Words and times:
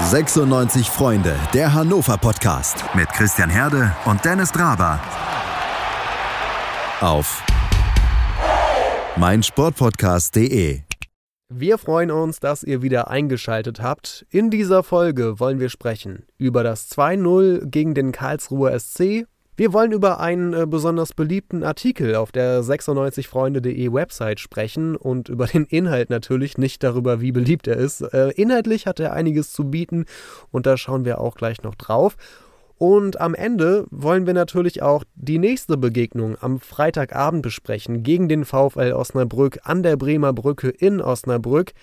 96 0.00 0.88
Freunde, 0.88 1.36
der 1.52 1.74
Hannover 1.74 2.16
Podcast 2.16 2.82
mit 2.94 3.08
Christian 3.10 3.50
Herde 3.50 3.94
und 4.06 4.24
Dennis 4.24 4.50
Draber. 4.50 4.98
Auf 7.00 7.42
meinsportpodcast.de. 9.16 10.80
Wir 11.50 11.76
freuen 11.76 12.10
uns, 12.10 12.40
dass 12.40 12.62
ihr 12.62 12.80
wieder 12.80 13.10
eingeschaltet 13.10 13.82
habt. 13.82 14.24
In 14.30 14.50
dieser 14.50 14.82
Folge 14.82 15.38
wollen 15.38 15.60
wir 15.60 15.68
sprechen 15.68 16.24
über 16.38 16.64
das 16.64 16.90
2-0 16.90 17.66
gegen 17.66 17.92
den 17.92 18.12
Karlsruher 18.12 18.78
SC 18.80 19.26
wir 19.56 19.72
wollen 19.72 19.92
über 19.92 20.18
einen 20.18 20.54
äh, 20.54 20.66
besonders 20.66 21.12
beliebten 21.12 21.62
Artikel 21.62 22.14
auf 22.14 22.32
der 22.32 22.62
96freunde.de 22.62 23.92
Website 23.92 24.40
sprechen 24.40 24.96
und 24.96 25.28
über 25.28 25.46
den 25.46 25.66
Inhalt 25.66 26.08
natürlich, 26.08 26.56
nicht 26.56 26.82
darüber, 26.82 27.20
wie 27.20 27.32
beliebt 27.32 27.66
er 27.66 27.76
ist. 27.76 28.00
Äh, 28.00 28.30
inhaltlich 28.30 28.86
hat 28.86 28.98
er 28.98 29.12
einiges 29.12 29.52
zu 29.52 29.64
bieten 29.64 30.06
und 30.50 30.66
da 30.66 30.76
schauen 30.76 31.04
wir 31.04 31.20
auch 31.20 31.34
gleich 31.34 31.62
noch 31.62 31.74
drauf. 31.74 32.16
Und 32.78 33.20
am 33.20 33.34
Ende 33.34 33.86
wollen 33.90 34.26
wir 34.26 34.34
natürlich 34.34 34.82
auch 34.82 35.04
die 35.14 35.38
nächste 35.38 35.76
Begegnung 35.76 36.36
am 36.40 36.58
Freitagabend 36.58 37.42
besprechen 37.42 38.02
gegen 38.02 38.28
den 38.28 38.44
VfL 38.44 38.92
Osnabrück 38.94 39.60
an 39.62 39.84
der 39.84 39.96
Bremer 39.96 40.32
Brücke 40.32 40.68
in 40.70 41.00
Osnabrück. 41.00 41.74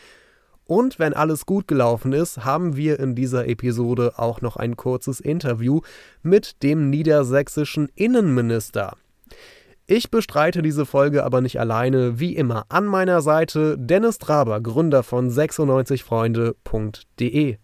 Und 0.70 1.00
wenn 1.00 1.16
alles 1.16 1.48
gut 1.48 1.68
gelaufen 1.68 2.14
ist, 2.14 2.46
haben 2.46 2.76
wir 2.76 3.00
in 3.00 3.16
dieser 3.16 3.48
Episode 3.48 4.14
auch 4.18 4.42
noch 4.42 4.56
ein 4.56 4.78
kurzes 4.78 5.20
Interview 5.20 5.82
mit 6.22 6.62
dem 6.62 6.92
niedersächsischen 6.92 7.90
Innenminister. 7.96 8.96
Ich 9.88 10.12
bestreite 10.12 10.62
diese 10.62 10.86
Folge 10.86 11.24
aber 11.24 11.42
nicht 11.42 11.60
alleine, 11.60 12.20
wie 12.20 12.36
immer 12.36 12.68
an 12.70 12.86
meiner 12.86 13.22
Seite 13.22 13.80
Dennis 13.80 14.20
Traber, 14.20 14.62
Gründer 14.62 15.02
von 15.02 15.32
96freunde.de. 15.32 17.58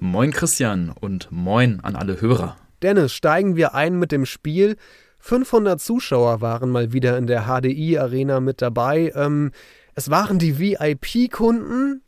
Moin 0.00 0.32
Christian 0.32 0.92
und 1.00 1.28
moin 1.30 1.78
an 1.84 1.94
alle 1.94 2.20
Hörer. 2.20 2.56
Dennis, 2.82 3.12
steigen 3.12 3.54
wir 3.54 3.76
ein 3.76 4.00
mit 4.00 4.10
dem 4.10 4.26
Spiel. 4.26 4.74
500 5.20 5.80
Zuschauer 5.80 6.40
waren 6.40 6.70
mal 6.70 6.92
wieder 6.92 7.16
in 7.18 7.28
der 7.28 7.44
HDI 7.44 7.98
Arena 7.98 8.40
mit 8.40 8.62
dabei. 8.62 9.12
Ähm, 9.14 9.52
es 9.94 10.10
waren 10.10 10.40
die 10.40 10.58
VIP-Kunden, 10.58 12.02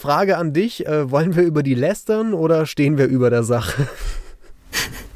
Frage 0.00 0.38
an 0.38 0.54
dich, 0.54 0.86
äh, 0.86 1.10
wollen 1.10 1.36
wir 1.36 1.42
über 1.42 1.62
die 1.62 1.74
lästern 1.74 2.32
oder 2.32 2.64
stehen 2.64 2.96
wir 2.96 3.04
über 3.04 3.28
der 3.28 3.42
Sache? 3.42 3.86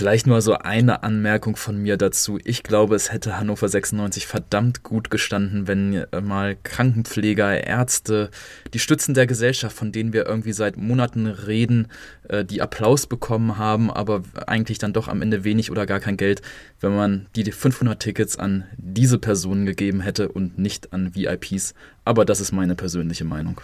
Vielleicht 0.00 0.26
nur 0.26 0.40
so 0.40 0.54
eine 0.54 1.02
Anmerkung 1.02 1.56
von 1.56 1.76
mir 1.76 1.98
dazu. 1.98 2.38
Ich 2.42 2.62
glaube, 2.62 2.94
es 2.94 3.12
hätte 3.12 3.38
Hannover 3.38 3.68
96 3.68 4.26
verdammt 4.26 4.82
gut 4.82 5.10
gestanden, 5.10 5.68
wenn 5.68 5.92
äh, 5.92 6.22
mal 6.22 6.56
Krankenpfleger, 6.62 7.66
Ärzte, 7.66 8.30
die 8.72 8.78
Stützen 8.78 9.12
der 9.12 9.26
Gesellschaft, 9.26 9.76
von 9.76 9.92
denen 9.92 10.14
wir 10.14 10.24
irgendwie 10.24 10.54
seit 10.54 10.78
Monaten 10.78 11.26
reden, 11.26 11.88
äh, 12.28 12.46
die 12.46 12.62
Applaus 12.62 13.06
bekommen 13.06 13.58
haben, 13.58 13.90
aber 13.90 14.22
eigentlich 14.46 14.78
dann 14.78 14.94
doch 14.94 15.06
am 15.06 15.20
Ende 15.20 15.44
wenig 15.44 15.70
oder 15.70 15.84
gar 15.84 16.00
kein 16.00 16.16
Geld, 16.16 16.40
wenn 16.80 16.96
man 16.96 17.26
die 17.36 17.52
500 17.52 18.00
Tickets 18.00 18.38
an 18.38 18.64
diese 18.78 19.18
Personen 19.18 19.66
gegeben 19.66 20.00
hätte 20.00 20.30
und 20.30 20.58
nicht 20.58 20.94
an 20.94 21.14
VIPs. 21.14 21.74
Aber 22.06 22.24
das 22.24 22.40
ist 22.40 22.52
meine 22.52 22.74
persönliche 22.74 23.26
Meinung. 23.26 23.60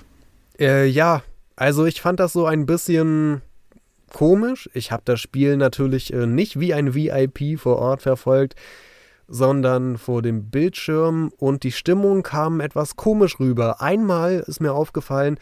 Äh, 0.61 0.85
ja, 0.85 1.23
also 1.57 1.87
ich 1.87 2.03
fand 2.03 2.21
das 2.21 2.35
so 2.35 2.45
ein 2.45 2.67
bisschen 2.67 3.41
komisch. 4.13 4.69
Ich 4.75 4.93
habe 4.93 5.03
das 5.05 5.21
Spiel 5.21 5.57
natürlich 5.57 6.13
äh, 6.13 6.27
nicht 6.27 6.59
wie 6.61 6.75
ein 6.75 6.95
VIP 6.95 7.59
vor 7.59 7.77
Ort 7.77 8.03
verfolgt, 8.03 8.55
sondern 9.29 9.99
vor 9.99 10.23
dem 10.23 10.51
Bildschirm 10.51 11.33
und 11.37 11.63
die 11.63 11.73
Stimmung 11.73 12.23
kam 12.23 12.61
etwas 12.61 12.97
komisch 12.97 13.41
rüber. 13.41 13.81
Einmal 13.81 14.45
ist 14.47 14.61
mir 14.61 14.73
aufgefallen, 14.73 15.39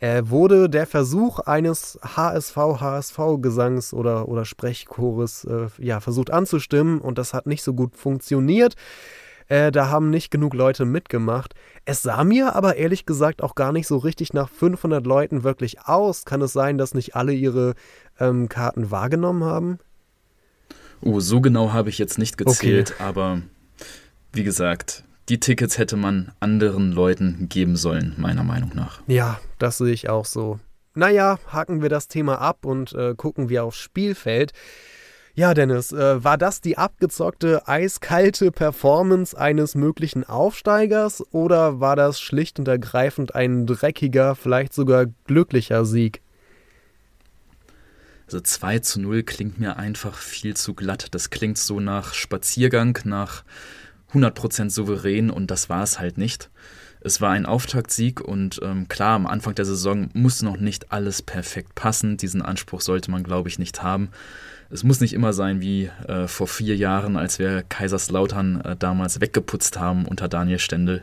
äh, 0.00 0.22
wurde 0.26 0.68
der 0.68 0.86
Versuch 0.86 1.40
eines 1.40 1.98
HSV-HSV-Gesangs 2.02 3.92
oder, 3.92 4.28
oder 4.28 4.44
Sprechchores 4.44 5.44
äh, 5.44 5.66
ja, 5.78 6.00
versucht 6.00 6.30
anzustimmen 6.30 7.00
und 7.00 7.18
das 7.18 7.34
hat 7.34 7.46
nicht 7.46 7.62
so 7.62 7.74
gut 7.74 7.96
funktioniert. 7.96 8.74
Äh, 9.48 9.72
da 9.72 9.88
haben 9.88 10.10
nicht 10.10 10.30
genug 10.30 10.54
Leute 10.54 10.84
mitgemacht. 10.84 11.54
Es 11.84 12.02
sah 12.02 12.22
mir 12.22 12.54
aber 12.54 12.76
ehrlich 12.76 13.06
gesagt 13.06 13.42
auch 13.42 13.54
gar 13.54 13.72
nicht 13.72 13.86
so 13.86 13.96
richtig 13.96 14.32
nach 14.34 14.48
500 14.48 15.06
Leuten 15.06 15.42
wirklich 15.42 15.80
aus. 15.86 16.24
Kann 16.24 16.42
es 16.42 16.52
sein, 16.52 16.78
dass 16.78 16.94
nicht 16.94 17.16
alle 17.16 17.32
ihre 17.32 17.74
ähm, 18.20 18.48
Karten 18.48 18.90
wahrgenommen 18.90 19.44
haben? 19.44 19.78
Oh, 21.00 21.20
so 21.20 21.40
genau 21.40 21.72
habe 21.72 21.88
ich 21.88 21.98
jetzt 21.98 22.18
nicht 22.18 22.36
gezählt, 22.36 22.92
okay. 22.96 23.02
aber 23.02 23.42
wie 24.32 24.42
gesagt, 24.42 25.04
die 25.28 25.38
Tickets 25.38 25.78
hätte 25.78 25.96
man 25.96 26.32
anderen 26.40 26.92
Leuten 26.92 27.48
geben 27.48 27.76
sollen, 27.76 28.14
meiner 28.16 28.44
Meinung 28.44 28.72
nach. 28.74 29.00
Ja, 29.06 29.40
das 29.58 29.78
sehe 29.78 29.92
ich 29.92 30.08
auch 30.08 30.24
so. 30.24 30.58
Naja, 30.94 31.38
haken 31.46 31.82
wir 31.82 31.88
das 31.88 32.08
Thema 32.08 32.40
ab 32.40 32.64
und 32.64 32.92
äh, 32.94 33.14
gucken 33.14 33.48
wir 33.48 33.64
aufs 33.64 33.78
Spielfeld. 33.78 34.52
Ja, 35.38 35.54
Dennis, 35.54 35.92
äh, 35.92 36.24
war 36.24 36.36
das 36.36 36.62
die 36.62 36.78
abgezockte, 36.78 37.68
eiskalte 37.68 38.50
Performance 38.50 39.38
eines 39.38 39.76
möglichen 39.76 40.24
Aufsteigers 40.24 41.22
oder 41.30 41.78
war 41.78 41.94
das 41.94 42.20
schlicht 42.20 42.58
und 42.58 42.66
ergreifend 42.66 43.36
ein 43.36 43.64
dreckiger, 43.64 44.34
vielleicht 44.34 44.72
sogar 44.72 45.06
glücklicher 45.28 45.84
Sieg? 45.84 46.22
Also 48.26 48.40
2 48.40 48.80
zu 48.80 49.00
0 49.00 49.22
klingt 49.22 49.60
mir 49.60 49.76
einfach 49.76 50.18
viel 50.18 50.56
zu 50.56 50.74
glatt. 50.74 51.06
Das 51.12 51.30
klingt 51.30 51.56
so 51.56 51.78
nach 51.78 52.14
Spaziergang, 52.14 52.98
nach 53.04 53.44
100% 54.12 54.70
souverän 54.70 55.30
und 55.30 55.52
das 55.52 55.68
war 55.68 55.84
es 55.84 56.00
halt 56.00 56.18
nicht. 56.18 56.50
Es 57.00 57.20
war 57.20 57.30
ein 57.30 57.46
Auftaktsieg 57.46 58.20
und 58.20 58.58
ähm, 58.64 58.88
klar, 58.88 59.14
am 59.14 59.28
Anfang 59.28 59.54
der 59.54 59.66
Saison 59.66 60.10
muss 60.14 60.42
noch 60.42 60.56
nicht 60.56 60.90
alles 60.90 61.22
perfekt 61.22 61.76
passen. 61.76 62.16
Diesen 62.16 62.42
Anspruch 62.42 62.80
sollte 62.80 63.12
man, 63.12 63.22
glaube 63.22 63.48
ich, 63.48 63.60
nicht 63.60 63.84
haben 63.84 64.10
es 64.70 64.84
muss 64.84 65.00
nicht 65.00 65.14
immer 65.14 65.32
sein 65.32 65.60
wie 65.60 65.90
äh, 66.06 66.28
vor 66.28 66.46
vier 66.46 66.76
Jahren, 66.76 67.16
als 67.16 67.38
wir 67.38 67.62
Kaiserslautern 67.62 68.60
äh, 68.60 68.76
damals 68.76 69.20
weggeputzt 69.20 69.78
haben 69.78 70.06
unter 70.06 70.28
Daniel 70.28 70.58
Stendel. 70.58 71.00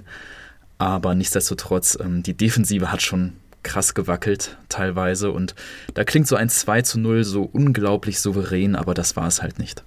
Aber 0.78 1.16
nichtsdestotrotz, 1.16 1.98
ähm, 2.00 2.22
die 2.22 2.36
Defensive 2.36 2.92
hat 2.92 3.02
schon 3.02 3.34
krass 3.64 3.96
gewackelt 3.96 4.58
teilweise 4.70 5.32
und 5.32 5.56
da 5.96 6.04
klingt 6.04 6.28
so 6.28 6.36
ein 6.36 6.50
2 6.50 6.84
zu 6.84 7.00
0 7.00 7.24
so 7.24 7.42
unglaublich 7.42 8.20
souverän, 8.20 8.76
aber 8.76 8.94
das 8.94 9.16
war 9.16 9.28
es 9.28 9.42
halt 9.42 9.58
nicht. 9.58 9.84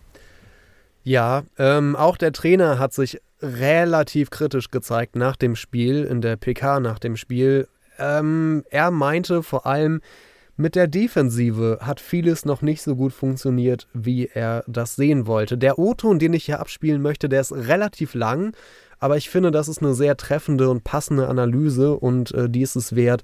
Ja, 1.05 1.45
ähm, 1.59 1.95
auch 1.95 2.16
der 2.16 2.33
Trainer 2.33 2.81
hat 2.81 2.93
sich 2.93 3.21
relativ 3.41 4.31
kritisch 4.31 4.71
gezeigt 4.71 5.15
nach 5.15 5.37
dem 5.37 5.55
Spiel, 5.55 6.05
in 6.05 6.21
der 6.21 6.37
PK 6.37 6.81
nach 6.81 6.99
dem 6.99 7.16
Spiel. 7.16 7.69
Ähm, 7.99 8.65
er 8.71 8.91
meinte 8.91 9.45
vor 9.45 9.65
allem, 9.65 10.00
mit 10.58 10.74
der 10.74 10.88
Defensive 10.88 11.78
hat 11.80 12.00
vieles 12.00 12.44
noch 12.44 12.62
nicht 12.62 12.82
so 12.82 12.96
gut 12.96 13.12
funktioniert, 13.12 13.86
wie 13.94 14.26
er 14.26 14.64
das 14.66 14.96
sehen 14.96 15.28
wollte. 15.28 15.56
Der 15.56 15.78
O-Ton, 15.78 16.19
den 16.19 16.34
ich 16.34 16.46
hier 16.46 16.58
abspielen 16.58 17.00
möchte, 17.00 17.28
der 17.28 17.41
ist 17.41 17.52
relativ 17.52 18.14
lang, 18.14 18.54
aber 18.98 19.16
ich 19.16 19.30
finde, 19.30 19.52
das 19.52 19.68
ist 19.68 19.80
eine 19.80 19.94
sehr 19.94 20.16
treffende 20.16 20.68
und 20.68 20.82
passende 20.82 21.28
Analyse 21.28 21.94
und 21.94 22.34
äh, 22.34 22.50
die 22.50 22.62
ist 22.62 22.74
es 22.74 22.97
wert, 22.97 23.22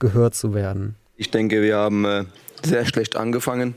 gehört 0.00 0.34
zu 0.34 0.54
werden. 0.54 0.96
Ich 1.16 1.30
denke, 1.30 1.62
wir 1.62 1.76
haben 1.76 2.04
äh, 2.04 2.24
sehr 2.64 2.84
schlecht 2.84 3.16
angefangen. 3.16 3.76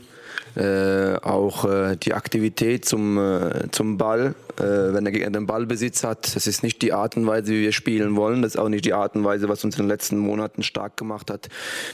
Äh, 0.56 1.18
auch 1.22 1.66
äh, 1.66 1.96
die 1.96 2.14
Aktivität 2.14 2.86
zum, 2.86 3.18
äh, 3.18 3.70
zum 3.72 3.98
Ball, 3.98 4.34
äh, 4.58 4.62
wenn 4.62 5.04
der 5.04 5.12
Gegner 5.12 5.30
den 5.30 5.46
Ballbesitz 5.46 6.02
hat, 6.02 6.34
das 6.34 6.46
ist 6.46 6.62
nicht 6.62 6.80
die 6.80 6.94
Art 6.94 7.14
und 7.14 7.26
Weise, 7.26 7.52
wie 7.52 7.60
wir 7.60 7.72
spielen 7.72 8.16
wollen. 8.16 8.40
Das 8.40 8.54
ist 8.54 8.60
auch 8.60 8.70
nicht 8.70 8.86
die 8.86 8.94
Art 8.94 9.14
und 9.16 9.24
Weise, 9.24 9.50
was 9.50 9.62
uns 9.64 9.76
in 9.76 9.82
den 9.82 9.88
letzten 9.88 10.16
Monaten 10.16 10.62
stark 10.62 10.96
gemacht 10.96 11.30
hat. 11.30 11.48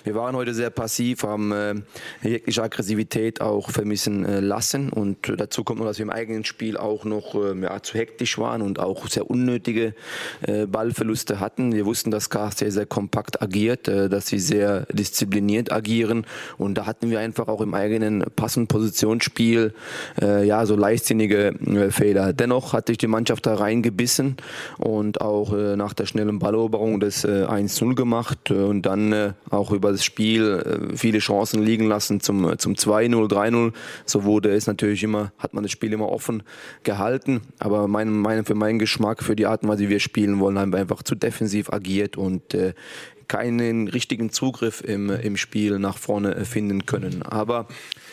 Wir 0.04 0.14
waren 0.14 0.36
heute 0.36 0.54
sehr 0.54 0.70
passiv, 0.70 1.24
haben 1.24 1.50
äh, 1.50 1.74
jegliche 2.22 2.62
Aggressivität 2.62 3.40
auch 3.40 3.70
vermissen 3.70 4.24
äh, 4.24 4.38
lassen 4.38 4.90
und 4.90 5.32
dazu 5.38 5.64
kommt 5.64 5.80
noch, 5.80 5.86
dass 5.86 5.98
wir 5.98 6.04
im 6.04 6.10
eigenen 6.10 6.44
Spiel 6.44 6.76
auch 6.76 7.04
noch 7.04 7.34
ja, 7.34 7.82
zu 7.82 7.98
hektisch 7.98 8.38
waren 8.38 8.62
und 8.62 8.78
auch 8.78 9.08
sehr 9.08 9.28
unnötige 9.28 9.94
Ballverluste 10.68 11.40
hatten. 11.40 11.72
Wir 11.72 11.86
wussten, 11.86 12.10
dass 12.10 12.30
KSC 12.30 12.70
sehr 12.70 12.86
kompakt 12.86 13.42
agiert, 13.42 13.88
dass 13.88 14.26
sie 14.26 14.38
sehr 14.38 14.86
diszipliniert 14.92 15.72
agieren 15.72 16.26
und 16.58 16.74
da 16.74 16.86
hatten 16.86 17.10
wir 17.10 17.20
einfach 17.20 17.48
auch 17.48 17.60
im 17.60 17.74
eigenen 17.74 18.24
Pass 18.36 18.51
Pass- 18.52 18.56
und 18.56 18.68
Positionsspiel 18.68 19.72
äh, 20.20 20.46
ja, 20.46 20.66
so 20.66 20.76
leichtsinnige 20.76 21.54
äh, 21.54 21.90
Fehler. 21.90 22.32
Dennoch 22.32 22.72
hat 22.72 22.88
sich 22.88 22.98
die 22.98 23.06
Mannschaft 23.06 23.46
da 23.46 23.54
reingebissen 23.54 24.36
und 24.78 25.20
auch 25.20 25.52
äh, 25.54 25.76
nach 25.76 25.94
der 25.94 26.06
schnellen 26.06 26.38
Balleroberung 26.38 27.00
das 27.00 27.24
äh, 27.24 27.46
1-0 27.46 27.94
gemacht 27.94 28.50
äh, 28.50 28.54
und 28.54 28.82
dann 28.82 29.12
äh, 29.12 29.32
auch 29.50 29.70
über 29.72 29.92
das 29.92 30.04
Spiel 30.04 30.90
äh, 30.92 30.96
viele 30.96 31.18
Chancen 31.18 31.62
liegen 31.62 31.86
lassen 31.86 32.20
zum, 32.20 32.58
zum 32.58 32.74
2-0, 32.74 33.30
3-0. 33.30 33.72
So 34.04 34.24
wurde 34.24 34.50
es 34.54 34.66
natürlich 34.66 35.02
immer, 35.02 35.32
hat 35.38 35.54
man 35.54 35.62
das 35.62 35.72
Spiel 35.72 35.92
immer 35.92 36.10
offen 36.10 36.42
gehalten. 36.82 37.40
Aber 37.58 37.88
mein, 37.88 38.10
mein, 38.10 38.44
für 38.44 38.54
meinen 38.54 38.78
Geschmack, 38.78 39.22
für 39.22 39.36
die 39.36 39.46
Art 39.46 39.62
und 39.62 39.70
Weise, 39.70 39.84
wie 39.84 39.88
wir 39.88 40.00
spielen 40.00 40.40
wollen, 40.40 40.58
haben 40.58 40.72
wir 40.72 40.80
einfach 40.80 41.02
zu 41.02 41.14
defensiv 41.14 41.72
agiert 41.72 42.16
und 42.16 42.54
keinen 43.32 43.88
richtigen 43.88 44.30
Zugriff 44.30 44.82
im, 44.82 45.08
im 45.08 45.38
Spiel 45.38 45.78
nach 45.78 45.96
vorne 45.96 46.44
finden 46.44 46.84
können. 46.84 47.22
Aber 47.22 47.66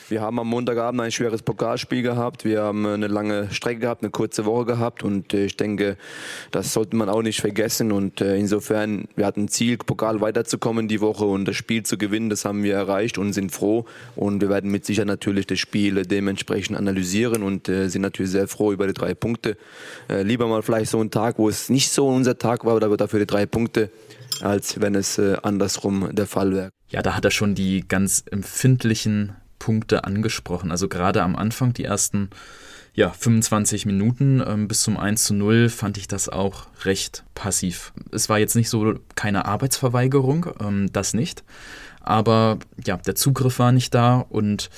wir 0.08 0.22
haben 0.22 0.40
am 0.40 0.48
Montagabend 0.48 1.02
ein 1.02 1.12
schweres 1.12 1.42
Pokalspiel 1.42 2.04
gehabt. 2.04 2.46
Wir 2.46 2.62
haben 2.62 2.86
eine 2.86 3.08
lange 3.08 3.52
Strecke 3.52 3.82
gehabt, 3.82 4.02
eine 4.02 4.12
kurze 4.12 4.46
Woche 4.46 4.64
gehabt. 4.64 5.04
Und 5.04 5.34
äh, 5.34 5.44
ich 5.44 5.58
denke, 5.58 5.98
das 6.52 6.72
sollte 6.72 6.96
man 6.96 7.10
auch 7.10 7.22
nicht 7.22 7.42
vergessen. 7.42 7.92
Und 7.92 8.22
äh, 8.22 8.38
insofern, 8.38 9.10
wir 9.18 9.26
hatten 9.26 9.44
ein 9.44 9.48
Ziel, 9.50 9.78
Pokal 9.78 10.22
weiterzukommen 10.22 10.88
die 10.88 11.02
Woche 11.02 11.26
und 11.26 11.44
das 11.44 11.58
Spiel 11.58 11.84
zu 11.84 11.98
gewinnen. 11.98 12.30
Das 12.30 12.46
haben 12.46 12.64
wir 12.64 12.76
erreicht 12.76 13.18
und 13.18 13.34
sind 13.34 13.52
froh. 13.52 13.84
Und 14.16 14.40
wir 14.40 14.48
werden 14.48 14.72
mit 14.72 14.86
Sicherheit 14.86 15.08
natürlich 15.08 15.48
das 15.48 15.60
Spiel 15.60 16.04
dementsprechend 16.04 16.78
analysieren 16.78 17.44
und 17.44 17.68
äh, 17.68 17.90
sind 17.90 18.04
natürlich 18.04 18.32
sehr 18.32 18.48
froh 18.48 18.72
über 18.72 18.88
die 18.88 18.94
drei 18.94 19.14
Punkte. 19.14 19.58
lieber 20.08 20.48
mal 20.48 20.62
vielleicht 20.62 20.92
so 20.92 21.02
ein 21.02 21.12
Tag, 21.12 21.40
wo 21.40 21.50
es 21.50 21.68
nicht 21.68 21.92
so 21.92 22.08
unser 22.08 22.38
Tag 22.38 22.64
war, 22.64 22.82
aber 22.82 22.96
dafür 22.96 23.20
die 23.20 23.28
drei 23.28 23.46
Punkte 23.46 23.92
als 24.42 24.80
wenn 24.80 24.96
es 24.96 25.18
äh, 25.18 25.38
andersrum 25.44 26.10
der 26.14 26.28
Fall 26.28 26.54
wäre. 26.54 26.70
Ja, 26.90 27.02
da 27.02 27.16
hat 27.16 27.26
er 27.26 27.32
schon 27.32 27.56
die 27.56 27.88
ganz 27.88 28.24
empfindlichen 28.30 29.36
Punkte 29.60 30.06
angesprochen. 30.06 30.72
Also 30.72 30.88
gerade 30.88 31.22
am 31.22 31.36
Anfang, 31.36 31.74
die 31.74 31.84
ersten 31.84 32.30
ja, 32.94 33.12
25 33.12 33.86
Minuten 33.86 34.44
ähm, 34.46 34.68
bis 34.68 34.82
zum 34.82 34.98
1 34.98 35.24
zu 35.24 35.34
0 35.34 35.70
fand 35.70 35.98
ich 35.98 36.08
das 36.08 36.28
auch 36.28 36.68
recht 36.84 37.24
passiv. 37.36 37.94
Es 38.12 38.30
war 38.30 38.40
jetzt 38.40 38.56
nicht 38.56 38.70
so 38.70 38.96
keine 39.16 39.46
Arbeitsverweigerung, 39.46 40.48
ähm, 40.60 40.90
das 40.92 41.14
nicht. 41.14 41.44
Aber 42.02 42.58
ja, 42.86 42.98
der 42.98 43.16
Zugriff 43.16 43.60
war 43.60 43.72
nicht 43.72 43.94
da 43.94 44.18
und 44.18 44.70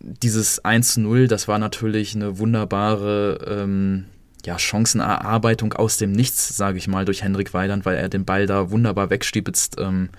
dieses 0.00 0.64
1 0.64 0.94
zu 0.94 1.00
0, 1.00 1.28
das 1.28 1.48
war 1.48 1.58
natürlich 1.58 2.14
eine 2.14 2.38
wunderbare 2.38 3.38
ähm, 3.46 4.06
ja, 4.44 4.58
Chancenerarbeitung 4.58 5.72
aus 5.72 5.96
dem 5.96 6.12
Nichts, 6.12 6.56
sage 6.56 6.78
ich 6.78 6.88
mal, 6.88 7.04
durch 7.04 7.22
Henrik 7.22 7.54
Weiland, 7.54 7.84
weil 7.84 7.96
er 7.96 8.08
den 8.08 8.24
Ball 8.24 8.46
da 8.46 8.70
wunderbar 8.70 9.10
wegstiebitzt. 9.10 9.76
Ähm, 9.78 10.10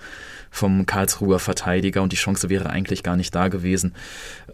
vom 0.56 0.86
Karlsruher 0.86 1.38
Verteidiger 1.38 2.02
und 2.02 2.12
die 2.12 2.16
Chance 2.16 2.48
wäre 2.48 2.70
eigentlich 2.70 3.02
gar 3.02 3.16
nicht 3.16 3.34
da 3.34 3.48
gewesen. 3.48 3.94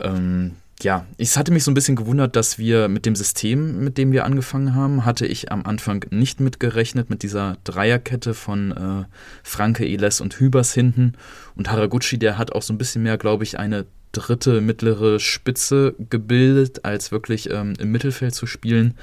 Ähm, 0.00 0.52
ja, 0.82 1.06
es 1.16 1.36
hatte 1.36 1.52
mich 1.52 1.62
so 1.62 1.70
ein 1.70 1.74
bisschen 1.74 1.94
gewundert, 1.94 2.34
dass 2.34 2.58
wir 2.58 2.88
mit 2.88 3.06
dem 3.06 3.14
System, 3.14 3.84
mit 3.84 3.98
dem 3.98 4.10
wir 4.10 4.24
angefangen 4.24 4.74
haben, 4.74 5.04
hatte 5.04 5.26
ich 5.26 5.52
am 5.52 5.64
Anfang 5.64 6.04
nicht 6.10 6.40
mitgerechnet, 6.40 7.08
mit 7.08 7.22
dieser 7.22 7.56
Dreierkette 7.62 8.34
von 8.34 8.72
äh, 8.72 9.04
Franke, 9.44 9.86
Eles 9.86 10.20
und 10.20 10.40
Hübers 10.40 10.74
hinten. 10.74 11.12
Und 11.54 11.70
Haraguchi, 11.70 12.18
der 12.18 12.36
hat 12.36 12.52
auch 12.52 12.62
so 12.62 12.72
ein 12.72 12.78
bisschen 12.78 13.04
mehr, 13.04 13.16
glaube 13.16 13.44
ich, 13.44 13.60
eine 13.60 13.86
dritte 14.10 14.60
mittlere 14.60 15.20
Spitze 15.20 15.94
gebildet, 16.10 16.84
als 16.84 17.12
wirklich 17.12 17.48
ähm, 17.50 17.74
im 17.78 17.92
Mittelfeld 17.92 18.34
zu 18.34 18.46
spielen. 18.46 18.94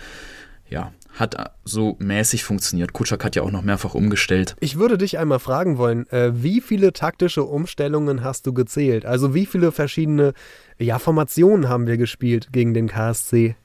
Ja, 0.70 0.94
hat 1.16 1.54
so 1.66 1.96
mäßig 2.00 2.44
funktioniert. 2.44 2.94
Kutschak 2.94 3.24
hat 3.24 3.36
ja 3.36 3.42
auch 3.42 3.52
noch 3.52 3.64
mehrfach 3.64 3.94
umgestellt. 3.94 4.56
Ich 4.60 4.78
würde 4.78 4.98
dich 4.98 5.18
einmal 5.18 5.40
fragen 5.40 5.78
wollen, 5.78 6.08
äh, 6.12 6.32
wie 6.34 6.62
viele 6.62 6.94
taktische 6.94 7.44
Umstellungen 7.44 8.24
hast 8.24 8.48
du 8.48 8.54
gezählt? 8.54 9.06
Also 9.06 9.34
wie 9.34 9.46
viele 9.46 9.72
verschiedene 9.72 10.34
ja, 10.78 11.00
Formationen 11.00 11.68
haben 11.68 11.88
wir 11.88 11.98
gespielt 11.98 12.50
gegen 12.52 12.74
den 12.74 12.88
KSC? 12.88 13.56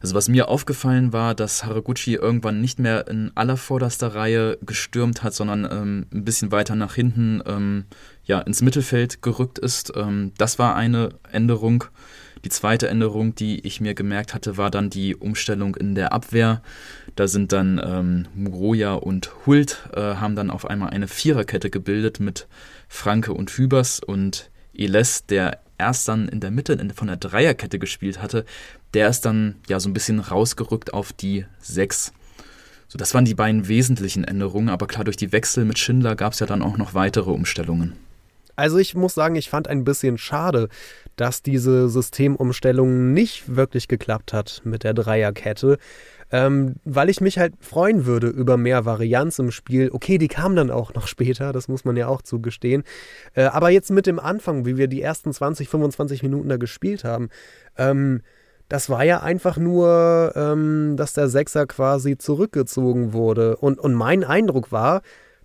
Also 0.00 0.14
was 0.14 0.28
mir 0.28 0.48
aufgefallen 0.48 1.12
war, 1.12 1.34
dass 1.34 1.64
Haraguchi 1.64 2.14
irgendwann 2.14 2.60
nicht 2.60 2.78
mehr 2.78 3.08
in 3.08 3.32
allervorderster 3.34 4.14
Reihe 4.14 4.58
gestürmt 4.62 5.22
hat, 5.22 5.34
sondern 5.34 5.64
ähm, 5.70 6.06
ein 6.12 6.24
bisschen 6.24 6.52
weiter 6.52 6.76
nach 6.76 6.94
hinten 6.94 7.42
ähm, 7.46 7.84
ja, 8.24 8.40
ins 8.40 8.62
Mittelfeld 8.62 9.22
gerückt 9.22 9.58
ist. 9.58 9.92
Ähm, 9.96 10.32
das 10.38 10.58
war 10.58 10.76
eine 10.76 11.10
Änderung. 11.32 11.84
Die 12.44 12.50
zweite 12.50 12.88
Änderung, 12.88 13.34
die 13.34 13.66
ich 13.66 13.80
mir 13.80 13.94
gemerkt 13.94 14.34
hatte, 14.34 14.56
war 14.56 14.70
dann 14.70 14.90
die 14.90 15.16
Umstellung 15.16 15.74
in 15.74 15.94
der 15.94 16.12
Abwehr. 16.12 16.62
Da 17.16 17.26
sind 17.26 17.52
dann 17.52 17.80
ähm, 17.84 18.26
Muroya 18.34 18.94
und 18.94 19.30
Hult, 19.46 19.88
äh, 19.94 20.00
haben 20.00 20.36
dann 20.36 20.50
auf 20.50 20.68
einmal 20.68 20.90
eine 20.90 21.08
Viererkette 21.08 21.70
gebildet 21.70 22.20
mit 22.20 22.46
Franke 22.88 23.32
und 23.32 23.50
Hübers 23.50 24.00
und 24.00 24.50
Eles, 24.72 25.26
der 25.26 25.60
erst 25.78 26.08
dann 26.08 26.28
in 26.28 26.40
der 26.40 26.50
Mitte 26.50 26.78
von 26.94 27.08
der 27.08 27.16
Dreierkette 27.16 27.78
gespielt 27.78 28.20
hatte, 28.22 28.44
der 28.94 29.08
ist 29.08 29.22
dann 29.22 29.56
ja 29.68 29.80
so 29.80 29.88
ein 29.88 29.92
bisschen 29.92 30.20
rausgerückt 30.20 30.92
auf 30.94 31.12
die 31.12 31.44
Sechs. 31.60 32.12
So, 32.88 32.96
das 32.96 33.12
waren 33.14 33.24
die 33.24 33.34
beiden 33.34 33.68
wesentlichen 33.68 34.24
Änderungen, 34.24 34.70
aber 34.70 34.86
klar, 34.86 35.04
durch 35.04 35.16
die 35.16 35.32
Wechsel 35.32 35.64
mit 35.64 35.78
Schindler 35.78 36.16
gab 36.16 36.32
es 36.32 36.40
ja 36.40 36.46
dann 36.46 36.62
auch 36.62 36.78
noch 36.78 36.94
weitere 36.94 37.30
Umstellungen. 37.30 37.94
Also 38.58 38.78
ich 38.78 38.96
muss 38.96 39.14
sagen, 39.14 39.36
ich 39.36 39.48
fand 39.48 39.68
ein 39.68 39.84
bisschen 39.84 40.18
schade, 40.18 40.68
dass 41.14 41.42
diese 41.42 41.88
Systemumstellung 41.88 43.12
nicht 43.12 43.54
wirklich 43.54 43.86
geklappt 43.86 44.32
hat 44.32 44.62
mit 44.64 44.82
der 44.82 44.94
Dreierkette. 44.94 45.78
Ähm, 46.32 46.74
weil 46.84 47.08
ich 47.08 47.20
mich 47.20 47.38
halt 47.38 47.54
freuen 47.60 48.04
würde 48.04 48.26
über 48.26 48.56
mehr 48.56 48.84
Varianz 48.84 49.38
im 49.38 49.52
Spiel. 49.52 49.90
Okay, 49.92 50.18
die 50.18 50.26
kam 50.26 50.56
dann 50.56 50.72
auch 50.72 50.92
noch 50.92 51.06
später, 51.06 51.52
das 51.52 51.68
muss 51.68 51.84
man 51.84 51.96
ja 51.96 52.08
auch 52.08 52.20
zugestehen. 52.20 52.82
Äh, 53.34 53.44
aber 53.44 53.70
jetzt 53.70 53.92
mit 53.92 54.06
dem 54.06 54.18
Anfang, 54.18 54.66
wie 54.66 54.76
wir 54.76 54.88
die 54.88 55.02
ersten 55.02 55.32
20, 55.32 55.68
25 55.68 56.24
Minuten 56.24 56.48
da 56.48 56.56
gespielt 56.56 57.04
haben, 57.04 57.28
ähm, 57.76 58.22
das 58.68 58.90
war 58.90 59.04
ja 59.04 59.20
einfach 59.20 59.56
nur, 59.56 60.32
ähm, 60.34 60.96
dass 60.96 61.12
der 61.12 61.28
Sechser 61.28 61.66
quasi 61.66 62.18
zurückgezogen 62.18 63.12
wurde. 63.12 63.56
Und, 63.56 63.78
und 63.78 63.94
mein 63.94 64.24
Eindruck 64.24 64.72
war, 64.72 65.02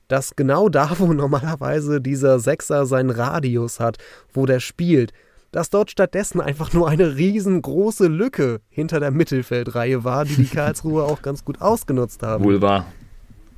dass 0.07 0.35
genau 0.35 0.69
da, 0.69 0.91
wo 0.97 1.13
normalerweise 1.13 2.01
dieser 2.01 2.39
Sechser 2.39 2.85
seinen 2.85 3.09
Radius 3.09 3.79
hat, 3.79 3.97
wo 4.33 4.45
der 4.45 4.59
spielt, 4.59 5.13
dass 5.51 5.69
dort 5.69 5.91
stattdessen 5.91 6.41
einfach 6.41 6.73
nur 6.73 6.89
eine 6.89 7.15
riesengroße 7.15 8.07
Lücke 8.07 8.59
hinter 8.69 8.99
der 8.99 9.11
Mittelfeldreihe 9.11 10.03
war, 10.03 10.25
die 10.25 10.35
die 10.35 10.45
Karlsruhe 10.45 11.03
auch 11.03 11.21
ganz 11.21 11.45
gut 11.45 11.61
ausgenutzt 11.61 12.23
haben. 12.23 12.43
Wohl 12.43 12.61
wahr. 12.61 12.87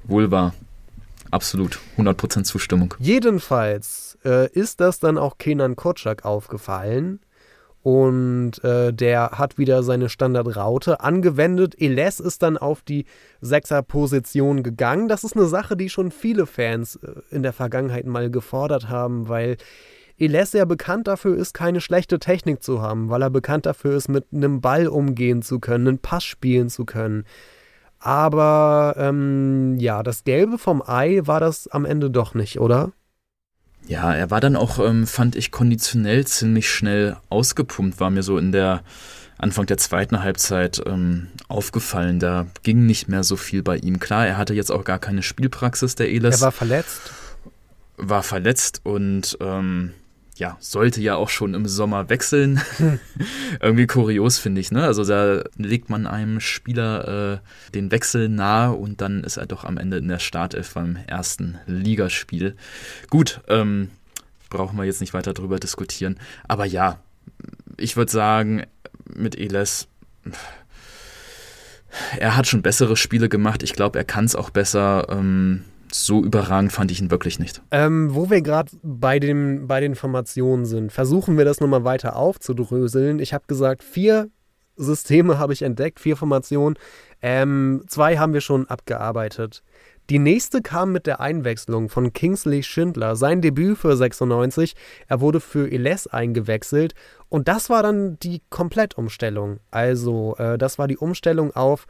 Wohl 0.03 0.29
wahr. 0.29 0.53
Absolut. 1.31 1.79
100% 1.97 2.43
Zustimmung. 2.43 2.93
Jedenfalls 2.99 4.17
äh, 4.23 4.49
ist 4.51 4.79
das 4.81 4.99
dann 4.99 5.17
auch 5.17 5.37
Kenan 5.37 5.75
Kotschak 5.75 6.25
aufgefallen, 6.25 7.19
und 7.85 8.63
äh, 8.63 8.91
der 8.91 9.29
hat 9.33 9.59
wieder 9.59 9.83
seine 9.83 10.09
Standardraute 10.09 11.01
angewendet. 11.01 11.75
Eles 11.79 12.19
ist 12.19 12.41
dann 12.41 12.57
auf 12.57 12.81
die 12.81 13.05
Sechser-Position 13.41 14.63
gegangen. 14.63 15.07
Das 15.07 15.23
ist 15.23 15.35
eine 15.35 15.45
Sache, 15.45 15.77
die 15.77 15.89
schon 15.89 16.09
viele 16.09 16.47
Fans 16.47 16.95
äh, 16.95 17.11
in 17.29 17.43
der 17.43 17.53
Vergangenheit 17.53 18.07
mal 18.07 18.31
gefordert 18.31 18.89
haben, 18.89 19.29
weil 19.29 19.57
Eles 20.17 20.53
ja 20.53 20.65
bekannt 20.65 21.07
dafür 21.07 21.37
ist, 21.37 21.53
keine 21.53 21.79
schlechte 21.79 22.17
Technik 22.17 22.63
zu 22.63 22.81
haben, 22.81 23.11
weil 23.11 23.21
er 23.21 23.29
bekannt 23.29 23.67
dafür 23.67 23.95
ist, 23.95 24.07
mit 24.09 24.25
einem 24.33 24.61
Ball 24.61 24.87
umgehen 24.87 25.43
zu 25.43 25.59
können, 25.59 25.87
einen 25.87 25.99
Pass 25.99 26.23
spielen 26.23 26.69
zu 26.69 26.85
können. 26.85 27.23
Aber 27.99 28.95
ähm, 28.97 29.77
ja, 29.77 30.01
das 30.01 30.23
Gelbe 30.23 30.57
vom 30.57 30.81
Ei 30.81 31.21
war 31.25 31.39
das 31.39 31.67
am 31.67 31.85
Ende 31.85 32.09
doch 32.09 32.33
nicht, 32.33 32.59
oder? 32.59 32.93
Ja, 33.87 34.13
er 34.13 34.31
war 34.31 34.41
dann 34.41 34.55
auch, 34.55 34.79
ähm, 34.79 35.05
fand 35.05 35.35
ich, 35.35 35.51
konditionell 35.51 36.25
ziemlich 36.25 36.69
schnell 36.69 37.17
ausgepumpt, 37.29 37.99
war 37.99 38.09
mir 38.09 38.23
so 38.23 38.37
in 38.37 38.51
der 38.51 38.81
Anfang 39.37 39.65
der 39.65 39.77
zweiten 39.77 40.23
Halbzeit 40.23 40.81
ähm, 40.85 41.27
aufgefallen. 41.47 42.19
Da 42.19 42.47
ging 42.63 42.85
nicht 42.85 43.09
mehr 43.09 43.23
so 43.23 43.35
viel 43.35 43.63
bei 43.63 43.77
ihm. 43.77 43.99
Klar, 43.99 44.25
er 44.25 44.37
hatte 44.37 44.53
jetzt 44.53 44.71
auch 44.71 44.83
gar 44.83 44.99
keine 44.99 45.23
Spielpraxis, 45.23 45.95
der 45.95 46.09
Eles. 46.09 46.41
Er 46.41 46.45
war 46.45 46.51
verletzt. 46.51 47.11
War 47.97 48.23
verletzt 48.23 48.81
und 48.83 49.37
ähm, 49.41 49.91
ja, 50.35 50.57
sollte 50.59 51.01
ja 51.01 51.15
auch 51.15 51.29
schon 51.29 51.53
im 51.53 51.65
Sommer 51.65 52.09
wechseln. 52.09 52.61
Hm. 52.77 52.99
Irgendwie 53.61 53.87
kurios, 53.87 54.37
finde 54.37 54.61
ich. 54.61 54.71
Ne? 54.71 54.83
Also 54.83 55.05
da 55.05 55.43
legt 55.57 55.89
man 55.89 56.07
einem 56.07 56.39
Spieler 56.39 57.41
äh, 57.41 57.71
den 57.73 57.91
Wechsel 57.91 58.27
nahe 58.27 58.73
und 58.73 59.01
dann 59.01 59.23
ist 59.23 59.37
er 59.37 59.45
doch 59.45 59.63
am 59.63 59.77
Ende 59.77 59.97
in 59.97 60.07
der 60.07 60.19
Startelf 60.19 60.73
beim 60.73 60.97
ersten 61.07 61.57
Ligaspiel. 61.67 62.55
Gut, 63.09 63.41
ähm, 63.47 63.89
brauchen 64.49 64.77
wir 64.77 64.83
jetzt 64.83 65.01
nicht 65.01 65.13
weiter 65.13 65.33
drüber 65.33 65.57
diskutieren. 65.57 66.17
Aber 66.47 66.65
ja, 66.65 66.99
ich 67.77 67.95
würde 67.95 68.11
sagen, 68.11 68.65
mit 69.05 69.37
Eles, 69.37 69.87
er 72.17 72.35
hat 72.35 72.47
schon 72.47 72.61
bessere 72.61 72.97
Spiele 72.97 73.29
gemacht. 73.29 73.63
Ich 73.63 73.73
glaube, 73.73 73.97
er 73.97 74.05
kann 74.05 74.25
es 74.25 74.35
auch 74.35 74.49
besser. 74.49 75.07
Ähm, 75.09 75.63
so 75.95 76.23
überragend 76.23 76.71
fand 76.71 76.91
ich 76.91 77.01
ihn 77.01 77.11
wirklich 77.11 77.39
nicht. 77.39 77.61
Ähm, 77.71 78.13
wo 78.13 78.29
wir 78.29 78.41
gerade 78.41 78.71
bei, 78.83 79.19
bei 79.19 79.79
den 79.79 79.95
Formationen 79.95 80.65
sind, 80.65 80.91
versuchen 80.91 81.37
wir 81.37 81.45
das 81.45 81.59
nochmal 81.59 81.83
weiter 81.83 82.15
aufzudröseln. 82.15 83.19
Ich 83.19 83.33
habe 83.33 83.45
gesagt, 83.47 83.83
vier 83.83 84.29
Systeme 84.75 85.37
habe 85.39 85.53
ich 85.53 85.61
entdeckt, 85.61 85.99
vier 85.99 86.17
Formationen. 86.17 86.77
Ähm, 87.21 87.83
zwei 87.87 88.17
haben 88.17 88.33
wir 88.33 88.41
schon 88.41 88.67
abgearbeitet. 88.67 89.63
Die 90.11 90.19
nächste 90.19 90.61
kam 90.61 90.91
mit 90.91 91.07
der 91.07 91.19
Einwechslung 91.19 91.89
von 91.89 92.13
Kingsley 92.13 92.61
Schindler, 92.61 93.15
sein 93.15 93.41
Debüt 93.41 93.79
für 93.79 93.97
96. 93.97 94.75
Er 95.07 95.19
wurde 95.19 95.39
für 95.39 95.71
Eles 95.71 96.05
eingewechselt 96.05 96.93
und 97.27 97.47
das 97.47 97.71
war 97.71 97.81
dann 97.81 98.19
die 98.19 98.43
Komplettumstellung. 98.51 99.59
Also, 99.71 100.35
äh, 100.37 100.59
das 100.59 100.77
war 100.77 100.87
die 100.87 100.97
Umstellung 100.97 101.55
auf, 101.55 101.87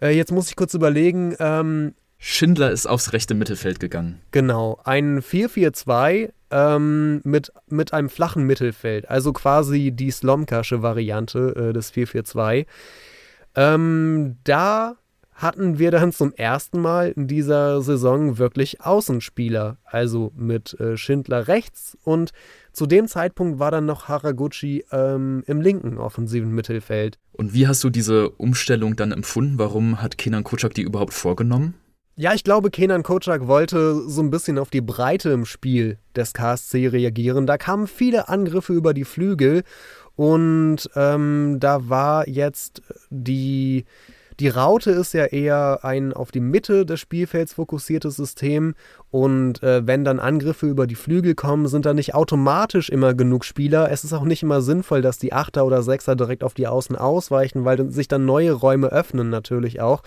äh, 0.00 0.16
jetzt 0.16 0.32
muss 0.32 0.48
ich 0.48 0.56
kurz 0.56 0.72
überlegen, 0.72 1.36
ähm, 1.40 1.94
Schindler 2.18 2.70
ist 2.72 2.86
aufs 2.86 3.12
rechte 3.12 3.34
Mittelfeld 3.34 3.78
gegangen. 3.78 4.20
Genau, 4.32 4.80
ein 4.84 5.20
4-4-2 5.20 6.32
ähm, 6.50 7.20
mit, 7.24 7.52
mit 7.68 7.92
einem 7.92 8.08
flachen 8.08 8.44
Mittelfeld, 8.44 9.08
also 9.08 9.32
quasi 9.32 9.92
die 9.92 10.10
Slomkasche 10.10 10.82
Variante 10.82 11.54
äh, 11.70 11.72
des 11.72 11.92
4-4-2. 11.92 12.66
Ähm, 13.54 14.36
da 14.44 14.96
hatten 15.32 15.78
wir 15.78 15.92
dann 15.92 16.12
zum 16.12 16.32
ersten 16.34 16.80
Mal 16.80 17.12
in 17.12 17.28
dieser 17.28 17.80
Saison 17.80 18.38
wirklich 18.38 18.80
Außenspieler, 18.80 19.78
also 19.84 20.32
mit 20.34 20.78
äh, 20.80 20.96
Schindler 20.96 21.46
rechts 21.46 21.96
und 22.02 22.32
zu 22.72 22.86
dem 22.86 23.06
Zeitpunkt 23.06 23.60
war 23.60 23.70
dann 23.70 23.86
noch 23.86 24.08
Haraguchi 24.08 24.84
ähm, 24.90 25.44
im 25.46 25.60
linken 25.60 25.98
offensiven 25.98 26.52
Mittelfeld. 26.52 27.18
Und 27.32 27.54
wie 27.54 27.68
hast 27.68 27.84
du 27.84 27.90
diese 27.90 28.30
Umstellung 28.30 28.96
dann 28.96 29.12
empfunden? 29.12 29.58
Warum 29.58 30.02
hat 30.02 30.18
Kenan 30.18 30.44
Kutschak 30.44 30.74
die 30.74 30.82
überhaupt 30.82 31.14
vorgenommen? 31.14 31.74
Ja, 32.20 32.34
ich 32.34 32.42
glaube, 32.42 32.70
Kenan 32.70 33.04
Kocak 33.04 33.46
wollte 33.46 34.02
so 34.08 34.20
ein 34.22 34.30
bisschen 34.30 34.58
auf 34.58 34.70
die 34.70 34.80
Breite 34.80 35.30
im 35.30 35.44
Spiel 35.44 35.98
des 36.16 36.32
KSC 36.32 36.88
reagieren. 36.88 37.46
Da 37.46 37.58
kamen 37.58 37.86
viele 37.86 38.28
Angriffe 38.28 38.72
über 38.72 38.92
die 38.92 39.04
Flügel 39.04 39.62
und 40.16 40.90
ähm, 40.96 41.58
da 41.60 41.88
war 41.88 42.28
jetzt 42.28 42.82
die, 43.10 43.84
die 44.40 44.48
Raute 44.48 44.90
ist 44.90 45.14
ja 45.14 45.26
eher 45.26 45.84
ein 45.84 46.12
auf 46.12 46.32
die 46.32 46.40
Mitte 46.40 46.84
des 46.84 46.98
Spielfelds 46.98 47.52
fokussiertes 47.52 48.16
System 48.16 48.74
und 49.12 49.62
äh, 49.62 49.86
wenn 49.86 50.04
dann 50.04 50.18
Angriffe 50.18 50.66
über 50.66 50.88
die 50.88 50.96
Flügel 50.96 51.36
kommen, 51.36 51.68
sind 51.68 51.86
da 51.86 51.94
nicht 51.94 52.16
automatisch 52.16 52.88
immer 52.88 53.14
genug 53.14 53.44
Spieler. 53.44 53.92
Es 53.92 54.02
ist 54.02 54.12
auch 54.12 54.24
nicht 54.24 54.42
immer 54.42 54.60
sinnvoll, 54.60 55.02
dass 55.02 55.18
die 55.18 55.32
Achter 55.32 55.64
oder 55.64 55.84
Sechser 55.84 56.16
direkt 56.16 56.42
auf 56.42 56.54
die 56.54 56.66
Außen 56.66 56.96
ausweichen, 56.96 57.64
weil 57.64 57.92
sich 57.92 58.08
dann 58.08 58.24
neue 58.24 58.54
Räume 58.54 58.88
öffnen 58.88 59.30
natürlich 59.30 59.80
auch. 59.80 60.02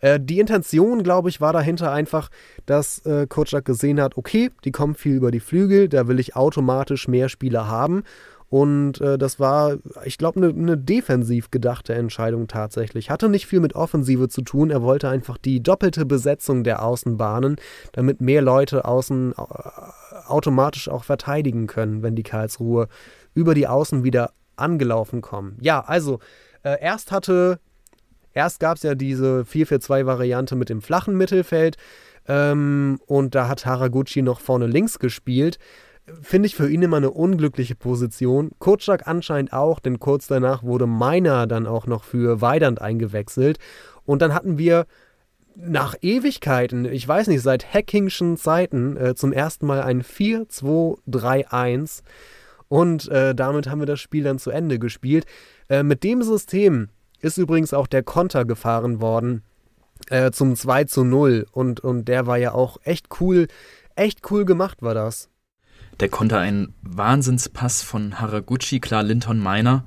Äh, 0.00 0.20
die 0.20 0.40
Intention, 0.40 1.02
glaube 1.02 1.28
ich, 1.28 1.40
war 1.40 1.52
dahinter 1.52 1.92
einfach, 1.92 2.30
dass 2.66 3.04
äh, 3.06 3.26
Kocak 3.26 3.64
gesehen 3.64 4.00
hat, 4.00 4.16
okay, 4.16 4.50
die 4.64 4.72
kommen 4.72 4.94
viel 4.94 5.14
über 5.14 5.30
die 5.30 5.40
Flügel, 5.40 5.88
da 5.88 6.08
will 6.08 6.20
ich 6.20 6.36
automatisch 6.36 7.08
mehr 7.08 7.28
Spieler 7.28 7.68
haben. 7.68 8.02
Und 8.50 9.00
äh, 9.02 9.18
das 9.18 9.38
war, 9.38 9.76
ich 10.04 10.16
glaube, 10.16 10.40
eine 10.40 10.52
ne 10.54 10.78
defensiv 10.78 11.50
gedachte 11.50 11.94
Entscheidung 11.94 12.48
tatsächlich. 12.48 13.10
Hatte 13.10 13.28
nicht 13.28 13.46
viel 13.46 13.60
mit 13.60 13.74
Offensive 13.74 14.28
zu 14.28 14.40
tun. 14.40 14.70
Er 14.70 14.82
wollte 14.82 15.08
einfach 15.08 15.36
die 15.36 15.62
doppelte 15.62 16.06
Besetzung 16.06 16.64
der 16.64 16.82
Außenbahnen, 16.82 17.56
damit 17.92 18.22
mehr 18.22 18.40
Leute 18.40 18.86
außen 18.86 19.32
äh, 19.32 19.42
automatisch 20.26 20.88
auch 20.88 21.04
verteidigen 21.04 21.66
können, 21.66 22.02
wenn 22.02 22.16
die 22.16 22.22
Karlsruhe 22.22 22.88
über 23.34 23.54
die 23.54 23.66
Außen 23.66 24.02
wieder 24.02 24.32
angelaufen 24.56 25.20
kommen. 25.20 25.58
Ja, 25.60 25.80
also 25.80 26.18
äh, 26.62 26.80
erst 26.80 27.12
hatte 27.12 27.60
Erst 28.32 28.60
gab 28.60 28.76
es 28.76 28.82
ja 28.82 28.94
diese 28.94 29.42
4-4-2-Variante 29.42 30.56
mit 30.56 30.68
dem 30.68 30.82
flachen 30.82 31.16
Mittelfeld 31.16 31.76
ähm, 32.28 33.00
und 33.06 33.34
da 33.34 33.48
hat 33.48 33.66
Haraguchi 33.66 34.22
noch 34.22 34.40
vorne 34.40 34.66
links 34.66 34.98
gespielt. 34.98 35.58
Finde 36.22 36.46
ich 36.46 36.54
für 36.54 36.70
ihn 36.70 36.82
immer 36.82 36.98
eine 36.98 37.10
unglückliche 37.10 37.74
Position. 37.74 38.52
Kurczak 38.58 39.06
anscheinend 39.06 39.52
auch, 39.52 39.80
denn 39.80 39.98
kurz 39.98 40.26
danach 40.26 40.62
wurde 40.62 40.86
Meiner 40.86 41.46
dann 41.46 41.66
auch 41.66 41.86
noch 41.86 42.04
für 42.04 42.40
Weidand 42.40 42.80
eingewechselt. 42.80 43.58
Und 44.04 44.22
dann 44.22 44.34
hatten 44.34 44.56
wir 44.56 44.86
nach 45.54 45.96
Ewigkeiten, 46.00 46.86
ich 46.86 47.06
weiß 47.06 47.26
nicht, 47.26 47.42
seit 47.42 47.74
Hackingschen 47.74 48.36
Zeiten, 48.36 48.96
äh, 48.96 49.14
zum 49.14 49.32
ersten 49.32 49.66
Mal 49.66 49.82
ein 49.82 50.02
4-2-3-1. 50.02 52.02
Und 52.68 53.08
äh, 53.08 53.34
damit 53.34 53.68
haben 53.68 53.80
wir 53.80 53.86
das 53.86 54.00
Spiel 54.00 54.24
dann 54.24 54.38
zu 54.38 54.50
Ende 54.50 54.78
gespielt. 54.78 55.26
Äh, 55.68 55.82
mit 55.82 56.04
dem 56.04 56.22
System 56.22 56.88
ist 57.20 57.38
übrigens 57.38 57.72
auch 57.74 57.86
der 57.86 58.02
Konter 58.02 58.44
gefahren 58.44 59.00
worden 59.00 59.42
äh, 60.08 60.30
zum 60.30 60.56
2 60.56 60.84
zu 60.84 61.04
0. 61.04 61.46
Und, 61.52 61.80
und 61.80 62.06
der 62.06 62.26
war 62.26 62.38
ja 62.38 62.52
auch 62.52 62.78
echt 62.84 63.20
cool, 63.20 63.48
echt 63.96 64.30
cool 64.30 64.44
gemacht 64.44 64.82
war 64.82 64.94
das. 64.94 65.28
Der 66.00 66.08
Konter 66.08 66.38
ein 66.38 66.74
Wahnsinnspass 66.82 67.82
von 67.82 68.20
Haraguchi, 68.20 68.78
klar 68.78 69.02
Linton 69.02 69.42
Miner, 69.42 69.84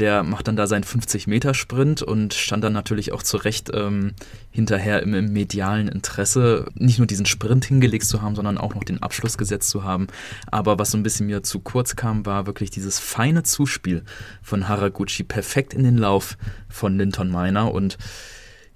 der 0.00 0.22
macht 0.22 0.48
dann 0.48 0.56
da 0.56 0.66
seinen 0.66 0.84
50-Meter-Sprint 0.84 2.02
und 2.02 2.34
stand 2.34 2.64
dann 2.64 2.72
natürlich 2.72 3.12
auch 3.12 3.22
zurecht 3.22 3.70
ähm, 3.74 4.12
hinterher 4.50 5.02
im, 5.02 5.14
im, 5.14 5.32
medialen 5.32 5.88
Interesse, 5.88 6.66
nicht 6.74 6.98
nur 6.98 7.06
diesen 7.06 7.26
Sprint 7.26 7.66
hingelegt 7.66 8.04
zu 8.04 8.22
haben, 8.22 8.34
sondern 8.34 8.58
auch 8.58 8.74
noch 8.74 8.84
den 8.84 9.02
Abschluss 9.02 9.38
gesetzt 9.38 9.68
zu 9.68 9.84
haben. 9.84 10.06
Aber 10.50 10.78
was 10.78 10.90
so 10.90 10.98
ein 10.98 11.02
bisschen 11.02 11.26
mir 11.26 11.42
zu 11.42 11.60
kurz 11.60 11.96
kam, 11.96 12.26
war 12.26 12.46
wirklich 12.46 12.70
dieses 12.70 12.98
feine 12.98 13.42
Zuspiel 13.42 14.02
von 14.42 14.68
Haraguchi, 14.68 15.22
perfekt 15.22 15.74
in 15.74 15.84
den 15.84 15.98
Lauf 15.98 16.36
von 16.68 16.96
Linton 16.96 17.30
Miner 17.30 17.72
und 17.72 17.98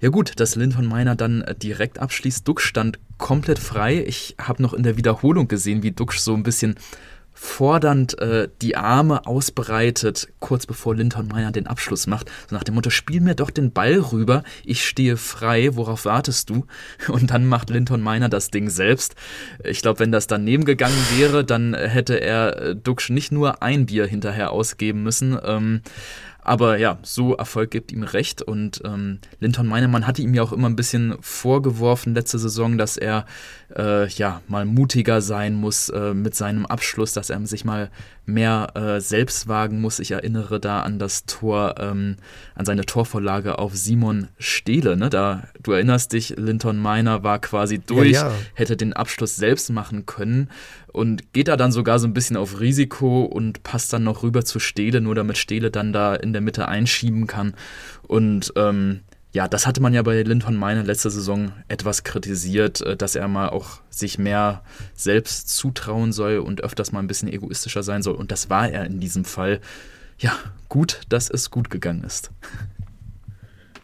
ja 0.01 0.09
gut, 0.09 0.39
dass 0.39 0.55
Linton 0.55 0.87
Miner 0.87 1.15
dann 1.15 1.43
direkt 1.63 1.99
abschließt. 1.99 2.47
Duxch 2.47 2.65
stand 2.65 2.99
komplett 3.17 3.59
frei. 3.59 4.03
Ich 4.05 4.35
habe 4.39 4.61
noch 4.61 4.73
in 4.73 4.83
der 4.83 4.97
Wiederholung 4.97 5.47
gesehen, 5.47 5.83
wie 5.83 5.91
Duxch 5.91 6.19
so 6.19 6.33
ein 6.35 6.43
bisschen 6.43 6.75
fordernd 7.35 8.17
äh, 8.19 8.47
die 8.61 8.77
Arme 8.77 9.27
ausbreitet, 9.27 10.29
kurz 10.39 10.65
bevor 10.65 10.95
Linton 10.95 11.27
Meyer 11.27 11.51
den 11.51 11.67
Abschluss 11.67 12.07
macht. 12.07 12.31
So 12.49 12.55
nach 12.55 12.63
dem 12.63 12.75
Motto, 12.75 12.89
spiel 12.89 13.21
mir 13.21 13.35
doch 13.35 13.51
den 13.51 13.71
Ball 13.71 13.99
rüber, 13.99 14.43
ich 14.63 14.85
stehe 14.85 15.17
frei, 15.17 15.75
worauf 15.75 16.05
wartest 16.05 16.49
du? 16.49 16.65
Und 17.09 17.31
dann 17.31 17.45
macht 17.45 17.69
Linton 17.69 18.01
Meyer 18.01 18.29
das 18.29 18.49
Ding 18.49 18.69
selbst. 18.69 19.15
Ich 19.63 19.81
glaube, 19.81 19.99
wenn 19.99 20.11
das 20.11 20.27
daneben 20.27 20.65
gegangen 20.65 20.97
wäre, 21.17 21.43
dann 21.43 21.73
hätte 21.73 22.15
er 22.15 22.61
äh, 22.61 22.75
Duxch 22.75 23.09
nicht 23.09 23.31
nur 23.31 23.61
ein 23.61 23.85
Bier 23.85 24.07
hinterher 24.07 24.51
ausgeben 24.51 25.03
müssen. 25.03 25.37
Ähm, 25.43 25.81
aber 26.45 26.77
ja, 26.77 26.99
so 27.01 27.35
Erfolg 27.35 27.71
gibt 27.71 27.91
ihm 27.91 28.03
recht. 28.03 28.43
Und 28.43 28.81
ähm, 28.85 29.17
Linton 29.39 29.67
Meinemann 29.67 30.05
hatte 30.05 30.21
ihm 30.21 30.35
ja 30.35 30.43
auch 30.43 30.53
immer 30.53 30.69
ein 30.69 30.75
bisschen 30.75 31.15
vorgeworfen 31.19 32.13
letzte 32.13 32.37
Saison, 32.37 32.77
dass 32.77 32.97
er 32.97 33.25
äh, 33.75 34.07
ja 34.09 34.41
mal 34.47 34.63
mutiger 34.63 35.21
sein 35.21 35.55
muss 35.55 35.89
äh, 35.89 36.13
mit 36.13 36.35
seinem 36.35 36.67
Abschluss, 36.67 37.13
dass 37.13 37.31
er 37.31 37.43
sich 37.47 37.65
mal 37.65 37.89
mehr 38.27 38.67
äh, 38.75 39.01
selbst 39.01 39.47
wagen 39.47 39.81
muss. 39.81 39.99
Ich 39.99 40.11
erinnere 40.11 40.59
da 40.59 40.81
an 40.81 40.99
das 40.99 41.25
Tor, 41.25 41.75
ähm, 41.79 42.17
an 42.53 42.65
seine 42.65 42.85
Torvorlage 42.85 43.57
auf 43.57 43.75
Simon 43.75 44.27
Stehle. 44.37 44.97
Ne? 44.97 45.09
Da, 45.09 45.47
du 45.63 45.71
erinnerst 45.71 46.13
dich, 46.13 46.35
Linton 46.37 46.77
Meiner 46.77 47.23
war 47.23 47.39
quasi 47.39 47.79
durch, 47.79 48.11
ja, 48.11 48.27
ja. 48.27 48.35
hätte 48.53 48.77
den 48.77 48.93
Abschluss 48.93 49.35
selbst 49.35 49.71
machen 49.71 50.05
können 50.05 50.49
und 50.95 51.33
geht 51.33 51.49
da 51.49 51.57
dann 51.57 51.73
sogar 51.73 51.99
so 51.99 52.07
ein 52.07 52.13
bisschen 52.13 52.37
auf 52.37 52.61
Risiko 52.61 53.23
und 53.23 53.63
passt 53.63 53.91
dann 53.91 54.05
noch 54.05 54.23
rüber 54.23 54.45
zu 54.45 54.59
Stehle, 54.59 55.01
nur 55.01 55.13
damit 55.13 55.37
Stehle 55.37 55.69
dann 55.69 55.91
da 55.91 56.15
in 56.15 56.31
der 56.31 56.41
Mitte 56.41 56.69
einschieben 56.69 57.27
kann. 57.27 57.53
Und 58.03 58.53
ähm, 58.55 59.01
ja, 59.33 59.49
das 59.49 59.67
hatte 59.67 59.81
man 59.81 59.93
ja 59.93 60.01
bei 60.03 60.23
Linton 60.23 60.55
Meiner 60.55 60.83
letzte 60.83 61.09
Saison 61.09 61.51
etwas 61.67 62.05
kritisiert, 62.05 62.79
äh, 62.79 62.95
dass 62.95 63.15
er 63.15 63.27
mal 63.27 63.49
auch 63.49 63.81
sich 63.89 64.17
mehr 64.17 64.63
selbst 64.93 65.49
zutrauen 65.49 66.13
soll 66.13 66.37
und 66.37 66.63
öfters 66.63 66.93
mal 66.93 66.99
ein 66.99 67.07
bisschen 67.07 67.27
egoistischer 67.27 67.83
sein 67.83 68.01
soll. 68.01 68.15
Und 68.15 68.31
das 68.31 68.49
war 68.49 68.69
er 68.69 68.85
in 68.85 69.01
diesem 69.01 69.25
Fall. 69.25 69.59
Ja, 70.17 70.31
gut, 70.69 71.01
dass 71.09 71.29
es 71.29 71.51
gut 71.51 71.69
gegangen 71.69 72.05
ist. 72.05 72.31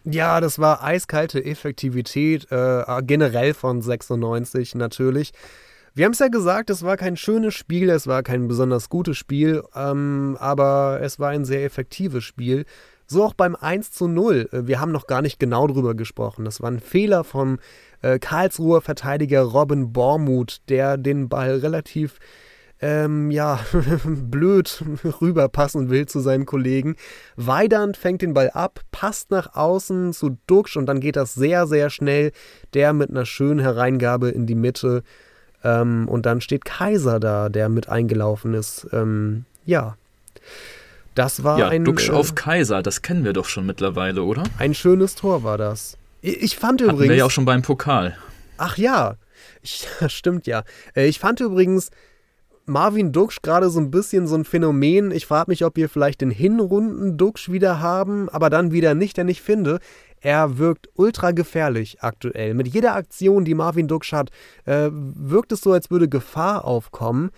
Ja, 0.06 0.40
das 0.40 0.60
war 0.60 0.82
eiskalte 0.82 1.44
Effektivität, 1.44 2.50
äh, 2.52 2.84
generell 3.04 3.54
von 3.54 3.82
96 3.82 4.76
natürlich. 4.76 5.34
Wir 5.94 6.06
haben 6.06 6.14
es 6.14 6.20
ja 6.20 6.30
gesagt, 6.30 6.70
es 6.70 6.84
war 6.84 6.96
kein 6.96 7.18
schönes 7.18 7.54
Spiel, 7.54 7.90
es 7.90 8.08
war 8.08 8.24
kein 8.24 8.48
besonders 8.48 8.88
gutes 8.88 9.18
Spiel, 9.18 9.62
ähm, 9.76 10.38
aber 10.40 11.00
es 11.02 11.20
war 11.20 11.32
ein 11.32 11.44
sehr 11.44 11.66
effektives 11.66 12.24
Spiel. 12.24 12.64
So 13.08 13.26
auch 13.26 13.34
beim 13.34 13.58
1 13.58 13.92
zu 13.92 14.08
0. 14.08 14.48
Äh, 14.54 14.68
wir 14.68 14.80
haben 14.80 14.94
noch 14.94 15.06
gar 15.06 15.22
nicht 15.22 15.38
genau 15.38 15.68
drüber 15.68 15.94
gesprochen. 15.94 16.46
Das 16.46 16.62
war 16.62 16.72
ein 16.72 16.80
Fehler 16.80 17.26
vom 17.26 17.60
äh, 18.02 18.20
Karlsruher 18.20 18.80
Verteidiger 18.80 19.42
Robin 19.42 19.92
Bormuth, 19.92 20.62
der 20.70 20.96
den 20.96 21.28
Ball 21.28 21.58
relativ 21.58 22.20
ähm, 22.80 23.30
ja, 23.30 23.60
blöd 24.06 24.82
rüberpassen 25.22 25.90
will 25.90 26.06
zu 26.06 26.22
seinen 26.22 26.46
Kollegen. 26.46 26.96
Weidand 27.36 27.98
fängt 27.98 28.22
den 28.22 28.34
Ball 28.34 28.50
ab, 28.52 28.80
passt 28.92 29.30
nach 29.30 29.56
außen 29.56 30.14
zu 30.14 30.38
Duxch 30.48 30.78
und 30.78 30.86
dann 30.86 31.02
geht 31.02 31.18
das 31.18 31.34
sehr, 31.34 31.68
sehr 31.68 31.90
schnell. 31.90 32.32
Der 32.74 32.94
mit 32.94 33.10
einer 33.10 33.26
schönen 33.26 33.60
Hereingabe 33.60 34.30
in 34.30 34.46
die 34.46 34.56
Mitte. 34.56 35.04
Ähm, 35.64 36.08
und 36.08 36.26
dann 36.26 36.42
steht 36.42 36.66
Kaiser 36.66 37.20
da, 37.20 37.50
der 37.50 37.70
mit 37.70 37.90
eingelaufen 37.90 38.54
ist. 38.54 38.88
Ähm, 38.92 39.46
ja. 39.66 39.96
Das 41.16 41.44
war 41.44 41.60
ja, 41.60 41.68
ein. 41.68 41.84
Duxch 41.84 42.10
äh, 42.10 42.14
auf 42.14 42.36
Kaiser, 42.36 42.82
das 42.82 43.02
kennen 43.02 43.26
wir 43.26 43.34
doch 43.34 43.46
schon 43.46 43.66
mittlerweile, 43.66 44.24
oder? 44.24 44.44
Ein 44.58 44.74
schönes 44.74 45.16
Tor 45.16 45.44
war 45.44 45.58
das. 45.58 45.98
Ich, 46.22 46.42
ich 46.42 46.56
fand 46.56 46.82
Hatten 46.82 46.92
übrigens. 46.92 47.10
wir 47.10 47.18
ja 47.18 47.26
auch 47.26 47.32
schon 47.32 47.46
beim 47.46 47.62
Pokal. 47.62 48.18
Ach 48.58 48.78
ja, 48.78 49.16
ich, 49.62 49.88
stimmt 50.08 50.48
ja. 50.48 50.64
Äh, 50.96 51.08
ich 51.08 51.20
fand 51.20 51.40
übrigens 51.40 51.92
Marvin 52.66 53.12
Duxch 53.12 53.42
gerade 53.42 53.70
so 53.70 53.80
ein 53.80 53.92
bisschen 53.92 54.28
so 54.28 54.36
ein 54.36 54.46
Phänomen. 54.46 55.12
Ich 55.12 55.26
frage 55.26 55.52
mich, 55.52 55.66
ob 55.66 55.76
wir 55.76 55.90
vielleicht 55.90 56.22
den 56.22 56.32
Hinrunden 56.32 57.18
Duxch 57.18 57.52
wieder 57.52 57.80
haben, 57.80 58.30
aber 58.30 58.50
dann 58.50 58.72
wieder 58.72 58.94
nicht, 58.94 59.18
denn 59.18 59.28
ich 59.28 59.42
finde, 59.42 59.80
er 60.22 60.58
wirkt 60.60 60.88
ultra 60.94 61.32
gefährlich 61.32 62.02
aktuell. 62.02 62.54
Mit 62.54 62.68
jeder 62.68 62.96
Aktion, 62.96 63.44
die 63.44 63.56
Marvin 63.56 63.88
Duxch 63.88 64.14
hat, 64.14 64.30
äh, 64.66 64.90
wirkt 64.92 65.52
es 65.52 65.62
so, 65.62 65.74
als 65.74 65.90
würde 65.90 66.08
Gefahr 66.08 66.64
aufkommen. 66.64 67.32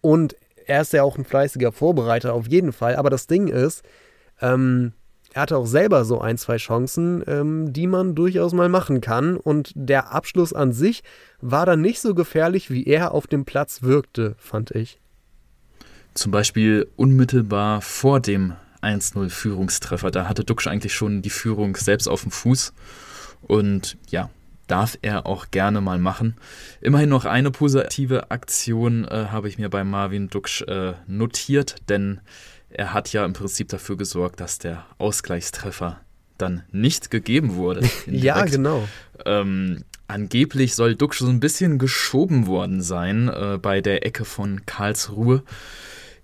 Und 0.00 0.36
er 0.66 0.82
ist 0.82 0.92
ja 0.92 1.02
auch 1.02 1.16
ein 1.16 1.24
fleißiger 1.24 1.72
Vorbereiter, 1.72 2.34
auf 2.34 2.46
jeden 2.46 2.72
Fall. 2.72 2.96
Aber 2.96 3.08
das 3.10 3.26
Ding 3.26 3.48
ist, 3.48 3.82
ähm, 4.40 4.92
er 5.32 5.42
hatte 5.42 5.56
auch 5.56 5.66
selber 5.66 6.04
so 6.04 6.20
ein, 6.20 6.38
zwei 6.38 6.58
Chancen, 6.58 7.24
ähm, 7.26 7.72
die 7.72 7.86
man 7.86 8.14
durchaus 8.14 8.52
mal 8.52 8.68
machen 8.68 9.00
kann. 9.00 9.36
Und 9.36 9.72
der 9.74 10.12
Abschluss 10.12 10.52
an 10.52 10.72
sich 10.72 11.02
war 11.40 11.66
dann 11.66 11.80
nicht 11.80 12.00
so 12.00 12.14
gefährlich, 12.14 12.70
wie 12.70 12.84
er 12.84 13.12
auf 13.12 13.26
dem 13.26 13.44
Platz 13.44 13.82
wirkte, 13.82 14.36
fand 14.38 14.70
ich. 14.72 15.00
Zum 16.12 16.30
Beispiel 16.30 16.86
unmittelbar 16.96 17.80
vor 17.80 18.20
dem 18.20 18.52
1-0 18.84 19.30
Führungstreffer. 19.30 20.10
Da 20.10 20.28
hatte 20.28 20.44
Duxch 20.44 20.66
eigentlich 20.66 20.94
schon 20.94 21.22
die 21.22 21.30
Führung 21.30 21.76
selbst 21.76 22.08
auf 22.08 22.22
dem 22.22 22.30
Fuß. 22.30 22.72
Und 23.42 23.96
ja, 24.10 24.30
darf 24.66 24.98
er 25.02 25.26
auch 25.26 25.50
gerne 25.50 25.80
mal 25.80 25.98
machen. 25.98 26.36
Immerhin 26.80 27.08
noch 27.08 27.24
eine 27.24 27.50
positive 27.50 28.30
Aktion 28.30 29.04
äh, 29.04 29.26
habe 29.30 29.48
ich 29.48 29.58
mir 29.58 29.68
bei 29.68 29.84
Marvin 29.84 30.28
Duksch 30.28 30.62
äh, 30.62 30.94
notiert, 31.06 31.76
denn 31.88 32.20
er 32.70 32.92
hat 32.92 33.12
ja 33.12 33.24
im 33.24 33.34
Prinzip 33.34 33.68
dafür 33.68 33.96
gesorgt, 33.96 34.40
dass 34.40 34.58
der 34.58 34.84
Ausgleichstreffer 34.98 36.00
dann 36.38 36.62
nicht 36.72 37.10
gegeben 37.10 37.54
wurde. 37.54 37.88
ja, 38.06 38.44
genau. 38.44 38.88
Ähm, 39.24 39.84
angeblich 40.08 40.74
soll 40.74 40.96
Duksch 40.96 41.18
so 41.18 41.28
ein 41.28 41.40
bisschen 41.40 41.78
geschoben 41.78 42.46
worden 42.46 42.80
sein 42.82 43.28
äh, 43.28 43.58
bei 43.60 43.80
der 43.80 44.04
Ecke 44.04 44.24
von 44.24 44.66
Karlsruhe 44.66 45.42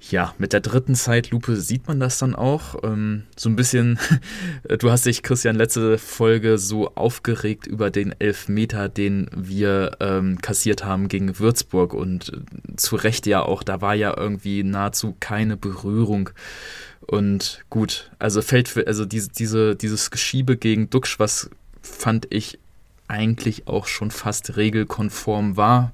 ja, 0.09 0.35
mit 0.39 0.53
der 0.55 0.61
dritten 0.61 0.95
Zeitlupe 0.95 1.57
sieht 1.57 1.87
man 1.87 2.01
das 2.01 2.19
dann 2.19 2.35
auch. 2.35 2.83
Ähm, 2.83 3.25
so 3.37 3.51
ein 3.51 3.57
bisschen, 3.57 3.99
du 4.79 4.91
hast 4.91 5.05
dich, 5.05 5.23
Christian, 5.23 5.57
letzte 5.57 5.99
Folge 5.99 6.57
so 6.57 6.95
aufgeregt 6.95 7.67
über 7.67 7.91
den 7.91 8.15
Elfmeter, 8.19 8.89
den 8.89 9.29
wir 9.37 9.97
ähm, 10.01 10.41
kassiert 10.41 10.85
haben 10.85 11.09
gegen 11.09 11.39
Würzburg. 11.39 11.93
Und 11.93 12.33
äh, 12.33 12.77
zu 12.77 12.97
Recht 12.97 13.27
ja 13.27 13.43
auch, 13.43 13.63
da 13.63 13.83
war 13.83 13.95
ja 13.95 14.17
irgendwie 14.17 14.63
nahezu 14.63 15.17
keine 15.21 15.59
Berührung. 15.59 16.31
Und 17.07 17.65
gut, 17.69 18.11
also 18.19 18.41
fällt 18.41 18.69
für, 18.69 18.87
also 18.87 19.05
diese, 19.05 19.29
diese, 19.31 19.77
dieses 19.77 20.11
Geschiebe 20.11 20.57
gegen 20.57 20.89
Duxch, 20.89 21.19
was 21.19 21.51
fand 21.83 22.27
ich 22.31 22.59
eigentlich 23.07 23.67
auch 23.67 23.87
schon 23.87 24.11
fast 24.11 24.57
regelkonform 24.57 25.57
war 25.57 25.93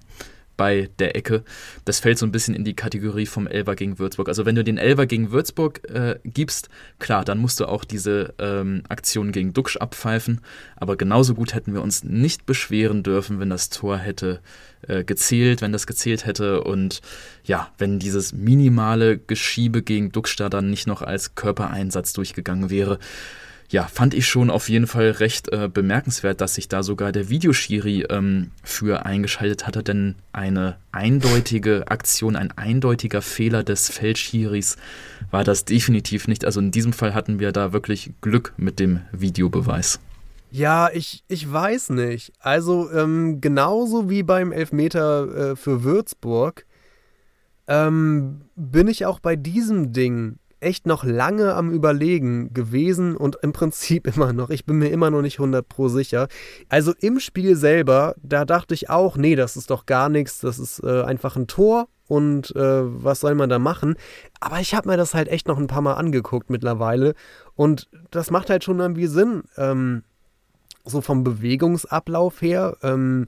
bei 0.57 0.89
der 0.99 1.17
Ecke. 1.17 1.45
Das 1.85 2.01
fällt 2.01 2.19
so 2.19 2.27
ein 2.27 2.33
bisschen 2.33 2.55
in 2.55 2.65
die 2.65 2.75
Kategorie 2.75 3.27
vom 3.27 3.47
Elver 3.47 3.75
gegen 3.75 3.99
Würzburg. 3.99 4.29
Also 4.29 4.47
wenn 4.47 4.55
du 4.55 4.65
den 4.65 4.79
Elver 4.79 5.07
gegen 5.07 5.31
Würzburg 5.31 5.89
äh, 5.91 6.19
gibst, 6.25 6.69
klar, 6.99 7.25
dann 7.25 7.39
musst 7.39 7.61
du 7.61 7.67
auch 7.67 7.85
diese 7.85 8.35
ähm, 8.39 8.83
Aktion 8.89 9.33
gegen 9.33 9.53
Duxch 9.53 9.77
abpfeifen. 9.77 10.41
Aber 10.77 10.97
genauso 10.97 11.35
gut 11.35 11.55
hätten 11.55 11.75
wir 11.75 11.83
uns 11.83 12.05
nicht 12.05 12.47
beschweren 12.47 13.03
dürfen, 13.03 13.41
wenn 13.41 13.51
das 13.51 13.69
Tor 13.69 13.99
hätte 13.99 14.41
äh, 14.87 15.05
gezählt, 15.05 15.63
wenn 15.63 15.73
das 15.73 15.87
gezählt 15.87 16.27
hätte 16.27 16.63
und 16.63 17.01
ja, 17.45 17.71
wenn 17.79 17.99
dieses 17.99 18.33
minimale 18.33 19.19
Geschiebe 19.19 19.83
gegen 19.83 20.13
Duxch 20.13 20.37
da 20.37 20.49
dann 20.49 20.71
nicht 20.71 20.87
noch 20.87 21.03
als 21.03 21.35
Körpereinsatz 21.35 22.13
durchgegangen 22.13 22.71
wäre 22.71 22.99
ja, 23.71 23.85
fand 23.85 24.15
ich 24.15 24.27
schon 24.27 24.51
auf 24.51 24.69
jeden 24.69 24.87
Fall 24.87 25.11
recht 25.11 25.53
äh, 25.53 25.69
bemerkenswert, 25.73 26.41
dass 26.41 26.55
sich 26.55 26.69
da 26.69 26.83
sogar 26.83 27.13
der 27.13 27.29
Videoschiri 27.29 28.07
ähm, 28.11 28.51
für 28.63 29.05
eingeschaltet 29.05 29.67
hatte, 29.67 29.83
denn 29.83 30.15
eine 30.33 30.77
eindeutige 30.93 31.89
Aktion, 31.89 32.37
ein 32.37 32.53
eindeutiger 32.57 33.23
Fehler 33.23 33.65
des 33.65 33.91
Feldschiris 33.91 34.77
war 35.31 35.45
das 35.45 35.65
definitiv 35.65 36.29
nicht. 36.29 36.45
Also 36.45 36.61
in 36.61 36.71
diesem 36.71 36.93
Fall 36.93 37.15
hatten 37.15 37.41
wir 37.41 37.53
da 37.53 37.73
wirklich 37.73 38.13
Glück 38.21 38.53
mit 38.57 38.79
dem 38.79 39.01
Videobeweis. 39.13 40.01
Ja, 40.51 40.91
ich, 40.93 41.25
ich 41.29 41.51
weiß 41.51 41.91
nicht. 41.91 42.33
Also 42.39 42.91
ähm, 42.93 43.41
genauso 43.41 44.09
wie 44.09 44.23
beim 44.23 44.53
Elfmeter 44.53 45.51
äh, 45.51 45.57
für 45.57 45.83
Würzburg 45.83 46.65
ähm, 47.67 48.43
bin 48.55 48.87
ich 48.89 49.07
auch 49.07 49.19
bei 49.19 49.35
diesem 49.35 49.93
Ding 49.93 50.39
echt 50.61 50.87
noch 50.87 51.05
lange 51.05 51.55
am 51.55 51.71
Überlegen 51.71 52.53
gewesen 52.53 53.17
und 53.17 53.39
im 53.43 53.53
Prinzip 53.53 54.07
immer 54.17 54.33
noch. 54.33 54.51
Ich 54.51 54.65
bin 54.65 54.79
mir 54.79 54.89
immer 54.89 55.11
noch 55.11 55.23
nicht 55.23 55.39
100 55.39 55.69
pro 55.69 55.89
sicher. 55.89 56.29
Also 56.69 56.93
im 57.01 57.21
Spiel 57.21 57.57
selber, 57.57 58.15
da 58.23 58.45
dachte 58.45 58.75
ich 58.75 58.91
auch, 58.91 59.17
nee, 59.17 59.37
das 59.37 59.57
ist 59.57 59.71
doch 59.71 59.87
gar 59.87 60.09
nichts, 60.09 60.41
das 60.41 60.59
ist 60.59 60.83
äh, 60.83 61.03
einfach 61.03 61.37
ein 61.37 61.47
Tor 61.47 61.89
und 62.09 62.55
äh, 62.55 62.83
was 62.85 63.21
soll 63.21 63.35
man 63.35 63.49
da 63.49 63.59
machen? 63.59 63.97
Aber 64.41 64.61
ich 64.61 64.75
habe 64.75 64.89
mir 64.89 64.97
das 64.97 65.15
halt 65.15 65.29
echt 65.29 65.49
noch 65.49 65.59
ein 65.59 65.67
paar 65.67 65.83
Mal 65.83 65.95
angeguckt 65.95 66.51
mittlerweile 66.51 67.15
und 67.55 67.89
das 68.11 68.31
macht 68.31 68.51
halt 68.51 68.65
schon 68.65 68.81
irgendwie 68.81 69.07
Sinn. 69.07 69.43
Ähm, 69.57 70.05
so 70.85 71.01
vom 71.01 71.25
Bewegungsablauf 71.25 72.41
her. 72.41 72.77
Ähm, 72.83 73.27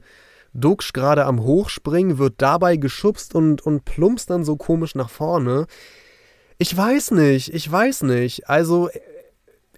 Duxch 0.53 0.93
gerade 0.93 1.25
am 1.25 1.43
Hochspringen, 1.43 2.17
wird 2.17 2.35
dabei 2.37 2.77
geschubst 2.77 3.35
und, 3.35 3.61
und 3.61 3.85
plumpst 3.85 4.29
dann 4.29 4.43
so 4.43 4.55
komisch 4.55 4.95
nach 4.95 5.09
vorne. 5.09 5.67
Ich 6.61 6.75
weiß 6.75 7.11
nicht, 7.11 7.53
ich 7.53 7.71
weiß 7.71 8.03
nicht. 8.03 8.49
Also 8.49 8.89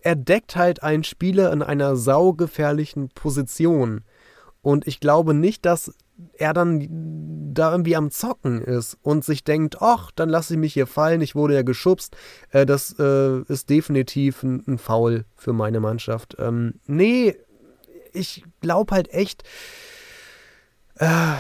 er 0.01 0.15
deckt 0.15 0.55
halt 0.55 0.81
einen 0.81 1.03
Spieler 1.03 1.53
in 1.53 1.61
einer 1.61 1.95
saugefährlichen 1.95 3.09
Position. 3.09 4.01
Und 4.63 4.87
ich 4.87 4.99
glaube 4.99 5.35
nicht, 5.35 5.63
dass 5.65 5.93
er 6.33 6.53
dann 6.53 6.87
da 7.53 7.71
irgendwie 7.71 7.95
am 7.95 8.09
Zocken 8.09 8.61
ist 8.61 8.97
und 9.03 9.23
sich 9.23 9.43
denkt, 9.43 9.77
ach, 9.79 10.09
dann 10.15 10.29
lasse 10.29 10.55
ich 10.55 10.59
mich 10.59 10.73
hier 10.73 10.87
fallen, 10.87 11.21
ich 11.21 11.35
wurde 11.35 11.53
ja 11.53 11.61
geschubst. 11.61 12.15
Äh, 12.49 12.65
das 12.65 12.95
äh, 12.97 13.41
ist 13.41 13.69
definitiv 13.69 14.41
ein, 14.41 14.63
ein, 14.67 14.77
Foul 14.79 15.25
für 15.35 15.53
meine 15.53 15.79
Mannschaft. 15.79 16.35
Ähm, 16.39 16.79
nee, 16.87 17.35
ich 18.11 18.43
glaube 18.59 18.95
halt 18.95 19.13
echt, 19.13 19.43
äh, 20.95 21.33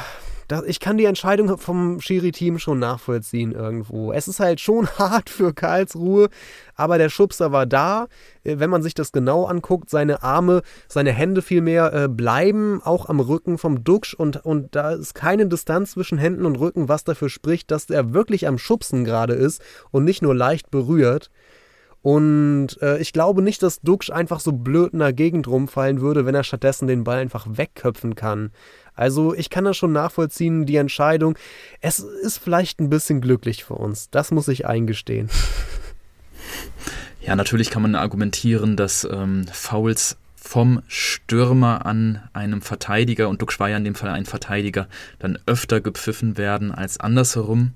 das, 0.51 0.63
ich 0.65 0.79
kann 0.79 0.97
die 0.97 1.05
Entscheidung 1.05 1.57
vom 1.57 2.01
Schiri-Team 2.01 2.59
schon 2.59 2.79
nachvollziehen 2.79 3.53
irgendwo. 3.53 4.11
Es 4.11 4.27
ist 4.27 4.39
halt 4.39 4.59
schon 4.59 4.87
hart 4.97 5.29
für 5.29 5.53
Karlsruhe, 5.53 6.29
aber 6.75 6.97
der 6.97 7.09
Schubser 7.09 7.51
war 7.51 7.65
da. 7.65 8.07
Äh, 8.43 8.59
wenn 8.59 8.69
man 8.69 8.83
sich 8.83 8.93
das 8.93 9.11
genau 9.11 9.45
anguckt, 9.45 9.89
seine 9.89 10.23
Arme, 10.23 10.61
seine 10.87 11.11
Hände 11.11 11.41
vielmehr 11.41 11.93
äh, 11.93 12.07
bleiben 12.07 12.81
auch 12.83 13.07
am 13.07 13.19
Rücken 13.19 13.57
vom 13.57 13.83
Duxch 13.83 14.13
und, 14.13 14.45
und 14.45 14.75
da 14.75 14.91
ist 14.91 15.15
keine 15.15 15.47
Distanz 15.47 15.91
zwischen 15.91 16.17
Händen 16.17 16.45
und 16.45 16.57
Rücken, 16.57 16.89
was 16.89 17.03
dafür 17.03 17.29
spricht, 17.29 17.71
dass 17.71 17.89
er 17.89 18.13
wirklich 18.13 18.47
am 18.47 18.57
Schubsen 18.57 19.05
gerade 19.05 19.33
ist 19.33 19.61
und 19.91 20.03
nicht 20.03 20.21
nur 20.21 20.35
leicht 20.35 20.69
berührt. 20.69 21.29
Und 22.01 22.81
äh, 22.81 22.97
ich 22.97 23.13
glaube 23.13 23.41
nicht, 23.41 23.61
dass 23.61 23.81
Duxch 23.81 24.09
einfach 24.09 24.39
so 24.39 24.51
blöd 24.51 24.93
in 24.93 24.99
der 24.99 25.13
Gegend 25.13 25.47
rumfallen 25.47 26.01
würde, 26.01 26.25
wenn 26.25 26.33
er 26.33 26.43
stattdessen 26.43 26.87
den 26.87 27.03
Ball 27.03 27.19
einfach 27.19 27.45
wegköpfen 27.47 28.15
kann. 28.15 28.51
Also 28.95 29.35
ich 29.35 29.49
kann 29.49 29.65
das 29.65 29.77
schon 29.77 29.91
nachvollziehen, 29.91 30.65
die 30.65 30.77
Entscheidung. 30.77 31.37
Es 31.79 31.99
ist 31.99 32.37
vielleicht 32.37 32.79
ein 32.79 32.89
bisschen 32.89 33.21
glücklich 33.21 33.63
für 33.63 33.75
uns. 33.75 34.09
Das 34.09 34.31
muss 34.31 34.47
ich 34.47 34.65
eingestehen. 34.65 35.29
Ja, 37.23 37.35
natürlich 37.35 37.69
kann 37.69 37.83
man 37.83 37.93
argumentieren, 37.93 38.75
dass 38.75 39.07
ähm, 39.09 39.45
Fouls 39.51 40.17
vom 40.35 40.81
Stürmer 40.87 41.85
an 41.85 42.27
einem 42.33 42.63
Verteidiger, 42.63 43.29
und 43.29 43.43
Duck 43.43 43.57
war 43.59 43.69
ja 43.69 43.77
in 43.77 43.83
dem 43.83 43.93
Fall 43.93 44.09
ein 44.09 44.25
Verteidiger, 44.25 44.87
dann 45.19 45.37
öfter 45.45 45.81
gepfiffen 45.81 46.37
werden 46.37 46.71
als 46.71 46.99
andersherum. 46.99 47.73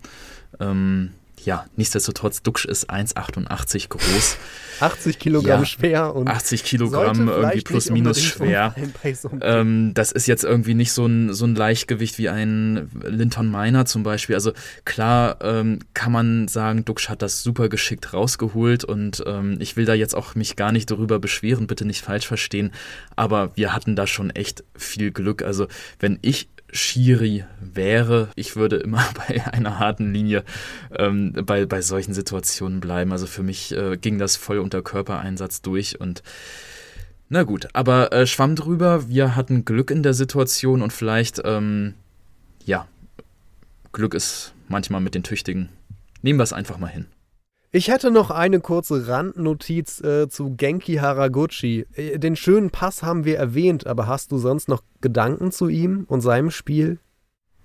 Ähm, 0.59 1.11
ja, 1.45 1.65
nichtsdestotrotz, 1.75 2.41
Duxch 2.41 2.65
ist 2.65 2.89
1,88 2.89 3.89
groß. 3.89 4.38
80 4.79 5.19
Kilogramm 5.19 5.62
ja, 5.62 5.65
schwer 5.65 6.15
und 6.15 6.27
80 6.27 6.63
Kilogramm 6.63 7.29
irgendwie 7.29 7.62
plus 7.62 7.89
minus 7.89 8.21
schwer. 8.21 8.75
So 9.13 9.29
ähm, 9.41 9.93
das 9.93 10.12
ist 10.12 10.27
jetzt 10.27 10.43
irgendwie 10.43 10.73
nicht 10.73 10.91
so 10.91 11.05
ein, 11.05 11.34
so 11.34 11.45
ein 11.45 11.55
Leichtgewicht 11.55 12.17
wie 12.17 12.29
ein 12.29 12.89
Linton 13.03 13.49
Miner 13.49 13.86
zum 13.86 14.03
Beispiel. 14.03 14.36
Also 14.36 14.51
klar 14.84 15.38
ähm, 15.41 15.79
kann 15.93 16.12
man 16.12 16.47
sagen, 16.47 16.84
Duxch 16.84 17.10
hat 17.10 17.21
das 17.21 17.43
super 17.43 17.69
geschickt 17.69 18.13
rausgeholt 18.13 18.84
und 18.84 19.23
ähm, 19.25 19.58
ich 19.60 19.77
will 19.77 19.86
da 19.86 19.93
jetzt 19.93 20.15
auch 20.15 20.36
mich 20.36 20.55
gar 20.55 20.71
nicht 20.71 20.91
darüber 20.91 21.19
beschweren, 21.19 21.67
bitte 21.67 21.86
nicht 21.86 22.01
falsch 22.03 22.27
verstehen, 22.27 22.71
aber 23.15 23.51
wir 23.55 23.73
hatten 23.73 23.95
da 23.95 24.08
schon 24.08 24.31
echt 24.31 24.63
viel 24.75 25.12
Glück. 25.12 25.43
Also 25.43 25.67
wenn 25.99 26.19
ich 26.21 26.49
Schiri 26.75 27.45
wäre. 27.59 28.29
Ich 28.35 28.55
würde 28.55 28.77
immer 28.77 29.03
bei 29.27 29.45
einer 29.51 29.79
harten 29.79 30.13
Linie 30.13 30.43
ähm, 30.95 31.33
bei, 31.45 31.65
bei 31.65 31.81
solchen 31.81 32.13
Situationen 32.13 32.79
bleiben. 32.79 33.11
Also 33.11 33.27
für 33.27 33.43
mich 33.43 33.75
äh, 33.75 33.97
ging 33.97 34.17
das 34.17 34.35
voll 34.35 34.59
unter 34.59 34.81
Körpereinsatz 34.81 35.61
durch 35.61 35.99
und 35.99 36.23
na 37.27 37.41
gut, 37.41 37.69
aber 37.73 38.13
äh, 38.13 38.27
schwamm 38.27 38.55
drüber. 38.55 39.09
Wir 39.09 39.35
hatten 39.35 39.65
Glück 39.65 39.89
in 39.89 40.03
der 40.03 40.13
Situation 40.13 40.83
und 40.83 40.93
vielleicht, 40.93 41.41
ähm, 41.43 41.95
ja, 42.65 42.88
Glück 43.93 44.13
ist 44.13 44.53
manchmal 44.67 45.01
mit 45.01 45.15
den 45.15 45.23
Tüchtigen. 45.23 45.69
Nehmen 46.21 46.38
wir 46.38 46.43
es 46.43 46.53
einfach 46.53 46.77
mal 46.77 46.88
hin. 46.88 47.07
Ich 47.75 47.89
hätte 47.89 48.09
noch 48.09 48.31
eine 48.31 48.61
kurze 48.61 49.09
Randnotiz 49.09 49.99
äh, 49.99 50.29
zu 50.29 50.55
Genki 50.55 50.95
Haraguchi. 50.95 51.85
Äh, 51.93 52.19
den 52.19 52.38
schönen 52.38 52.69
Pass 52.69 53.03
haben 53.03 53.25
wir 53.25 53.38
erwähnt, 53.38 53.85
aber 53.85 54.07
hast 54.07 54.31
du 54.31 54.38
sonst 54.38 54.69
noch 54.69 54.81
Gedanken 55.01 55.51
zu 55.51 55.67
ihm 55.67 56.05
und 56.07 56.21
seinem 56.21 56.51
Spiel? 56.51 56.99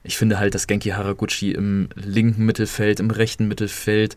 Ich 0.03 0.19
finde 0.19 0.41
halt, 0.41 0.57
dass 0.57 0.67
Genki 0.67 0.89
Haraguchi 0.89 1.53
im 1.53 1.91
linken 1.95 2.45
Mittelfeld, 2.45 2.99
im 2.99 3.13
rechten 3.13 3.47
Mittelfeld, 3.47 4.17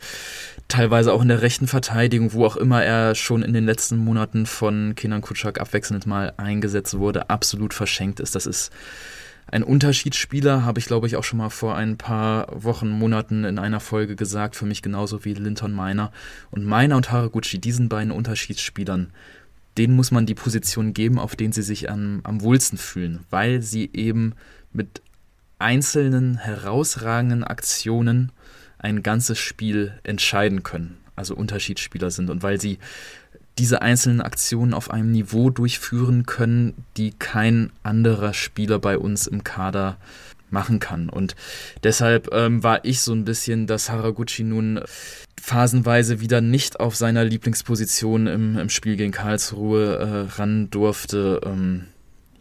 teilweise 0.67 1.13
auch 1.13 1.21
in 1.21 1.27
der 1.27 1.43
rechten 1.43 1.67
Verteidigung, 1.67 2.33
wo 2.33 2.43
auch 2.43 2.57
immer 2.57 2.83
er 2.83 3.13
schon 3.13 3.43
in 3.43 3.53
den 3.53 3.67
letzten 3.67 3.97
Monaten 3.97 4.47
von 4.47 4.95
Kenan 4.95 5.21
Kutschak 5.21 5.61
abwechselnd 5.61 6.07
mal 6.07 6.33
eingesetzt 6.37 6.97
wurde, 6.97 7.29
absolut 7.29 7.75
verschenkt 7.75 8.19
ist. 8.19 8.33
Das 8.33 8.47
ist 8.47 8.71
ein 9.53 9.63
Unterschiedsspieler, 9.63 10.65
habe 10.65 10.79
ich 10.79 10.87
glaube 10.87 11.05
ich 11.05 11.15
auch 11.15 11.23
schon 11.23 11.37
mal 11.37 11.51
vor 11.51 11.75
ein 11.75 11.95
paar 11.97 12.47
Wochen, 12.51 12.89
Monaten 12.89 13.43
in 13.43 13.59
einer 13.59 13.79
Folge 13.79 14.15
gesagt, 14.15 14.55
für 14.55 14.65
mich 14.65 14.81
genauso 14.81 15.25
wie 15.25 15.35
Linton 15.35 15.75
Miner. 15.75 16.11
Und 16.49 16.65
Miner 16.65 16.97
und 16.97 17.11
Haraguchi, 17.11 17.59
diesen 17.59 17.87
beiden 17.87 18.11
Unterschiedsspielern, 18.11 19.11
denen 19.77 19.95
muss 19.95 20.09
man 20.09 20.25
die 20.25 20.33
Position 20.33 20.93
geben, 20.93 21.19
auf 21.19 21.35
denen 21.35 21.53
sie 21.53 21.61
sich 21.61 21.91
am, 21.91 22.21
am 22.23 22.41
wohlsten 22.41 22.79
fühlen, 22.79 23.19
weil 23.29 23.61
sie 23.61 23.91
eben 23.93 24.33
mit 24.71 25.03
einzelnen 25.59 26.37
herausragenden 26.39 27.43
Aktionen 27.43 28.31
ein 28.79 29.03
ganzes 29.03 29.37
Spiel 29.37 29.93
entscheiden 30.01 30.63
können, 30.63 30.97
also 31.15 31.35
Unterschiedsspieler 31.35 32.09
sind 32.09 32.31
und 32.31 32.41
weil 32.41 32.59
sie 32.59 32.79
diese 33.57 33.81
einzelnen 33.81 34.21
Aktionen 34.21 34.73
auf 34.73 34.89
einem 34.89 35.11
Niveau 35.11 35.49
durchführen 35.49 36.25
können, 36.25 36.73
die 36.97 37.11
kein 37.11 37.71
anderer 37.83 38.33
Spieler 38.33 38.79
bei 38.79 38.97
uns 38.97 39.27
im 39.27 39.43
Kader 39.43 39.97
machen 40.49 40.79
kann. 40.79 41.09
Und 41.09 41.35
deshalb 41.83 42.29
ähm, 42.31 42.63
war 42.63 42.85
ich 42.85 43.01
so 43.01 43.13
ein 43.13 43.25
bisschen, 43.25 43.67
dass 43.67 43.89
Haraguchi 43.89 44.43
nun 44.43 44.79
phasenweise 45.41 46.21
wieder 46.21 46.39
nicht 46.39 46.79
auf 46.79 46.95
seiner 46.95 47.25
Lieblingsposition 47.25 48.27
im, 48.27 48.57
im 48.57 48.69
Spiel 48.69 48.95
gegen 48.95 49.11
Karlsruhe 49.11 49.97
äh, 49.97 50.37
ran 50.37 50.69
durfte. 50.69 51.41
Ähm, 51.43 51.85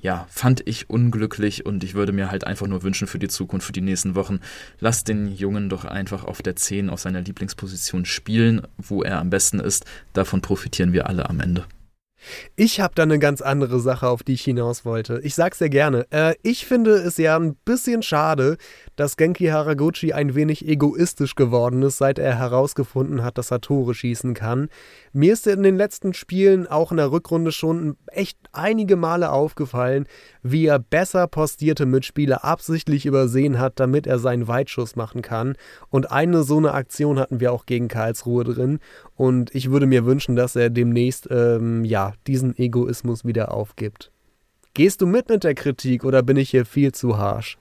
ja, 0.03 0.27
fand 0.29 0.67
ich 0.67 0.91
unglücklich 0.91 1.65
und 1.65 1.85
ich 1.85 1.95
würde 1.95 2.13
mir 2.13 2.31
halt 2.31 2.45
einfach 2.45 2.67
nur 2.67 2.83
wünschen 2.83 3.07
für 3.07 3.21
die 3.21 3.29
Zukunft, 3.29 3.67
für 3.67 3.73
die 3.73 3.81
nächsten 3.81 4.17
Wochen, 4.17 4.41
lass 4.81 5.05
den 5.05 5.33
Jungen 5.33 5.69
doch 5.69 5.85
einfach 5.85 6.25
auf 6.25 6.43
der 6.43 6.57
10 6.57 6.91
auf 6.91 7.01
seiner 7.01 7.21
Lieblingsposition 7.21 8.05
spielen, 8.05 8.63
wo 8.77 9.03
er 9.03 9.21
am 9.21 9.31
besten 9.31 9.61
ist. 9.61 9.87
Davon 10.13 10.43
profitieren 10.43 10.93
wir 10.93 11.07
alle 11.07 11.31
am 11.31 11.39
Ende. 11.39 11.65
Ich 12.57 12.81
habe 12.81 12.95
da 12.95 13.03
eine 13.03 13.19
ganz 13.19 13.41
andere 13.41 13.81
Sache, 13.81 14.09
auf 14.09 14.23
die 14.23 14.35
ich 14.35 14.43
hinaus 14.43 14.85
wollte. 14.85 15.21
Ich 15.23 15.35
sag's 15.35 15.59
sehr 15.59 15.71
gerne. 15.71 16.07
Äh, 16.11 16.35
ich 16.43 16.67
finde 16.67 16.93
es 16.93 17.17
ja 17.17 17.37
ein 17.37 17.57
bisschen 17.65 18.03
schade, 18.03 18.59
dass 18.97 19.17
Genki 19.17 19.47
Haraguchi 19.47 20.13
ein 20.13 20.35
wenig 20.35 20.67
egoistisch 20.67 21.35
geworden 21.35 21.83
ist, 21.83 21.99
seit 21.99 22.19
er 22.19 22.39
herausgefunden 22.39 23.23
hat, 23.23 23.39
dass 23.39 23.51
er 23.51 23.61
Tore 23.61 23.95
schießen 23.95 24.35
kann. 24.35 24.69
Mir 25.13 25.33
ist 25.33 25.47
in 25.47 25.63
den 25.63 25.77
letzten 25.77 26.15
Spielen 26.15 26.67
auch 26.67 26.91
in 26.91 26.99
der 26.99 27.11
Rückrunde 27.11 27.53
schon 27.53 27.97
echt 28.07 28.39
einige 28.53 28.97
Male 28.97 29.31
aufgefallen, 29.31 30.07
wie 30.43 30.67
er 30.67 30.79
besser 30.79 31.27
postierte 31.27 31.87
Mitspieler 31.87 32.45
absichtlich 32.45 33.07
übersehen 33.07 33.59
hat, 33.59 33.81
damit 33.81 34.07
er 34.07 34.19
seinen 34.19 34.49
Weitschuss 34.49 34.97
machen 34.97 35.23
kann. 35.23 35.57
Und 35.89 36.11
eine 36.11 36.43
so 36.43 36.59
eine 36.59 36.73
Aktion 36.73 37.19
hatten 37.19 37.41
wir 37.41 37.53
auch 37.53 37.67
gegen 37.67 37.89
Karlsruhe 37.89 38.45
drin. 38.45 38.79
Und 39.17 39.55
ich 39.55 39.71
würde 39.71 39.87
mir 39.87 40.05
wünschen, 40.05 40.37
dass 40.37 40.57
er 40.57 40.71
demnächst 40.71 41.29
ähm, 41.31 41.85
ja 41.85 42.13
diesen 42.27 42.57
Egoismus 42.59 43.25
wieder 43.25 43.53
aufgibt. 43.53 44.11
Gehst 44.75 45.03
du 45.03 45.07
mit 45.07 45.29
mit 45.29 45.45
der 45.45 45.55
Kritik 45.55 46.05
oder 46.05 46.23
bin 46.23 46.39
ich 46.39 46.51
hier 46.51 46.65
viel 46.65 46.93
zu 46.93 47.19
harsh? 47.19 47.59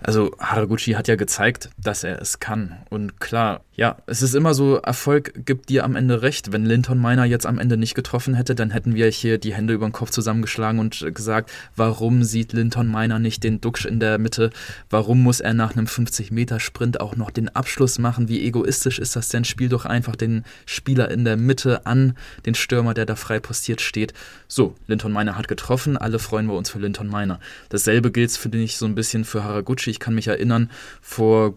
Also 0.00 0.32
Haraguchi 0.38 0.92
hat 0.92 1.06
ja 1.06 1.14
gezeigt, 1.14 1.70
dass 1.78 2.02
er 2.02 2.20
es 2.20 2.40
kann. 2.40 2.82
Und 2.90 3.20
klar, 3.20 3.60
ja, 3.74 3.96
es 4.04 4.20
ist 4.20 4.34
immer 4.34 4.52
so, 4.52 4.76
Erfolg 4.76 5.46
gibt 5.46 5.70
dir 5.70 5.84
am 5.84 5.96
Ende 5.96 6.20
recht. 6.20 6.52
Wenn 6.52 6.66
Linton 6.66 7.00
Miner 7.00 7.24
jetzt 7.24 7.46
am 7.46 7.58
Ende 7.58 7.78
nicht 7.78 7.94
getroffen 7.94 8.34
hätte, 8.34 8.54
dann 8.54 8.70
hätten 8.70 8.94
wir 8.94 9.08
hier 9.08 9.38
die 9.38 9.54
Hände 9.54 9.72
über 9.72 9.86
den 9.86 9.92
Kopf 9.92 10.10
zusammengeschlagen 10.10 10.78
und 10.78 11.06
gesagt, 11.14 11.50
warum 11.74 12.22
sieht 12.22 12.52
Linton 12.52 12.90
Miner 12.90 13.18
nicht 13.18 13.42
den 13.44 13.62
Duxch 13.62 13.86
in 13.86 13.98
der 13.98 14.18
Mitte? 14.18 14.50
Warum 14.90 15.22
muss 15.22 15.40
er 15.40 15.54
nach 15.54 15.72
einem 15.72 15.86
50-Meter-Sprint 15.86 17.00
auch 17.00 17.16
noch 17.16 17.30
den 17.30 17.48
Abschluss 17.48 17.98
machen? 17.98 18.28
Wie 18.28 18.44
egoistisch 18.44 18.98
ist 18.98 19.16
das 19.16 19.30
denn? 19.30 19.44
Spiel 19.44 19.70
doch 19.70 19.86
einfach 19.86 20.16
den 20.16 20.44
Spieler 20.66 21.10
in 21.10 21.24
der 21.24 21.38
Mitte 21.38 21.86
an, 21.86 22.14
den 22.44 22.54
Stürmer, 22.54 22.92
der 22.92 23.06
da 23.06 23.16
frei 23.16 23.40
postiert 23.40 23.80
steht. 23.80 24.12
So, 24.48 24.74
Linton 24.86 25.14
Miner 25.14 25.38
hat 25.38 25.48
getroffen, 25.48 25.96
alle 25.96 26.18
freuen 26.18 26.46
wir 26.46 26.54
uns 26.54 26.68
für 26.68 26.78
Linton 26.78 27.08
Miner. 27.08 27.40
Dasselbe 27.70 28.12
gilt, 28.12 28.32
finde 28.32 28.58
ich, 28.58 28.76
so 28.76 28.84
ein 28.84 28.94
bisschen 28.94 29.24
für 29.24 29.44
Haraguchi. 29.44 29.88
Ich 29.88 29.98
kann 29.98 30.14
mich 30.14 30.28
erinnern, 30.28 30.70
vor 31.00 31.54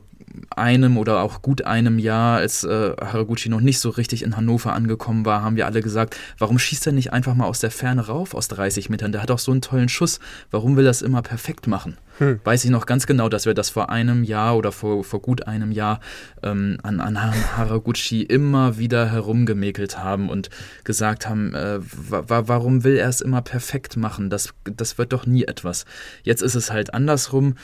einem 0.56 0.98
oder 0.98 1.22
auch 1.22 1.42
gut 1.42 1.64
einem 1.64 2.00
Jahr, 2.00 2.38
als 2.38 2.64
äh, 2.64 2.96
Haraguchi 3.00 3.50
noch 3.50 3.62
nicht 3.62 3.80
so 3.80 3.90
richtig 3.90 4.24
in 4.24 4.38
Hannover 4.38 4.74
angekommen 4.74 5.26
war, 5.26 5.42
haben 5.42 5.56
wir 5.56 5.66
alle 5.66 5.82
gesagt, 5.82 6.16
warum 6.38 6.60
schießt 6.60 6.88
er 6.88 6.94
nicht 6.94 7.14
einfach 7.14 7.36
mal 7.36 7.46
aus 7.46 7.60
der 7.60 7.72
Ferne 7.72 8.08
rauf 8.08 8.34
aus 8.34 8.48
30 8.48 8.90
Metern? 8.90 9.12
Der 9.12 9.22
hat 9.22 9.32
auch 9.32 9.40
so 9.40 9.52
einen 9.52 9.62
tollen 9.62 9.90
Schuss. 9.90 10.20
Warum 10.52 10.78
will 10.78 10.86
er 10.86 10.90
das 10.90 11.02
immer 11.02 11.22
perfekt 11.22 11.68
machen? 11.68 11.98
Hm. 12.18 12.40
Weiß 12.44 12.64
ich 12.64 12.72
noch 12.72 12.86
ganz 12.86 13.08
genau, 13.08 13.28
dass 13.28 13.46
wir 13.46 13.54
das 13.54 13.70
vor 13.70 13.90
einem 13.90 14.24
Jahr 14.24 14.56
oder 14.56 14.72
vor, 14.72 15.04
vor 15.04 15.22
gut 15.22 15.48
einem 15.48 15.72
Jahr 15.72 16.00
ähm, 16.44 16.78
an, 16.82 17.02
an 17.02 17.20
Haraguchi 17.58 18.22
immer 18.22 18.78
wieder 18.78 19.12
herumgemäkelt 19.12 19.98
haben 19.98 20.30
und 20.30 20.50
gesagt 20.86 21.28
haben, 21.28 21.54
äh, 21.54 21.80
warum 21.82 22.84
will 22.84 22.96
er 22.96 23.10
es 23.10 23.20
immer 23.20 23.42
perfekt 23.42 23.98
machen? 23.98 24.30
Das, 24.30 24.54
das 24.64 24.98
wird 24.98 25.12
doch 25.12 25.26
nie 25.26 25.44
etwas. 25.44 25.86
Jetzt 26.24 26.42
ist 26.42 26.56
es 26.56 26.72
halt 26.72 26.94
andersrum. 26.94 27.56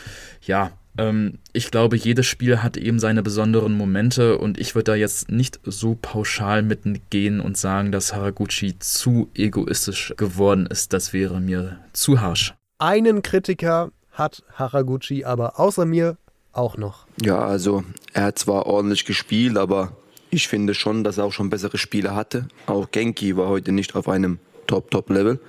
Ja, 0.42 0.72
ähm, 0.97 1.39
ich 1.54 1.71
glaube, 1.71 1.95
jedes 1.95 2.25
Spiel 2.25 2.62
hat 2.62 2.77
eben 2.77 2.99
seine 2.99 3.23
besonderen 3.23 3.73
Momente 3.73 4.38
und 4.38 4.60
ich 4.60 4.75
würde 4.75 4.91
da 4.91 4.95
jetzt 4.95 5.30
nicht 5.30 5.60
so 5.63 5.97
pauschal 6.01 6.62
mitgehen 6.63 7.39
und 7.39 7.58
sagen, 7.58 7.91
dass 7.91 8.13
Haraguchi 8.13 8.77
zu 8.80 9.30
egoistisch 9.34 10.13
geworden 10.17 10.65
ist. 10.65 10.93
Das 10.93 11.13
wäre 11.13 11.39
mir 11.39 11.80
zu 11.93 12.21
harsch. 12.21 12.54
Einen 12.80 13.21
Kritiker 13.21 13.91
hat 14.12 14.43
Haraguchi 14.54 15.23
aber 15.23 15.60
außer 15.60 15.86
mir 15.86 16.17
auch 16.51 16.77
noch. 16.77 17.06
Ja, 17.21 17.39
also 17.39 17.84
er 18.13 18.23
hat 18.25 18.39
zwar 18.39 18.65
ordentlich 18.65 19.06
gespielt, 19.06 19.58
aber 19.58 19.93
ich 20.30 20.47
finde 20.47 20.73
schon, 20.73 21.04
dass 21.04 21.17
er 21.17 21.25
auch 21.25 21.34
schon 21.34 21.49
bessere 21.49 21.77
Spiele 21.77 22.15
hatte. 22.15 22.47
Auch 22.65 22.91
Genki 22.91 23.38
war 23.38 23.47
heute 23.47 23.71
nicht 23.71 23.95
auf 23.95 24.10
einem 24.10 24.39
Top-Top-Level. 24.67 25.39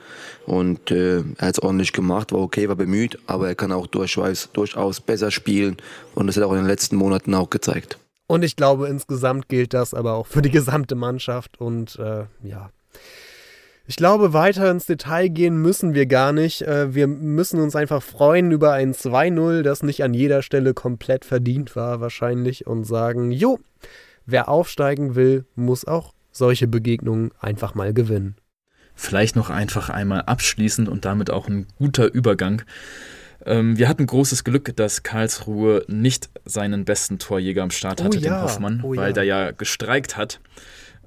Und 0.47 0.91
äh, 0.91 1.19
er 1.19 1.49
hat 1.49 1.55
es 1.55 1.63
ordentlich 1.63 1.93
gemacht, 1.93 2.33
war 2.33 2.41
okay, 2.41 2.69
war 2.69 2.77
bemüht, 2.77 3.19
aber 3.27 3.49
er 3.49 3.55
kann 3.55 3.73
auch 3.73 3.87
durchaus, 3.87 4.51
durchaus 4.53 5.01
besser 5.01 5.31
spielen. 5.31 5.77
Und 6.15 6.27
das 6.27 6.37
hat 6.37 6.43
er 6.43 6.49
auch 6.49 6.53
in 6.53 6.59
den 6.59 6.67
letzten 6.67 6.97
Monaten 6.97 7.35
auch 7.35 7.51
gezeigt. 7.51 7.99
Und 8.27 8.43
ich 8.45 8.57
glaube, 8.57 8.89
insgesamt 8.89 9.49
gilt 9.49 9.75
das 9.75 9.95
aber 9.95 10.15
auch 10.15 10.27
für 10.27 10.43
die 10.43 10.51
gesamte 10.51 10.95
Mannschaft. 10.95 11.61
Und 11.61 11.99
äh, 11.99 12.25
ja, 12.43 12.71
ich 13.87 13.97
glaube, 13.97 14.33
weiter 14.33 14.71
ins 14.71 14.87
Detail 14.87 15.29
gehen 15.29 15.57
müssen 15.57 15.95
wir 15.95 16.07
gar 16.07 16.33
nicht. 16.33 16.63
Äh, 16.63 16.95
wir 16.95 17.07
müssen 17.09 17.61
uns 17.61 17.77
einfach 17.77 18.03
freuen 18.03 18.51
über 18.51 18.73
ein 18.73 18.95
2-0, 18.95 19.63
das 19.63 19.83
nicht 19.83 20.03
an 20.03 20.15
jeder 20.15 20.43
Stelle 20.43 20.73
komplett 20.73 21.25
verdient 21.25 21.77
war, 21.77 22.01
wahrscheinlich, 22.01 22.67
und 22.67 22.85
sagen: 22.85 23.33
Jo, 23.33 23.59
wer 24.25 24.49
aufsteigen 24.49 25.15
will, 25.15 25.45
muss 25.57 25.85
auch 25.85 26.15
solche 26.31 26.69
Begegnungen 26.69 27.33
einfach 27.41 27.75
mal 27.75 27.93
gewinnen. 27.93 28.37
Vielleicht 28.95 29.37
noch 29.37 29.51
einfach 29.51 29.91
einmal 29.91 30.23
abschließend 30.23 30.89
und 30.89 31.05
damit 31.05 31.31
auch 31.31 31.49
ein 31.49 31.67
guter 31.79 32.13
Übergang. 32.13 32.63
Ähm, 33.45 33.77
wir 33.77 33.89
hatten 33.89 34.07
großes 34.07 34.45
Glück, 34.45 34.77
dass 34.77 35.03
Karlsruhe 35.03 35.85
nicht 35.89 36.31
seinen 36.45 36.85
besten 36.85 37.19
Torjäger 37.19 37.63
am 37.63 37.71
Start 37.71 38.01
oh 38.01 38.05
hatte, 38.05 38.19
ja. 38.19 38.37
den 38.37 38.43
Hoffmann, 38.43 38.81
oh 38.83 38.91
weil 38.97 39.09
ja. 39.09 39.13
der 39.13 39.25
ja 39.25 39.51
gestreikt 39.51 40.17
hat. 40.17 40.41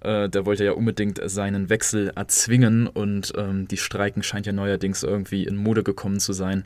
Äh, 0.01 0.29
der 0.29 0.45
wollte 0.45 0.65
ja 0.65 0.73
unbedingt 0.73 1.19
seinen 1.23 1.69
Wechsel 1.69 2.11
erzwingen 2.15 2.87
und 2.87 3.33
ähm, 3.37 3.67
die 3.67 3.77
Streiken 3.77 4.23
scheint 4.23 4.45
ja 4.45 4.51
neuerdings 4.51 5.03
irgendwie 5.03 5.45
in 5.45 5.55
Mode 5.55 5.83
gekommen 5.83 6.19
zu 6.19 6.33
sein. 6.33 6.65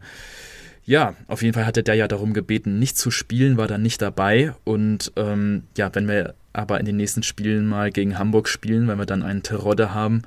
Ja, 0.86 1.16
auf 1.28 1.44
jeden 1.44 1.54
Fall 1.54 1.68
hatte 1.68 1.84
der 1.84 1.96
ja 1.96 2.08
darum 2.08 2.34
gebeten, 2.34 2.80
nicht 2.80 2.98
zu 2.98 3.12
spielen, 3.12 3.58
war 3.58 3.68
dann 3.68 3.84
nicht 3.84 4.02
dabei. 4.02 4.56
Und 4.64 5.12
ähm, 5.18 5.64
ja, 5.78 5.94
wenn 5.94 6.08
wir 6.08 6.34
aber 6.54 6.80
in 6.80 6.86
den 6.86 6.98
nächsten 6.98 7.24
Spielen 7.24 7.68
mal 7.68 7.92
gegen 7.92 8.18
Hamburg 8.18 8.48
spielen, 8.48 8.88
wenn 8.88 8.98
wir 8.98 9.06
dann 9.06 9.24
einen 9.24 9.44
Terodde 9.44 9.94
haben 9.94 10.24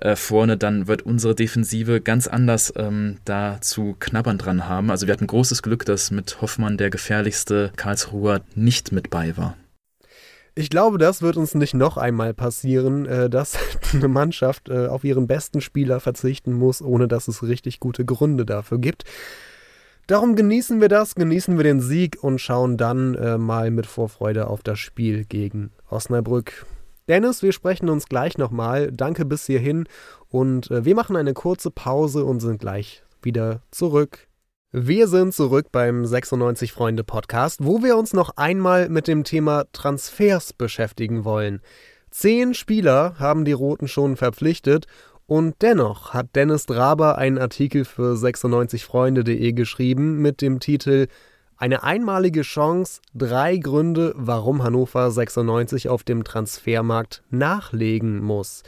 äh, 0.00 0.16
vorne, 0.16 0.56
dann 0.56 0.86
wird 0.86 1.02
unsere 1.02 1.34
Defensive 1.34 2.00
ganz 2.00 2.26
anders 2.26 2.72
ähm, 2.76 3.18
da 3.24 3.60
zu 3.60 3.96
knabbern 3.98 4.38
dran 4.38 4.68
haben. 4.68 4.90
Also 4.90 5.06
wir 5.06 5.12
hatten 5.14 5.26
großes 5.26 5.62
Glück, 5.62 5.84
dass 5.84 6.10
mit 6.10 6.40
Hoffmann 6.40 6.76
der 6.76 6.90
gefährlichste 6.90 7.72
Karlsruher 7.76 8.42
nicht 8.54 8.92
mit 8.92 9.10
bei 9.10 9.36
war. 9.36 9.56
Ich 10.56 10.70
glaube, 10.70 10.98
das 10.98 11.20
wird 11.20 11.36
uns 11.36 11.54
nicht 11.56 11.74
noch 11.74 11.96
einmal 11.96 12.32
passieren, 12.32 13.06
äh, 13.06 13.28
dass 13.28 13.58
eine 13.92 14.08
Mannschaft 14.08 14.68
äh, 14.68 14.86
auf 14.86 15.02
ihren 15.02 15.26
besten 15.26 15.60
Spieler 15.60 15.98
verzichten 15.98 16.52
muss, 16.52 16.80
ohne 16.80 17.08
dass 17.08 17.26
es 17.26 17.42
richtig 17.42 17.80
gute 17.80 18.04
Gründe 18.04 18.46
dafür 18.46 18.78
gibt. 18.78 19.04
Darum 20.06 20.36
genießen 20.36 20.82
wir 20.82 20.88
das, 20.88 21.14
genießen 21.14 21.56
wir 21.56 21.64
den 21.64 21.80
Sieg 21.80 22.18
und 22.22 22.38
schauen 22.38 22.76
dann 22.76 23.14
äh, 23.14 23.38
mal 23.38 23.70
mit 23.70 23.86
Vorfreude 23.86 24.48
auf 24.48 24.62
das 24.62 24.78
Spiel 24.78 25.24
gegen 25.24 25.70
Osnabrück. 25.88 26.66
Dennis, 27.08 27.42
wir 27.42 27.52
sprechen 27.52 27.88
uns 27.88 28.06
gleich 28.06 28.36
nochmal. 28.36 28.92
Danke 28.92 29.24
bis 29.24 29.46
hierhin 29.46 29.86
und 30.28 30.70
äh, 30.70 30.84
wir 30.84 30.94
machen 30.94 31.16
eine 31.16 31.32
kurze 31.32 31.70
Pause 31.70 32.24
und 32.24 32.40
sind 32.40 32.60
gleich 32.60 33.02
wieder 33.22 33.62
zurück. 33.70 34.28
Wir 34.72 35.08
sind 35.08 35.32
zurück 35.32 35.68
beim 35.72 36.04
96 36.04 36.72
Freunde 36.72 37.04
Podcast, 37.04 37.64
wo 37.64 37.82
wir 37.82 37.96
uns 37.96 38.12
noch 38.12 38.36
einmal 38.36 38.90
mit 38.90 39.08
dem 39.08 39.24
Thema 39.24 39.64
Transfers 39.72 40.52
beschäftigen 40.52 41.24
wollen. 41.24 41.62
Zehn 42.10 42.54
Spieler 42.54 43.14
haben 43.18 43.44
die 43.44 43.52
Roten 43.52 43.88
schon 43.88 44.16
verpflichtet 44.16 44.86
und 45.34 45.56
dennoch 45.62 46.14
hat 46.14 46.36
Dennis 46.36 46.64
Draber 46.66 47.18
einen 47.18 47.38
Artikel 47.38 47.84
für 47.84 48.14
96freunde.de 48.14 49.52
geschrieben 49.52 50.22
mit 50.22 50.40
dem 50.40 50.60
Titel 50.60 51.08
Eine 51.56 51.82
einmalige 51.82 52.42
Chance, 52.42 53.00
drei 53.14 53.56
Gründe, 53.56 54.14
warum 54.16 54.62
Hannover 54.62 55.10
96 55.10 55.88
auf 55.88 56.04
dem 56.04 56.22
Transfermarkt 56.22 57.24
nachlegen 57.30 58.22
muss. 58.22 58.62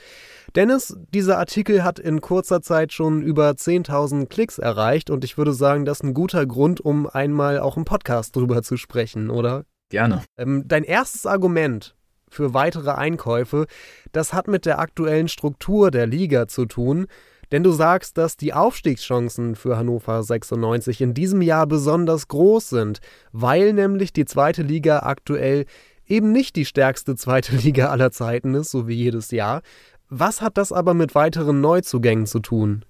Dennis, 0.57 0.97
dieser 1.15 1.39
Artikel 1.39 1.85
hat 1.85 2.01
in 2.01 2.21
kurzer 2.21 2.61
Zeit 2.63 2.93
schon 2.93 3.23
über 3.23 3.51
10.000 3.51 4.27
Klicks 4.27 4.59
erreicht 4.59 5.09
und 5.09 5.23
ich 5.23 5.39
würde 5.39 5.53
sagen, 5.53 5.85
das 5.85 5.99
ist 5.99 6.03
ein 6.03 6.15
guter 6.15 6.47
Grund, 6.47 6.81
um 6.81 7.07
einmal 7.07 7.61
auch 7.61 7.77
im 7.77 7.85
Podcast 7.85 8.35
drüber 8.35 8.65
zu 8.65 8.77
sprechen, 8.77 9.31
oder? 9.31 9.67
Gerne. 9.89 10.25
Ähm, 10.37 10.65
dein 10.67 10.83
erstes 10.83 11.27
Argument 11.27 11.95
für 12.29 12.55
weitere 12.55 12.91
Einkäufe, 12.91 13.67
das 14.13 14.33
hat 14.33 14.49
mit 14.49 14.67
der 14.67 14.79
aktuellen 14.79 15.29
Struktur 15.29 15.91
der 15.91 16.07
Liga 16.07 16.49
zu 16.49 16.67
tun, 16.67 17.07
denn 17.53 17.63
du 17.63 17.71
sagst, 17.71 18.19
dass 18.19 18.37
die 18.37 18.53
Aufstiegschancen 18.53 19.55
für 19.55 19.77
Hannover 19.77 20.23
96 20.23 21.01
in 21.01 21.15
diesem 21.15 21.43
Jahr 21.43 21.67
besonders 21.67 22.29
groß 22.29 22.71
sind, 22.71 23.01
weil 23.33 23.73
nämlich 23.73 24.13
die 24.13 24.25
zweite 24.25 24.63
Liga 24.63 25.01
aktuell 25.01 25.67
eben 26.07 26.33
nicht 26.33 26.57
die 26.57 26.65
stärkste 26.65 27.15
zweite 27.15 27.55
Liga 27.57 27.91
aller 27.91 28.11
Zeiten 28.11 28.55
ist, 28.55 28.71
so 28.71 28.89
wie 28.89 28.95
jedes 28.95 29.31
Jahr. 29.31 29.63
Was 30.09 30.41
hat 30.41 30.57
das 30.57 30.73
aber 30.73 30.95
mit 30.95 31.15
weiteren 31.15 31.61
Neuzugängen 31.61 32.27
zu 32.27 32.41
tun? 32.41 32.85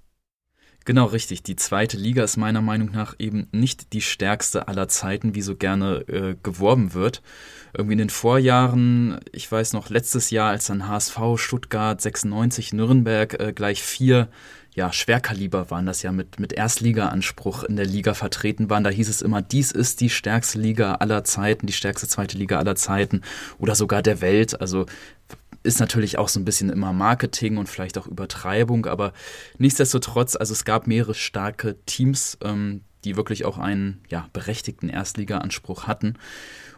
Genau 0.86 1.06
richtig. 1.06 1.42
Die 1.42 1.56
zweite 1.56 1.96
Liga 1.96 2.22
ist 2.22 2.36
meiner 2.36 2.62
Meinung 2.62 2.92
nach 2.92 3.16
eben 3.18 3.48
nicht 3.50 3.92
die 3.92 4.00
stärkste 4.00 4.68
aller 4.68 4.86
Zeiten, 4.86 5.34
wie 5.34 5.42
so 5.42 5.56
gerne 5.56 6.04
äh, 6.08 6.36
geworben 6.44 6.94
wird. 6.94 7.22
Irgendwie 7.76 7.94
in 7.94 7.98
den 7.98 8.10
Vorjahren, 8.10 9.18
ich 9.32 9.50
weiß 9.50 9.72
noch, 9.72 9.90
letztes 9.90 10.30
Jahr, 10.30 10.50
als 10.50 10.66
dann 10.66 10.86
HSV, 10.86 11.18
Stuttgart, 11.38 12.00
96, 12.00 12.72
Nürnberg 12.72 13.34
äh, 13.40 13.52
gleich 13.52 13.82
vier 13.82 14.28
ja, 14.76 14.92
Schwerkaliber 14.92 15.70
waren 15.70 15.86
das 15.86 16.02
ja 16.02 16.12
mit, 16.12 16.38
mit 16.38 16.52
Erstliga-Anspruch 16.52 17.64
in 17.64 17.76
der 17.76 17.86
Liga 17.86 18.12
vertreten 18.12 18.68
waren. 18.68 18.84
Da 18.84 18.90
hieß 18.90 19.08
es 19.08 19.22
immer, 19.22 19.40
dies 19.40 19.72
ist 19.72 20.02
die 20.02 20.10
stärkste 20.10 20.58
Liga 20.58 20.96
aller 20.96 21.24
Zeiten, 21.24 21.66
die 21.66 21.72
stärkste 21.72 22.06
zweite 22.06 22.36
Liga 22.36 22.58
aller 22.58 22.76
Zeiten 22.76 23.22
oder 23.58 23.74
sogar 23.74 24.02
der 24.02 24.20
Welt. 24.20 24.60
Also 24.60 24.84
ist 25.66 25.80
natürlich 25.80 26.18
auch 26.18 26.28
so 26.28 26.40
ein 26.40 26.44
bisschen 26.44 26.70
immer 26.70 26.92
Marketing 26.92 27.58
und 27.58 27.68
vielleicht 27.68 27.98
auch 27.98 28.06
Übertreibung, 28.06 28.86
aber 28.86 29.12
nichtsdestotrotz, 29.58 30.36
also 30.36 30.52
es 30.52 30.64
gab 30.64 30.86
mehrere 30.86 31.14
starke 31.14 31.76
Teams, 31.84 32.38
ähm, 32.42 32.82
die 33.04 33.16
wirklich 33.16 33.44
auch 33.44 33.58
einen 33.58 34.00
ja, 34.08 34.28
berechtigten 34.32 34.88
Erstliga-Anspruch 34.88 35.86
hatten. 35.86 36.14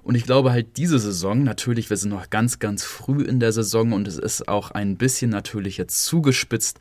Und 0.02 0.14
ich 0.14 0.24
glaube 0.24 0.52
halt 0.52 0.76
diese 0.76 0.98
Saison, 0.98 1.42
natürlich, 1.42 1.90
wir 1.90 1.96
sind 1.96 2.10
noch 2.10 2.30
ganz, 2.30 2.58
ganz 2.58 2.84
früh 2.84 3.22
in 3.22 3.40
der 3.40 3.52
Saison 3.52 3.92
und 3.92 4.08
es 4.08 4.18
ist 4.18 4.48
auch 4.48 4.70
ein 4.70 4.96
bisschen 4.96 5.30
natürlich 5.30 5.76
jetzt 5.76 6.04
zugespitzt, 6.04 6.78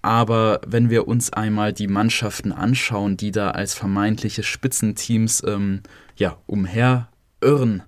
aber 0.00 0.60
wenn 0.66 0.90
wir 0.90 1.08
uns 1.08 1.32
einmal 1.32 1.72
die 1.72 1.88
Mannschaften 1.88 2.52
anschauen, 2.52 3.16
die 3.16 3.32
da 3.32 3.50
als 3.50 3.74
vermeintliche 3.74 4.42
Spitzenteams 4.42 5.42
ähm, 5.46 5.82
ja, 6.16 6.38
umherirren, 6.46 7.82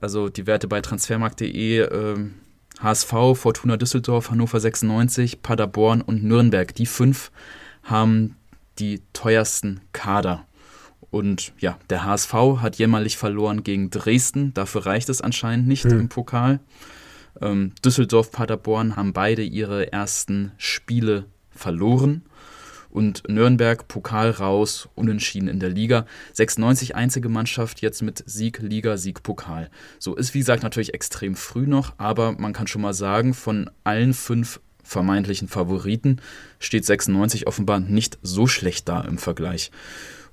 also 0.00 0.28
die 0.28 0.46
Werte 0.46 0.68
bei 0.68 0.80
transfermarkt.de 0.80 1.80
ähm, 1.80 2.34
HSV, 2.82 3.12
Fortuna 3.34 3.76
Düsseldorf, 3.76 4.30
Hannover 4.30 4.60
96, 4.60 5.42
Paderborn 5.42 6.00
und 6.00 6.22
Nürnberg. 6.22 6.74
Die 6.74 6.86
fünf 6.86 7.30
haben 7.82 8.36
die 8.78 9.02
teuersten 9.12 9.80
Kader. 9.92 10.44
Und 11.10 11.52
ja, 11.58 11.78
der 11.90 12.04
HSV 12.04 12.32
hat 12.60 12.76
jämmerlich 12.76 13.16
verloren 13.16 13.64
gegen 13.64 13.90
Dresden. 13.90 14.52
Dafür 14.54 14.86
reicht 14.86 15.08
es 15.08 15.20
anscheinend 15.20 15.66
nicht 15.66 15.84
hm. 15.84 16.00
im 16.00 16.08
Pokal. 16.08 16.60
Ähm, 17.40 17.72
Düsseldorf, 17.84 18.30
Paderborn 18.30 18.96
haben 18.96 19.12
beide 19.12 19.42
ihre 19.42 19.92
ersten 19.92 20.52
Spiele 20.58 21.24
verloren 21.50 22.22
und 22.90 23.28
Nürnberg 23.28 23.88
Pokal 23.88 24.30
raus, 24.30 24.88
unentschieden 24.94 25.48
in 25.48 25.60
der 25.60 25.70
Liga. 25.70 26.06
96 26.32 26.94
einzige 26.94 27.28
Mannschaft 27.28 27.80
jetzt 27.80 28.02
mit 28.02 28.22
Sieg, 28.26 28.60
Liga, 28.60 28.96
Sieg, 28.96 29.22
Pokal. 29.22 29.70
So 29.98 30.14
ist 30.14 30.34
wie 30.34 30.38
gesagt 30.38 30.62
natürlich 30.62 30.94
extrem 30.94 31.36
früh 31.36 31.66
noch, 31.66 31.94
aber 31.98 32.32
man 32.32 32.52
kann 32.52 32.66
schon 32.66 32.82
mal 32.82 32.94
sagen, 32.94 33.34
von 33.34 33.70
allen 33.84 34.14
fünf 34.14 34.60
vermeintlichen 34.82 35.48
Favoriten 35.48 36.20
steht 36.58 36.84
96 36.84 37.46
offenbar 37.46 37.78
nicht 37.78 38.18
so 38.22 38.46
schlecht 38.46 38.88
da 38.88 39.02
im 39.02 39.18
Vergleich. 39.18 39.70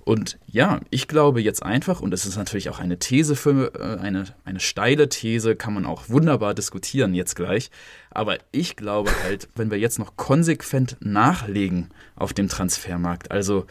Und 0.06 0.38
ja, 0.46 0.82
ich 0.92 1.08
glaube 1.08 1.42
jetzt 1.42 1.64
einfach, 1.64 2.00
und 2.00 2.14
es 2.14 2.28
ist 2.28 2.38
natürlich 2.38 2.70
auch 2.70 2.78
eine 2.78 3.00
These 3.00 3.36
für 3.36 3.74
äh, 3.74 4.00
eine, 4.00 4.26
eine 4.44 4.60
steile 4.60 5.10
These, 5.10 5.56
kann 5.56 5.74
man 5.74 5.88
auch 5.88 6.10
wunderbar 6.10 6.54
diskutieren 6.54 7.16
jetzt 7.16 7.36
gleich. 7.36 7.72
Aber 8.12 8.38
ich 8.52 8.76
glaube 8.76 9.10
halt, 9.24 9.50
wenn 9.56 9.72
wir 9.72 9.80
jetzt 9.80 9.98
noch 9.98 10.16
konsequent 10.16 10.96
nachlegen 11.00 11.90
auf 12.16 12.34
dem 12.34 12.50
Transfermarkt, 12.50 13.32
also 13.32 13.66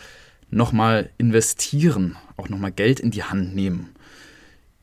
nochmal 0.51 1.09
investieren, 1.19 2.17
auch 2.37 2.49
nochmal 2.49 2.73
Geld 2.73 2.99
in 2.99 3.13
die 3.13 3.23
Hand 3.23 3.55
nehmen, 3.55 3.95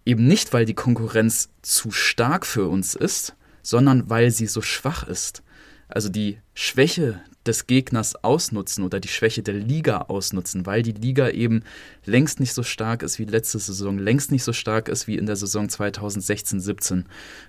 eben 0.05 0.25
nicht, 0.25 0.53
weil 0.53 0.63
die 0.63 0.73
Konkurrenz 0.73 1.49
zu 1.61 1.91
stark 1.91 2.45
für 2.45 2.69
uns 2.69 2.95
ist, 2.95 3.35
sondern 3.61 4.09
weil 4.09 4.31
sie 4.31 4.47
so 4.47 4.61
schwach 4.61 5.05
ist. 5.05 5.43
Also 5.89 6.07
die 6.07 6.37
Schwäche 6.53 7.19
des 7.45 7.67
Gegners 7.67 8.15
ausnutzen 8.23 8.83
oder 8.83 8.99
die 8.99 9.07
Schwäche 9.07 9.41
der 9.41 9.55
Liga 9.55 10.01
ausnutzen, 10.01 10.65
weil 10.65 10.83
die 10.83 10.91
Liga 10.91 11.29
eben 11.29 11.63
längst 12.05 12.39
nicht 12.39 12.53
so 12.53 12.63
stark 12.63 13.03
ist 13.03 13.19
wie 13.19 13.25
letzte 13.25 13.59
Saison, 13.59 13.97
längst 13.97 14.31
nicht 14.31 14.43
so 14.43 14.53
stark 14.53 14.89
ist 14.89 15.07
wie 15.07 15.17
in 15.17 15.25
der 15.25 15.35
Saison 15.35 15.67
2016-17, 15.67 17.05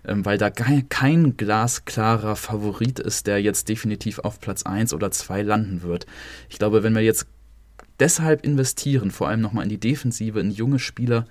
ähm, 0.06 0.24
weil 0.24 0.38
da 0.38 0.50
kein 0.50 1.36
glasklarer 1.36 2.36
Favorit 2.36 2.98
ist, 2.98 3.26
der 3.26 3.40
jetzt 3.42 3.68
definitiv 3.68 4.18
auf 4.20 4.40
Platz 4.40 4.62
1 4.62 4.94
oder 4.94 5.10
2 5.10 5.42
landen 5.42 5.82
wird. 5.82 6.06
Ich 6.48 6.58
glaube, 6.58 6.82
wenn 6.82 6.94
wir 6.94 7.02
jetzt 7.02 7.26
deshalb 8.00 8.44
investieren, 8.44 9.10
vor 9.10 9.28
allem 9.28 9.40
nochmal 9.40 9.64
in 9.64 9.70
die 9.70 9.80
Defensive, 9.80 10.40
in 10.40 10.50
junge 10.50 10.78
Spieler, 10.78 11.26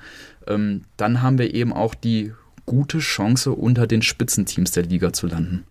ähm, 0.48 0.84
dann 0.98 1.22
haben 1.22 1.38
wir 1.38 1.54
eben 1.54 1.74
auch 1.74 1.96
die 1.96 2.34
gute 2.66 3.00
Chance, 3.00 3.52
unter 3.52 3.88
den 3.88 4.02
Spitzenteams 4.02 4.72
der 4.72 4.84
Liga 4.84 5.12
zu 5.12 5.28
landen. 5.28 5.66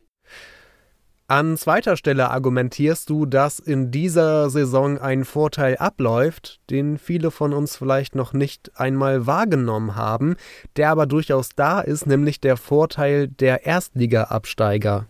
An 1.31 1.57
zweiter 1.57 1.97
Stelle 1.97 2.29
argumentierst 2.33 3.09
du, 3.09 3.25
dass 3.25 3.61
in 3.61 3.93
dieser 3.93 4.51
Saison 4.51 4.99
ein 4.99 5.25
Vorteil 5.25 5.77
abläuft, 5.77 6.59
den 6.71 6.99
viele 6.99 7.31
von 7.31 7.53
uns 7.53 7.77
vielleicht 7.77 8.17
noch 8.17 8.33
nicht 8.33 8.73
einmal 8.75 9.29
wahrgenommen 9.29 9.95
haben, 9.95 10.35
der 10.75 10.91
aber 10.91 11.07
durchaus 11.07 11.51
da 11.55 11.83
ist, 11.83 12.05
nämlich 12.05 12.41
der 12.41 12.57
Vorteil 12.57 13.29
der 13.29 13.65
Erstliga-Absteiger. 13.65 15.07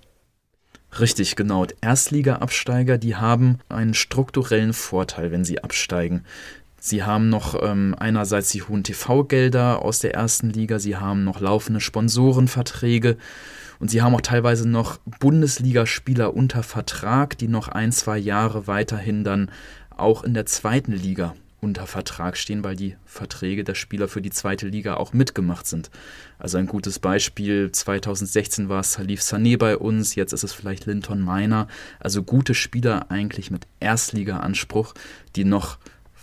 Richtig, 0.98 1.36
genau. 1.36 1.64
Erstliga-Absteiger, 1.80 2.98
die 2.98 3.16
haben 3.16 3.60
einen 3.70 3.94
strukturellen 3.94 4.74
Vorteil, 4.74 5.32
wenn 5.32 5.46
sie 5.46 5.64
absteigen. 5.64 6.26
Sie 6.80 7.04
haben 7.04 7.28
noch 7.28 7.62
ähm, 7.62 7.94
einerseits 7.98 8.50
die 8.50 8.62
hohen 8.62 8.82
TV-Gelder 8.82 9.82
aus 9.82 9.98
der 9.98 10.14
ersten 10.14 10.48
Liga, 10.48 10.78
sie 10.78 10.96
haben 10.96 11.24
noch 11.24 11.40
laufende 11.40 11.80
Sponsorenverträge 11.80 13.18
und 13.78 13.90
sie 13.90 14.00
haben 14.00 14.14
auch 14.14 14.22
teilweise 14.22 14.66
noch 14.66 14.98
Bundesligaspieler 15.20 16.34
unter 16.34 16.62
Vertrag, 16.62 17.36
die 17.36 17.48
noch 17.48 17.68
ein, 17.68 17.92
zwei 17.92 18.16
Jahre 18.16 18.66
weiterhin 18.66 19.24
dann 19.24 19.50
auch 19.94 20.24
in 20.24 20.32
der 20.32 20.46
zweiten 20.46 20.92
Liga 20.92 21.34
unter 21.60 21.86
Vertrag 21.86 22.38
stehen, 22.38 22.64
weil 22.64 22.76
die 22.76 22.96
Verträge 23.04 23.64
der 23.64 23.74
Spieler 23.74 24.08
für 24.08 24.22
die 24.22 24.30
zweite 24.30 24.66
Liga 24.66 24.94
auch 24.94 25.12
mitgemacht 25.12 25.66
sind. 25.66 25.90
Also 26.38 26.56
ein 26.56 26.66
gutes 26.66 26.98
Beispiel, 26.98 27.70
2016 27.70 28.70
war 28.70 28.80
es 28.80 28.94
Salif 28.94 29.20
Sané 29.20 29.58
bei 29.58 29.76
uns, 29.76 30.14
jetzt 30.14 30.32
ist 30.32 30.44
es 30.44 30.54
vielleicht 30.54 30.86
Linton 30.86 31.20
Meiner. 31.20 31.68
Also 31.98 32.22
gute 32.22 32.54
Spieler 32.54 33.10
eigentlich 33.10 33.50
mit 33.50 33.66
Erstliga-Anspruch, 33.80 34.94
die 35.36 35.44
noch 35.44 35.76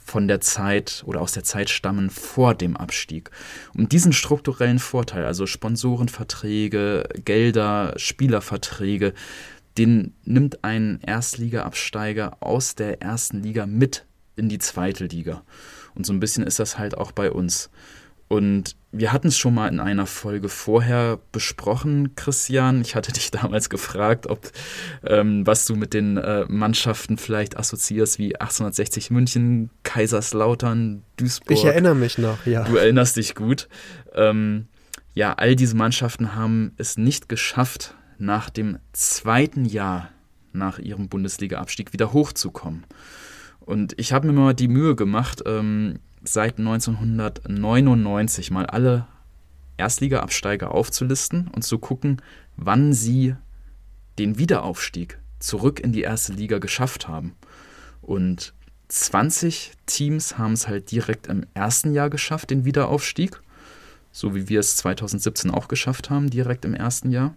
von 0.08 0.28
der 0.28 0.40
Zeit 0.40 1.04
oder 1.06 1.22
aus 1.22 1.34
der 1.34 1.44
Zeit 1.44 1.70
stammen 1.70 2.10
vor 2.10 2.56
dem 2.56 2.78
Abstieg. 2.78 3.30
Und 3.76 3.92
diesen 3.92 4.14
strukturellen 4.14 4.80
Vorteil, 4.80 5.26
also 5.26 5.46
Sponsorenverträge, 5.46 7.04
Gelder, 7.26 7.94
Spielerverträge, 7.98 9.14
den 9.78 10.14
nimmt 10.24 10.64
ein 10.64 11.00
Erstliga-Absteiger 11.06 12.38
aus 12.40 12.76
der 12.76 13.02
ersten 13.02 13.44
Liga 13.44 13.66
mit 13.66 14.06
in 14.38 14.48
die 14.48 14.60
zweite 14.60 15.06
Liga. 15.06 15.44
Und 15.94 16.06
so 16.06 16.14
ein 16.14 16.22
bisschen 16.22 16.46
ist 16.46 16.60
das 16.60 16.78
halt 16.78 16.98
auch 16.98 17.12
bei 17.12 17.30
uns. 17.30 17.70
Und 18.28 18.76
wir 18.92 19.14
hatten 19.14 19.28
es 19.28 19.38
schon 19.38 19.54
mal 19.54 19.68
in 19.68 19.80
einer 19.80 20.06
Folge 20.06 20.50
vorher 20.50 21.20
besprochen, 21.32 22.16
Christian. 22.16 22.82
Ich 22.82 22.96
hatte 22.96 23.12
dich 23.14 23.32
damals 23.32 23.70
gefragt, 23.70 24.28
ob 24.28 24.52
ähm, 25.06 25.46
was 25.46 25.66
du 25.66 25.76
mit 25.76 25.94
den 25.94 26.18
äh, 26.18 26.46
Mannschaften 26.48 27.18
vielleicht 27.18 27.58
assoziierst, 27.58 28.20
wie 28.20 28.36
1860 28.36 29.12
München, 29.12 29.70
Kaiserslautern, 29.84 31.04
Duisburg. 31.18 31.58
Ich 31.58 31.66
erinnere 31.66 31.96
mich 31.96 32.18
noch, 32.18 32.46
ja. 32.46 32.64
Du 32.64 32.76
erinnerst 32.76 33.18
dich 33.18 33.36
gut. 33.36 33.68
Ähm, 34.14 34.68
ja, 35.14 35.34
all 35.34 35.56
diese 35.56 35.76
Mannschaften 35.76 36.36
haben 36.36 36.74
es 36.78 36.98
nicht 36.98 37.30
geschafft, 37.30 37.96
nach 38.20 38.50
dem 38.50 38.80
zweiten 38.94 39.66
Jahr 39.66 40.10
nach 40.54 40.80
ihrem 40.80 41.08
Bundesliga-Abstieg 41.08 41.94
wieder 41.94 42.14
hochzukommen. 42.14 42.86
Und 43.60 43.94
ich 44.00 44.14
habe 44.14 44.28
mir 44.28 44.34
mal 44.34 44.54
die 44.54 44.68
Mühe 44.68 44.96
gemacht, 44.96 45.44
ähm, 45.46 46.00
seit 46.24 46.60
1999 46.60 48.52
mal 48.52 48.66
alle 48.66 49.08
Erstliga-Absteiger 49.78 50.72
aufzulisten 50.72 51.50
und 51.50 51.64
zu 51.64 51.78
gucken, 51.80 52.22
wann 52.56 52.94
sie 52.94 53.36
den 54.18 54.38
Wiederaufstieg 54.38 55.20
zurück 55.40 55.80
in 55.80 55.92
die 55.92 56.02
erste 56.02 56.34
Liga 56.34 56.58
geschafft 56.58 57.08
haben. 57.08 57.36
Und 58.02 58.54
20 58.90 59.74
Teams 59.86 60.38
haben 60.38 60.54
es 60.54 60.68
halt 60.68 60.92
direkt 60.92 61.28
im 61.28 61.46
ersten 61.54 61.94
Jahr 61.94 62.10
geschafft, 62.10 62.50
den 62.50 62.66
Wiederaufstieg. 62.66 63.40
So 64.12 64.34
wie 64.34 64.50
wir 64.50 64.62
es 64.62 64.78
2017 64.78 65.52
auch 65.52 65.68
geschafft 65.68 66.10
haben, 66.10 66.30
direkt 66.30 66.66
im 66.66 66.74
ersten 66.74 67.12
Jahr. 67.12 67.36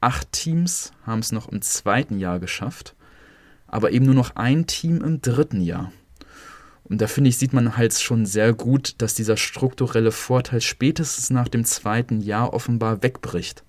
Acht 0.00 0.32
Teams 0.32 0.92
haben 1.04 1.18
es 1.18 1.32
noch 1.32 1.48
im 1.48 1.60
zweiten 1.60 2.18
Jahr 2.18 2.38
geschafft, 2.38 2.94
aber 3.66 3.90
eben 3.90 4.06
nur 4.06 4.14
noch 4.14 4.36
ein 4.36 4.66
Team 4.66 5.02
im 5.02 5.20
dritten 5.20 5.60
Jahr. 5.60 5.92
Und 6.88 7.00
da 7.00 7.06
finde 7.06 7.30
ich, 7.30 7.36
sieht 7.36 7.52
man 7.52 7.76
halt 7.76 7.92
schon 7.94 8.24
sehr 8.24 8.52
gut, 8.54 8.94
dass 8.98 9.14
dieser 9.14 9.36
strukturelle 9.36 10.10
Vorteil 10.10 10.60
spätestens 10.60 11.30
nach 11.30 11.48
dem 11.48 11.64
zweiten 11.64 12.20
Jahr 12.20 12.54
offenbar 12.54 13.02
wegbricht. 13.02 13.62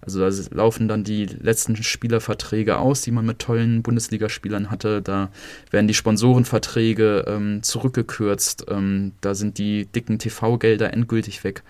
Also 0.00 0.18
da 0.18 0.30
laufen 0.50 0.88
dann 0.88 1.04
die 1.04 1.26
letzten 1.26 1.80
Spielerverträge 1.80 2.78
aus, 2.78 3.02
die 3.02 3.12
man 3.12 3.24
mit 3.24 3.38
tollen 3.38 3.82
Bundesligaspielern 3.82 4.70
hatte. 4.70 5.00
Da 5.00 5.30
werden 5.70 5.86
die 5.86 5.94
Sponsorenverträge 5.94 7.24
ähm, 7.28 7.62
zurückgekürzt. 7.62 8.66
Ähm, 8.68 9.12
da 9.20 9.34
sind 9.34 9.58
die 9.58 9.86
dicken 9.86 10.18
TV-Gelder 10.18 10.92
endgültig 10.92 11.44
weg. 11.44 11.62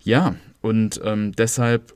Ja, 0.00 0.36
und 0.60 1.00
ähm, 1.02 1.32
deshalb 1.32 1.94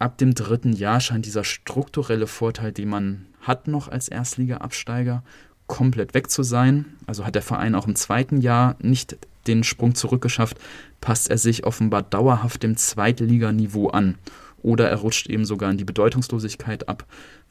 ab 0.00 0.18
dem 0.18 0.34
dritten 0.34 0.72
Jahr 0.72 1.00
scheint 1.00 1.26
dieser 1.26 1.44
strukturelle 1.44 2.26
Vorteil, 2.26 2.72
den 2.72 2.88
man 2.88 3.26
hat 3.40 3.68
noch 3.68 3.86
als 3.86 4.08
Erstliga-Absteiger, 4.08 5.22
komplett 5.66 6.14
weg 6.14 6.30
zu 6.30 6.42
sein. 6.42 6.86
Also 7.06 7.24
hat 7.24 7.34
der 7.34 7.42
Verein 7.42 7.74
auch 7.74 7.86
im 7.86 7.94
zweiten 7.94 8.40
Jahr 8.40 8.76
nicht 8.80 9.16
den 9.46 9.64
Sprung 9.64 9.94
zurückgeschafft, 9.94 10.58
passt 11.00 11.30
er 11.30 11.38
sich 11.38 11.64
offenbar 11.64 12.02
dauerhaft 12.02 12.62
dem 12.62 12.76
Zweitliganiveau 12.76 13.88
an. 13.88 14.16
Oder 14.62 14.90
er 14.90 14.96
rutscht 14.96 15.28
eben 15.28 15.44
sogar 15.44 15.70
in 15.70 15.78
die 15.78 15.84
Bedeutungslosigkeit 15.84 16.88
ab, 16.88 17.04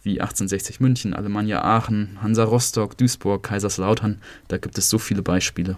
wie 0.04 0.20
1860 0.20 0.80
München, 0.80 1.14
Alemannia 1.14 1.64
Aachen, 1.64 2.18
Hansa 2.22 2.44
Rostock, 2.44 2.98
Duisburg, 2.98 3.44
Kaiserslautern. 3.44 4.22
Da 4.50 4.58
gibt 4.58 4.78
es 4.78 4.90
so 4.90 4.98
viele 4.98 5.22
Beispiele. 5.22 5.78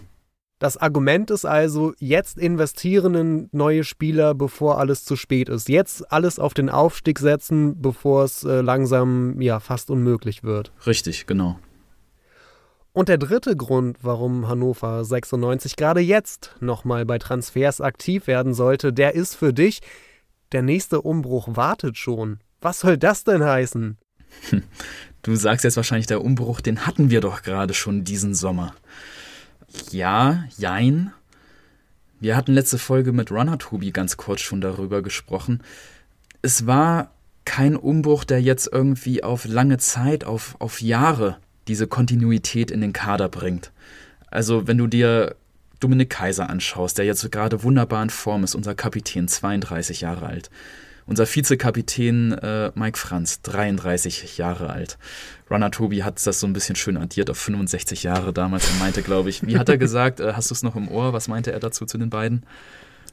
Das 0.60 0.76
Argument 0.76 1.30
ist 1.30 1.46
also, 1.46 1.94
jetzt 2.00 2.40
investieren 2.40 3.14
in 3.14 3.50
neue 3.52 3.84
Spieler, 3.84 4.34
bevor 4.34 4.80
alles 4.80 5.06
zu 5.06 5.16
spät 5.16 5.50
ist. 5.50 5.70
Jetzt 5.70 6.12
alles 6.12 6.40
auf 6.40 6.56
den 6.56 6.70
Aufstieg 6.70 7.20
setzen, 7.20 7.80
bevor 7.80 8.24
es 8.24 8.44
äh, 8.44 8.62
langsam 8.62 9.40
ja 9.40 9.60
fast 9.60 9.92
unmöglich 9.92 10.44
wird. 10.44 10.72
Richtig, 10.88 11.28
genau. 11.28 11.60
Und 12.98 13.10
der 13.10 13.20
dritte 13.20 13.56
Grund, 13.56 14.00
warum 14.02 14.48
Hannover 14.48 15.06
96 15.06 15.76
gerade 15.76 16.00
jetzt 16.00 16.56
nochmal 16.62 17.06
bei 17.06 17.20
Transfers 17.20 17.80
aktiv 17.80 18.26
werden 18.26 18.56
sollte, 18.56 18.92
der 18.92 19.14
ist 19.14 19.36
für 19.36 19.54
dich, 19.54 19.82
der 20.52 20.64
nächste 20.64 21.02
Umbruch 21.04 21.48
wartet 21.56 21.96
schon. 21.96 22.40
Was 22.60 22.80
soll 22.80 22.98
das 22.98 23.24
denn 23.24 23.44
heißen? 23.44 24.00
Du 25.22 25.36
sagst 25.36 25.64
jetzt 25.64 25.78
wahrscheinlich, 25.78 26.08
der 26.08 26.24
Umbruch, 26.24 26.60
den 26.60 26.88
hatten 26.88 27.12
wir 27.12 27.22
doch 27.22 27.44
gerade 27.44 27.76
schon 27.76 28.04
diesen 28.04 28.34
Sommer. 28.34 28.74
Ja, 29.92 30.46
jein. 30.58 31.14
Wir 32.20 32.36
hatten 32.36 32.54
letzte 32.54 32.80
Folge 32.80 33.12
mit 33.12 33.30
Runner 33.30 33.60
Tobi 33.60 33.92
ganz 33.92 34.18
kurz 34.18 34.42
schon 34.42 34.62
darüber 34.62 35.04
gesprochen. 35.04 35.62
Es 36.42 36.66
war 36.66 37.12
kein 37.46 37.76
Umbruch, 37.76 38.24
der 38.24 38.42
jetzt 38.42 38.70
irgendwie 38.72 39.22
auf 39.22 39.46
lange 39.46 39.78
Zeit, 39.78 40.24
auf, 40.24 40.56
auf 40.60 40.82
Jahre 40.82 41.38
diese 41.68 41.88
Kontinuität 41.88 42.72
in 42.72 42.82
den 42.82 42.94
Kader 42.94 43.30
bringt. 43.30 43.72
Also, 44.30 44.68
wenn 44.68 44.78
du 44.78 44.88
dir 44.88 45.36
Dominik 45.80 46.10
Kaiser 46.10 46.50
anschaust, 46.50 46.98
der 46.98 47.06
jetzt 47.06 47.32
gerade 47.32 47.64
wunderbar 47.64 48.04
in 48.04 48.10
Form 48.10 48.44
ist, 48.44 48.56
unser 48.56 48.76
Kapitän, 48.76 49.28
32 49.28 50.02
Jahre 50.02 50.26
alt. 50.26 50.50
Unser 51.06 51.26
Vizekapitän 51.26 52.34
äh, 52.34 52.72
Mike 52.76 52.98
Franz, 52.98 53.42
33 53.42 54.38
Jahre 54.38 54.70
alt. 54.70 54.98
Runner 55.50 55.72
Tobi 55.72 56.04
hat 56.04 56.26
das 56.28 56.42
so 56.42 56.48
ein 56.48 56.52
bisschen 56.52 56.76
schön 56.76 56.98
addiert 56.98 57.30
auf 57.30 57.38
65 57.38 58.04
Jahre 58.04 58.34
damals 58.34 58.70
und 58.70 58.80
meinte, 58.80 59.02
glaube 59.04 59.30
ich, 59.30 59.46
wie 59.48 59.58
hat 59.58 59.70
er 59.70 59.78
gesagt? 59.78 60.20
Äh, 60.20 60.34
hast 60.34 60.50
du 60.50 60.54
es 60.54 60.64
noch 60.64 60.76
im 60.76 60.90
Ohr? 60.90 61.14
Was 61.14 61.30
meinte 61.30 61.54
er 61.54 61.62
dazu 61.62 61.86
zu 61.86 61.98
den 61.98 62.10
beiden? 62.10 62.44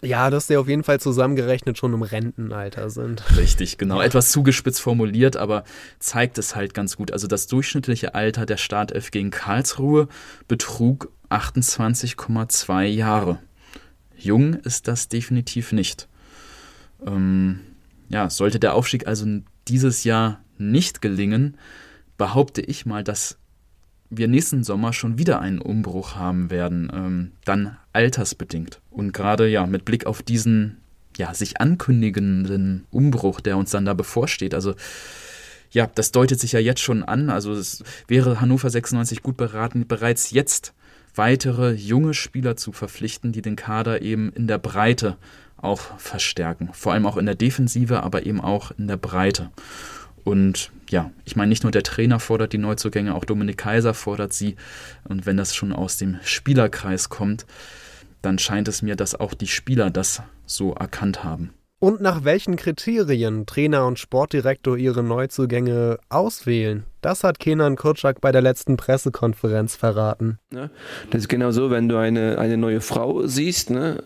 Ja, 0.05 0.31
dass 0.31 0.47
die 0.47 0.57
auf 0.57 0.69
jeden 0.69 0.85
Fall 0.85 1.01
zusammengerechnet 1.01 1.79
schon 1.79 1.95
im 1.95 2.03
Rentenalter 2.03 2.91
sind. 2.91 3.25
Richtig, 3.37 3.79
genau. 3.79 4.01
Etwas 4.01 4.31
zugespitzt 4.31 4.81
formuliert, 4.81 5.37
aber 5.37 5.65
zeigt 5.99 6.37
es 6.39 6.55
halt 6.55 6.75
ganz 6.75 6.97
gut. 6.97 7.11
Also 7.11 7.27
das 7.27 7.47
durchschnittliche 7.47 8.15
Alter 8.15 8.45
der 8.45 8.59
Startelf 8.59 9.11
gegen 9.11 9.31
Karlsruhe 9.31 10.09
betrug 10.47 11.11
28,2 11.31 12.85
Jahre. 12.85 13.39
Jung 14.17 14.55
ist 14.55 14.89
das 14.89 15.09
definitiv 15.09 15.73
nicht. 15.73 16.09
Ähm, 17.07 17.61
ja, 18.09 18.31
sollte 18.31 18.61
der 18.61 18.75
Aufstieg 18.75 19.07
also 19.07 19.27
dieses 19.69 20.05
Jahr 20.05 20.41
nicht 20.59 21.03
gelingen, 21.03 21.57
behaupte 22.17 22.61
ich 22.61 22.87
mal, 22.87 23.03
dass 23.03 23.39
wir 24.11 24.29
nächsten 24.29 24.65
Sommer 24.65 24.93
schon 24.93 25.19
wieder 25.19 25.41
einen 25.41 25.59
Umbruch 25.61 26.15
haben 26.15 26.51
werden, 26.51 26.93
ähm, 26.95 27.33
dann 27.45 27.77
altersbedingt. 27.95 28.81
Und 28.91 29.13
gerade 29.13 29.49
ja 29.49 29.67
mit 29.67 29.85
Blick 29.85 30.07
auf 30.07 30.23
diesen 30.23 30.79
ja 31.17 31.33
sich 31.33 31.61
ankündigenden 31.61 32.87
Umbruch, 32.91 33.41
der 33.41 33.57
uns 33.57 33.71
dann 33.71 33.85
da 33.85 33.95
bevorsteht, 33.95 34.55
also 34.55 34.75
ja, 35.71 35.91
das 35.93 36.13
deutet 36.13 36.39
sich 36.39 36.53
ja 36.53 36.61
jetzt 36.61 36.81
schon 36.81 37.03
an. 37.03 37.31
Also 37.31 37.53
es 37.53 37.83
wäre 38.07 38.41
Hannover 38.41 38.71
96 38.71 39.23
gut 39.23 39.37
beraten, 39.37 39.87
bereits 39.87 40.31
jetzt 40.31 40.73
weitere 41.17 41.73
junge 41.73 42.15
Spieler 42.15 42.57
zu 42.57 42.73
verpflichten, 42.73 43.33
die 43.33 43.43
den 43.43 43.57
Kader 43.57 44.01
eben 44.03 44.33
in 44.33 44.47
der 44.47 44.59
Breite 44.59 45.17
auch 45.57 45.99
verstärken. 45.99 46.71
Vor 46.73 46.93
allem 46.93 47.07
auch 47.07 47.17
in 47.17 47.27
der 47.27 47.35
Defensive, 47.35 48.03
aber 48.03 48.25
eben 48.25 48.41
auch 48.41 48.71
in 48.79 48.87
der 48.87 48.97
Breite. 48.97 49.51
Und 50.23 50.71
ja, 50.89 51.11
ich 51.25 51.37
meine, 51.37 51.49
nicht 51.49 51.65
nur 51.65 51.73
der 51.73 51.83
Trainer 51.83 52.21
fordert 52.21 52.53
die 52.53 52.59
Neuzugänge, 52.59 53.15
auch 53.15 53.25
Dominik 53.25 53.59
Kaiser 53.59 53.95
fordert 53.95 54.33
sie. 54.33 54.57
Und 55.05 55.27
wenn 55.27 55.37
das 55.37 55.55
schon 55.55 55.73
aus 55.73 55.97
dem 55.97 56.19
Spielerkreis 56.23 57.09
kommt, 57.09 57.47
dann 58.25 58.39
scheint 58.39 58.69
es 58.69 58.83
mir, 58.83 58.97
dass 58.97 59.15
auch 59.15 59.35
die 59.35 59.47
Spieler 59.47 59.91
das 59.91 60.23
so 60.47 60.73
erkannt 60.73 61.25
haben. 61.25 61.55
Und 61.85 62.01
nach 62.01 62.25
welchen 62.25 62.57
Kriterien 62.57 63.45
Trainer 63.45 63.87
und 63.87 63.99
Sportdirektor 63.99 64.79
ihre 64.79 65.03
Neuzugänge 65.03 65.99
auswählen, 66.09 66.85
das 67.03 67.25
hat 67.25 67.39
Kenan 67.39 67.77
Kurczak 67.77 68.23
bei 68.23 68.33
der 68.33 68.41
letzten 68.41 68.79
Pressekonferenz 68.79 69.77
verraten. 69.77 70.39
Ne? 70.51 70.71
Das 71.11 71.21
ist 71.21 71.29
genau 71.29 71.51
so, 71.51 71.71
wenn 71.71 71.91
du 71.91 71.99
eine, 71.99 72.39
eine 72.39 72.57
neue 72.57 72.81
Frau 72.81 73.27
siehst. 73.27 73.69
Ne? 73.69 74.03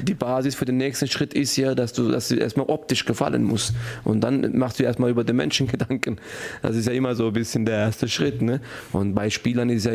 Die 0.00 0.14
Basis 0.14 0.54
für 0.54 0.64
den 0.64 0.78
nächsten 0.78 1.06
Schritt 1.06 1.34
ist 1.34 1.54
ja, 1.58 1.74
dass 1.74 1.92
du, 1.92 2.10
dass 2.10 2.28
du 2.28 2.36
erstmal 2.36 2.70
optisch 2.70 3.04
gefallen 3.04 3.44
musst. 3.44 3.74
Und 4.04 4.22
dann 4.22 4.56
machst 4.56 4.80
du 4.80 4.84
erstmal 4.84 5.10
über 5.10 5.24
den 5.24 5.36
Menschen 5.36 5.66
Gedanken. 5.70 6.16
Das 6.62 6.74
ist 6.74 6.86
ja 6.86 6.94
immer 6.94 7.14
so 7.14 7.26
ein 7.26 7.34
bisschen 7.34 7.66
der 7.66 7.80
erste 7.80 8.08
Schritt. 8.08 8.40
Ne? 8.40 8.62
Und 8.92 9.14
bei 9.14 9.28
Spielern 9.28 9.68
ist 9.68 9.84
ja 9.84 9.92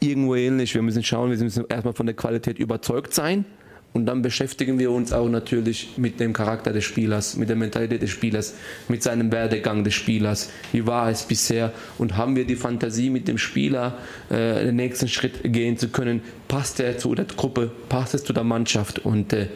irgendwo 0.00 0.34
ähnlich. 0.34 0.74
Wir 0.74 0.82
müssen 0.82 1.04
schauen, 1.04 1.30
wir 1.30 1.38
müssen 1.38 1.66
erstmal 1.68 1.94
von 1.94 2.06
der 2.06 2.16
Qualität 2.16 2.58
überzeugt 2.58 3.14
sein. 3.14 3.44
Und 3.94 4.06
dann 4.06 4.22
beschäftigen 4.22 4.78
wir 4.78 4.90
uns 4.90 5.12
auch 5.12 5.28
natürlich 5.28 5.94
mit 5.96 6.20
dem 6.20 6.32
Charakter 6.32 6.72
des 6.72 6.84
Spielers, 6.84 7.36
mit 7.36 7.48
der 7.48 7.56
Mentalität 7.56 8.02
des 8.02 8.10
Spielers, 8.10 8.54
mit 8.88 9.02
seinem 9.02 9.32
Werdegang 9.32 9.82
des 9.82 9.94
Spielers. 9.94 10.50
Wie 10.72 10.86
war 10.86 11.10
es 11.10 11.22
bisher? 11.22 11.72
Und 11.96 12.16
haben 12.16 12.36
wir 12.36 12.44
die 12.44 12.56
Fantasie, 12.56 13.10
mit 13.10 13.26
dem 13.28 13.38
Spieler 13.38 13.98
äh, 14.30 14.64
den 14.64 14.76
nächsten 14.76 15.08
Schritt 15.08 15.40
gehen 15.42 15.78
zu 15.78 15.88
können? 15.88 16.20
Passt 16.48 16.80
er 16.80 16.98
zu 16.98 17.14
der 17.14 17.24
Gruppe? 17.24 17.70
Passt 17.88 18.14
es 18.14 18.24
zu 18.24 18.32
der 18.32 18.44
Mannschaft? 18.44 19.00
Und 19.00 19.32
äh, 19.32 19.48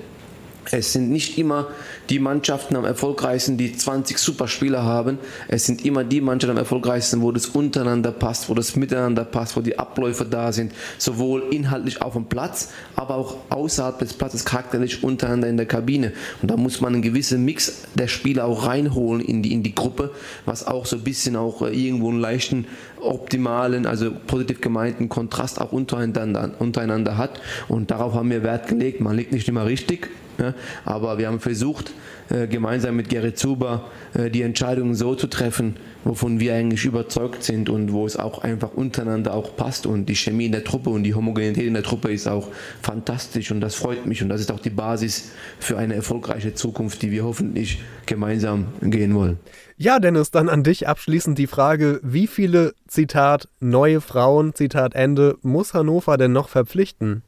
es 0.71 0.93
sind 0.93 1.11
nicht 1.11 1.39
immer 1.39 1.69
die 2.09 2.19
Mannschaften 2.19 2.77
am 2.77 2.85
erfolgreichsten, 2.85 3.57
die 3.57 3.77
20 3.77 4.19
Superspieler 4.19 4.85
haben. 4.85 5.19
Es 5.49 5.67
sind 5.67 5.85
immer 5.85 6.05
die 6.05 6.21
Mannschaften 6.21 6.53
am 6.53 6.59
erfolgreichsten, 6.59 7.21
wo 7.21 7.33
das 7.33 7.47
untereinander 7.47 8.13
passt, 8.13 8.49
wo 8.49 8.55
das 8.55 8.77
miteinander 8.77 9.25
passt, 9.25 9.57
wo 9.57 9.61
die 9.61 9.79
Abläufe 9.79 10.25
da 10.25 10.53
sind, 10.53 10.73
sowohl 10.99 11.45
inhaltlich 11.51 12.01
auf 12.01 12.13
dem 12.13 12.27
Platz, 12.27 12.71
aber 12.97 13.17
auch 13.17 13.37
außerhalb 13.51 13.99
des 13.99 14.15
Platzes 14.15 14.45
charakterlich 14.45 15.03
untereinander 15.03 15.49
in 15.49 15.57
der 15.57 15.67
Kabine. 15.67 16.13
Und 16.41 16.51
da 16.51 16.57
muss 16.57 16.81
man 16.81 16.95
einen 16.95 17.03
gewissen 17.03 17.45
Mix 17.45 17.83
der 17.95 18.09
Spieler 18.09 18.45
auch 18.45 18.67
reinholen 18.67 19.21
in 19.21 19.43
die, 19.43 19.53
in 19.53 19.63
die 19.63 19.75
Gruppe, 19.75 20.11
was 20.47 20.67
auch 20.67 20.87
so 20.87 20.97
ein 20.97 21.03
bisschen 21.03 21.37
auch 21.37 21.63
äh, 21.63 21.71
irgendwo 21.71 22.09
einen 22.09 22.21
leichten 22.21 22.67
optimalen, 23.01 23.87
also 23.87 24.13
positiv 24.27 24.61
gemeinten 24.61 25.09
Kontrast 25.09 25.61
auch 25.61 25.73
untereinander, 25.73 26.53
untereinander 26.59 27.17
hat. 27.17 27.41
Und 27.69 27.91
darauf 27.91 28.15
haben 28.15 28.31
wir 28.31 28.43
Wert 28.43 28.69
gelegt. 28.69 29.01
Man 29.01 29.17
liegt 29.17 29.33
nicht 29.33 29.49
immer 29.49 29.67
richtig, 29.67 30.09
ja, 30.39 30.55
aber 30.85 31.19
wir 31.19 31.27
haben 31.27 31.41
versucht, 31.41 31.93
äh, 32.33 32.47
gemeinsam 32.47 32.97
mit 32.97 33.09
Gerrit 33.09 33.39
Zuber 33.39 33.91
äh, 34.15 34.31
die 34.31 34.43
Entscheidungen 34.43 34.95
so 34.95 35.15
zu 35.15 35.27
treffen, 35.27 35.77
wovon 36.05 36.41
wir 36.41 36.55
eigentlich 36.55 36.85
überzeugt 36.85 37.43
sind 37.43 37.69
und 37.69 37.93
wo 37.93 38.07
es 38.07 38.17
auch 38.17 38.43
einfach 38.43 38.73
untereinander 38.73 39.35
auch 39.35 39.57
passt. 39.57 39.87
Und 39.87 40.07
die 40.07 40.15
Chemie 40.15 40.47
in 40.47 40.53
der 40.53 40.65
Truppe 40.65 40.91
und 40.91 41.03
die 41.03 41.15
Homogenität 41.15 41.67
in 41.67 41.75
der 41.75 41.83
Truppe 41.83 42.13
ist 42.13 42.29
auch 42.29 42.49
fantastisch 42.81 43.51
und 43.51 43.61
das 43.61 43.75
freut 43.75 44.07
mich. 44.07 44.23
Und 44.23 44.29
das 44.29 44.41
ist 44.41 44.51
auch 44.51 44.61
die 44.61 44.71
Basis 44.71 45.33
für 45.59 45.77
eine 45.77 45.95
erfolgreiche 45.95 46.55
Zukunft, 46.55 47.03
die 47.03 47.11
wir 47.11 47.25
hoffentlich 47.25 47.83
gemeinsam 48.07 48.69
gehen 48.81 49.15
wollen. 49.15 49.39
Ja, 49.77 49.99
Dennis, 49.99 50.31
dann 50.31 50.49
an 50.49 50.63
dich 50.63 50.89
abschließend 50.89 51.39
die 51.39 51.47
Frage, 51.47 52.01
wie 52.03 52.29
viele, 52.29 52.73
Zitat, 52.87 53.49
neue 53.61 54.01
Frauen, 54.01 54.55
Zitat 54.55 54.95
Ende, 54.95 55.37
muss 55.43 55.75
Hannover 55.75 56.17
denn 56.17 56.33
noch 56.33 56.49
verpflichten? 56.49 57.23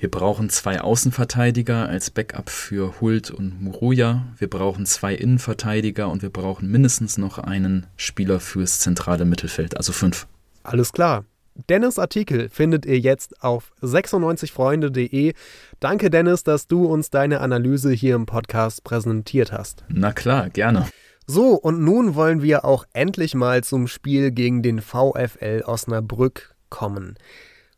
Wir 0.00 0.10
brauchen 0.10 0.48
zwei 0.48 0.80
Außenverteidiger 0.80 1.86
als 1.86 2.10
Backup 2.10 2.48
für 2.48 3.02
Hult 3.02 3.30
und 3.30 3.60
Muruya. 3.60 4.24
Wir 4.38 4.48
brauchen 4.48 4.86
zwei 4.86 5.14
Innenverteidiger 5.14 6.08
und 6.08 6.22
wir 6.22 6.30
brauchen 6.30 6.70
mindestens 6.70 7.18
noch 7.18 7.38
einen 7.38 7.86
Spieler 7.98 8.40
fürs 8.40 8.80
zentrale 8.80 9.26
Mittelfeld, 9.26 9.76
also 9.76 9.92
fünf. 9.92 10.26
Alles 10.62 10.94
klar. 10.94 11.26
Dennis 11.68 11.98
Artikel 11.98 12.48
findet 12.48 12.86
ihr 12.86 12.98
jetzt 12.98 13.44
auf 13.44 13.72
96freunde.de. 13.82 15.34
Danke, 15.80 16.08
Dennis, 16.08 16.44
dass 16.44 16.66
du 16.66 16.86
uns 16.86 17.10
deine 17.10 17.40
Analyse 17.40 17.92
hier 17.92 18.14
im 18.14 18.24
Podcast 18.24 18.82
präsentiert 18.84 19.52
hast. 19.52 19.84
Na 19.90 20.12
klar, 20.12 20.48
gerne. 20.48 20.86
So, 21.26 21.56
und 21.56 21.78
nun 21.78 22.14
wollen 22.14 22.40
wir 22.40 22.64
auch 22.64 22.86
endlich 22.94 23.34
mal 23.34 23.62
zum 23.62 23.86
Spiel 23.86 24.30
gegen 24.30 24.62
den 24.62 24.80
VfL 24.80 25.62
Osnabrück 25.66 26.54
kommen. 26.70 27.18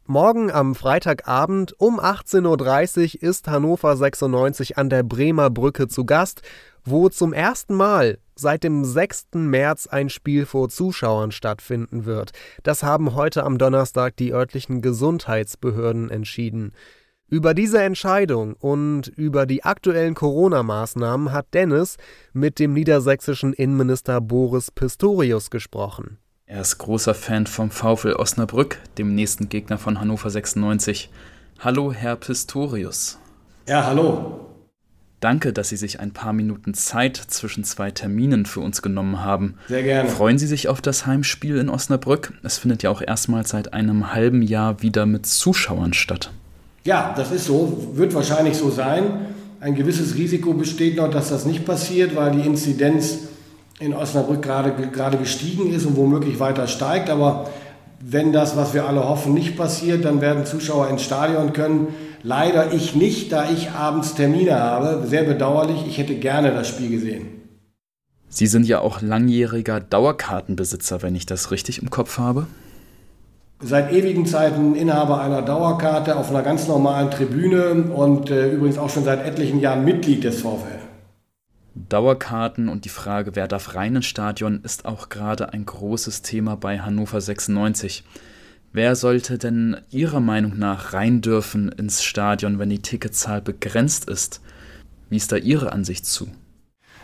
Morgen 0.06 0.50
am 0.50 0.74
Freitagabend 0.74 1.78
um 1.78 2.00
18.30 2.00 3.22
Uhr 3.22 3.22
ist 3.22 3.46
Hannover 3.46 3.96
96 3.96 4.76
an 4.76 4.90
der 4.90 5.04
Bremer 5.04 5.48
Brücke 5.48 5.86
zu 5.86 6.04
Gast, 6.04 6.42
wo 6.84 7.08
zum 7.08 7.32
ersten 7.32 7.76
Mal 7.76 8.18
seit 8.34 8.64
dem 8.64 8.84
6. 8.84 9.28
März 9.34 9.86
ein 9.86 10.08
Spiel 10.08 10.44
vor 10.44 10.68
Zuschauern 10.68 11.30
stattfinden 11.30 12.04
wird. 12.04 12.32
Das 12.64 12.82
haben 12.82 13.14
heute 13.14 13.44
am 13.44 13.58
Donnerstag 13.58 14.16
die 14.16 14.32
örtlichen 14.32 14.82
Gesundheitsbehörden 14.82 16.10
entschieden. 16.10 16.72
Über 17.28 17.54
diese 17.54 17.80
Entscheidung 17.80 18.54
und 18.54 19.06
über 19.06 19.46
die 19.46 19.62
aktuellen 19.62 20.14
Corona-Maßnahmen 20.14 21.30
hat 21.30 21.46
Dennis 21.54 21.96
mit 22.32 22.58
dem 22.58 22.72
niedersächsischen 22.72 23.52
Innenminister 23.52 24.20
Boris 24.20 24.72
Pistorius 24.72 25.48
gesprochen. 25.50 26.18
Er 26.52 26.60
ist 26.60 26.76
großer 26.76 27.14
Fan 27.14 27.46
vom 27.46 27.70
VfL 27.70 28.12
Osnabrück, 28.12 28.76
dem 28.98 29.14
nächsten 29.14 29.48
Gegner 29.48 29.78
von 29.78 29.98
Hannover 29.98 30.28
96. 30.28 31.08
Hallo, 31.60 31.94
Herr 31.94 32.14
Pistorius. 32.16 33.16
Ja, 33.66 33.86
hallo. 33.86 34.50
Danke, 35.20 35.54
dass 35.54 35.70
Sie 35.70 35.78
sich 35.78 35.98
ein 35.98 36.10
paar 36.10 36.34
Minuten 36.34 36.74
Zeit 36.74 37.16
zwischen 37.16 37.64
zwei 37.64 37.90
Terminen 37.90 38.44
für 38.44 38.60
uns 38.60 38.82
genommen 38.82 39.24
haben. 39.24 39.54
Sehr 39.68 39.82
gerne. 39.82 40.10
Freuen 40.10 40.36
Sie 40.36 40.46
sich 40.46 40.68
auf 40.68 40.82
das 40.82 41.06
Heimspiel 41.06 41.56
in 41.56 41.70
Osnabrück? 41.70 42.34
Es 42.42 42.58
findet 42.58 42.82
ja 42.82 42.90
auch 42.90 43.00
erstmals 43.00 43.48
seit 43.48 43.72
einem 43.72 44.12
halben 44.12 44.42
Jahr 44.42 44.82
wieder 44.82 45.06
mit 45.06 45.24
Zuschauern 45.24 45.94
statt. 45.94 46.32
Ja, 46.84 47.14
das 47.16 47.32
ist 47.32 47.46
so, 47.46 47.92
wird 47.94 48.12
wahrscheinlich 48.12 48.58
so 48.58 48.70
sein. 48.70 49.04
Ein 49.58 49.74
gewisses 49.74 50.16
Risiko 50.16 50.52
besteht 50.52 50.96
noch, 50.96 51.08
dass 51.08 51.30
das 51.30 51.46
nicht 51.46 51.64
passiert, 51.64 52.14
weil 52.14 52.32
die 52.32 52.46
Inzidenz 52.46 53.20
in 53.82 53.94
Osnabrück 53.94 54.42
gerade, 54.42 54.72
gerade 54.88 55.18
gestiegen 55.18 55.72
ist 55.72 55.86
und 55.86 55.96
womöglich 55.96 56.40
weiter 56.40 56.66
steigt. 56.66 57.10
Aber 57.10 57.50
wenn 58.00 58.32
das, 58.32 58.56
was 58.56 58.74
wir 58.74 58.86
alle 58.86 59.08
hoffen, 59.08 59.34
nicht 59.34 59.56
passiert, 59.56 60.04
dann 60.04 60.20
werden 60.20 60.46
Zuschauer 60.46 60.88
ins 60.88 61.02
Stadion 61.02 61.52
können. 61.52 61.88
Leider 62.22 62.72
ich 62.72 62.94
nicht, 62.94 63.32
da 63.32 63.50
ich 63.50 63.70
abends 63.70 64.14
Termine 64.14 64.58
habe. 64.58 65.06
Sehr 65.06 65.24
bedauerlich, 65.24 65.84
ich 65.86 65.98
hätte 65.98 66.14
gerne 66.14 66.52
das 66.52 66.68
Spiel 66.68 66.90
gesehen. 66.90 67.26
Sie 68.28 68.46
sind 68.46 68.66
ja 68.66 68.80
auch 68.80 69.02
langjähriger 69.02 69.80
Dauerkartenbesitzer, 69.80 71.02
wenn 71.02 71.14
ich 71.14 71.26
das 71.26 71.50
richtig 71.50 71.82
im 71.82 71.90
Kopf 71.90 72.18
habe 72.18 72.46
seit 73.62 73.92
ewigen 73.92 74.26
Zeiten 74.26 74.74
Inhaber 74.74 75.20
einer 75.20 75.42
Dauerkarte 75.42 76.16
auf 76.16 76.30
einer 76.30 76.42
ganz 76.42 76.66
normalen 76.68 77.10
Tribüne 77.10 77.84
und 77.94 78.30
äh, 78.30 78.50
übrigens 78.50 78.78
auch 78.78 78.90
schon 78.90 79.04
seit 79.04 79.24
etlichen 79.24 79.60
Jahren 79.60 79.84
Mitglied 79.84 80.24
des 80.24 80.40
VfL. 80.40 80.81
Dauerkarten 81.74 82.68
und 82.68 82.84
die 82.84 82.90
Frage, 82.90 83.34
wer 83.34 83.48
darf 83.48 83.74
rein 83.74 83.96
ins 83.96 84.06
Stadion, 84.06 84.60
ist 84.62 84.84
auch 84.84 85.08
gerade 85.08 85.52
ein 85.52 85.64
großes 85.64 86.22
Thema 86.22 86.56
bei 86.56 86.80
Hannover 86.80 87.20
96. 87.20 88.04
Wer 88.72 88.96
sollte 88.96 89.38
denn 89.38 89.76
Ihrer 89.90 90.20
Meinung 90.20 90.58
nach 90.58 90.92
rein 90.92 91.20
dürfen 91.20 91.70
ins 91.70 92.02
Stadion, 92.02 92.58
wenn 92.58 92.70
die 92.70 92.80
Ticketzahl 92.80 93.42
begrenzt 93.42 94.08
ist? 94.08 94.40
Wie 95.10 95.16
ist 95.16 95.32
da 95.32 95.36
Ihre 95.36 95.72
Ansicht 95.72 96.06
zu? 96.06 96.28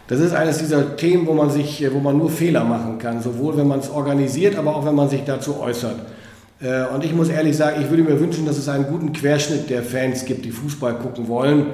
Das 0.07 0.21
ist 0.21 0.33
eines 0.33 0.59
dieser 0.59 0.97
Themen, 0.97 1.27
wo 1.27 1.35
man 1.35 1.51
sich, 1.51 1.85
wo 1.93 2.01
man 2.01 2.17
nur 2.17 2.31
Fehler 2.31 2.65
machen 2.65 2.99
kann, 2.99 3.21
sowohl 3.21 3.59
wenn 3.59 3.69
man 3.69 3.81
es 3.81 3.91
organisiert, 3.91 4.57
aber 4.57 4.75
auch 4.75 4.87
wenn 4.87 4.95
man 4.95 5.11
sich 5.11 5.25
dazu 5.25 5.61
äußert. 5.61 5.97
Äh, 6.61 6.87
und 6.87 7.05
ich 7.05 7.13
muss 7.13 7.29
ehrlich 7.29 7.57
sagen, 7.57 7.83
ich 7.83 7.91
würde 7.91 8.03
mir 8.03 8.19
wünschen, 8.19 8.47
dass 8.47 8.57
es 8.57 8.69
einen 8.69 8.87
guten 8.87 9.13
Querschnitt 9.13 9.69
der 9.69 9.83
Fans 9.83 10.25
gibt, 10.25 10.47
die 10.47 10.51
Fußball 10.51 10.95
gucken 10.95 11.29
wollen. 11.29 11.67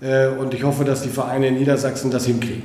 Äh, 0.00 0.28
und 0.28 0.54
ich 0.54 0.62
hoffe, 0.64 0.84
dass 0.84 1.02
die 1.02 1.08
Vereine 1.08 1.48
in 1.48 1.54
Niedersachsen 1.54 2.10
das 2.10 2.26
hinkriegen. 2.26 2.62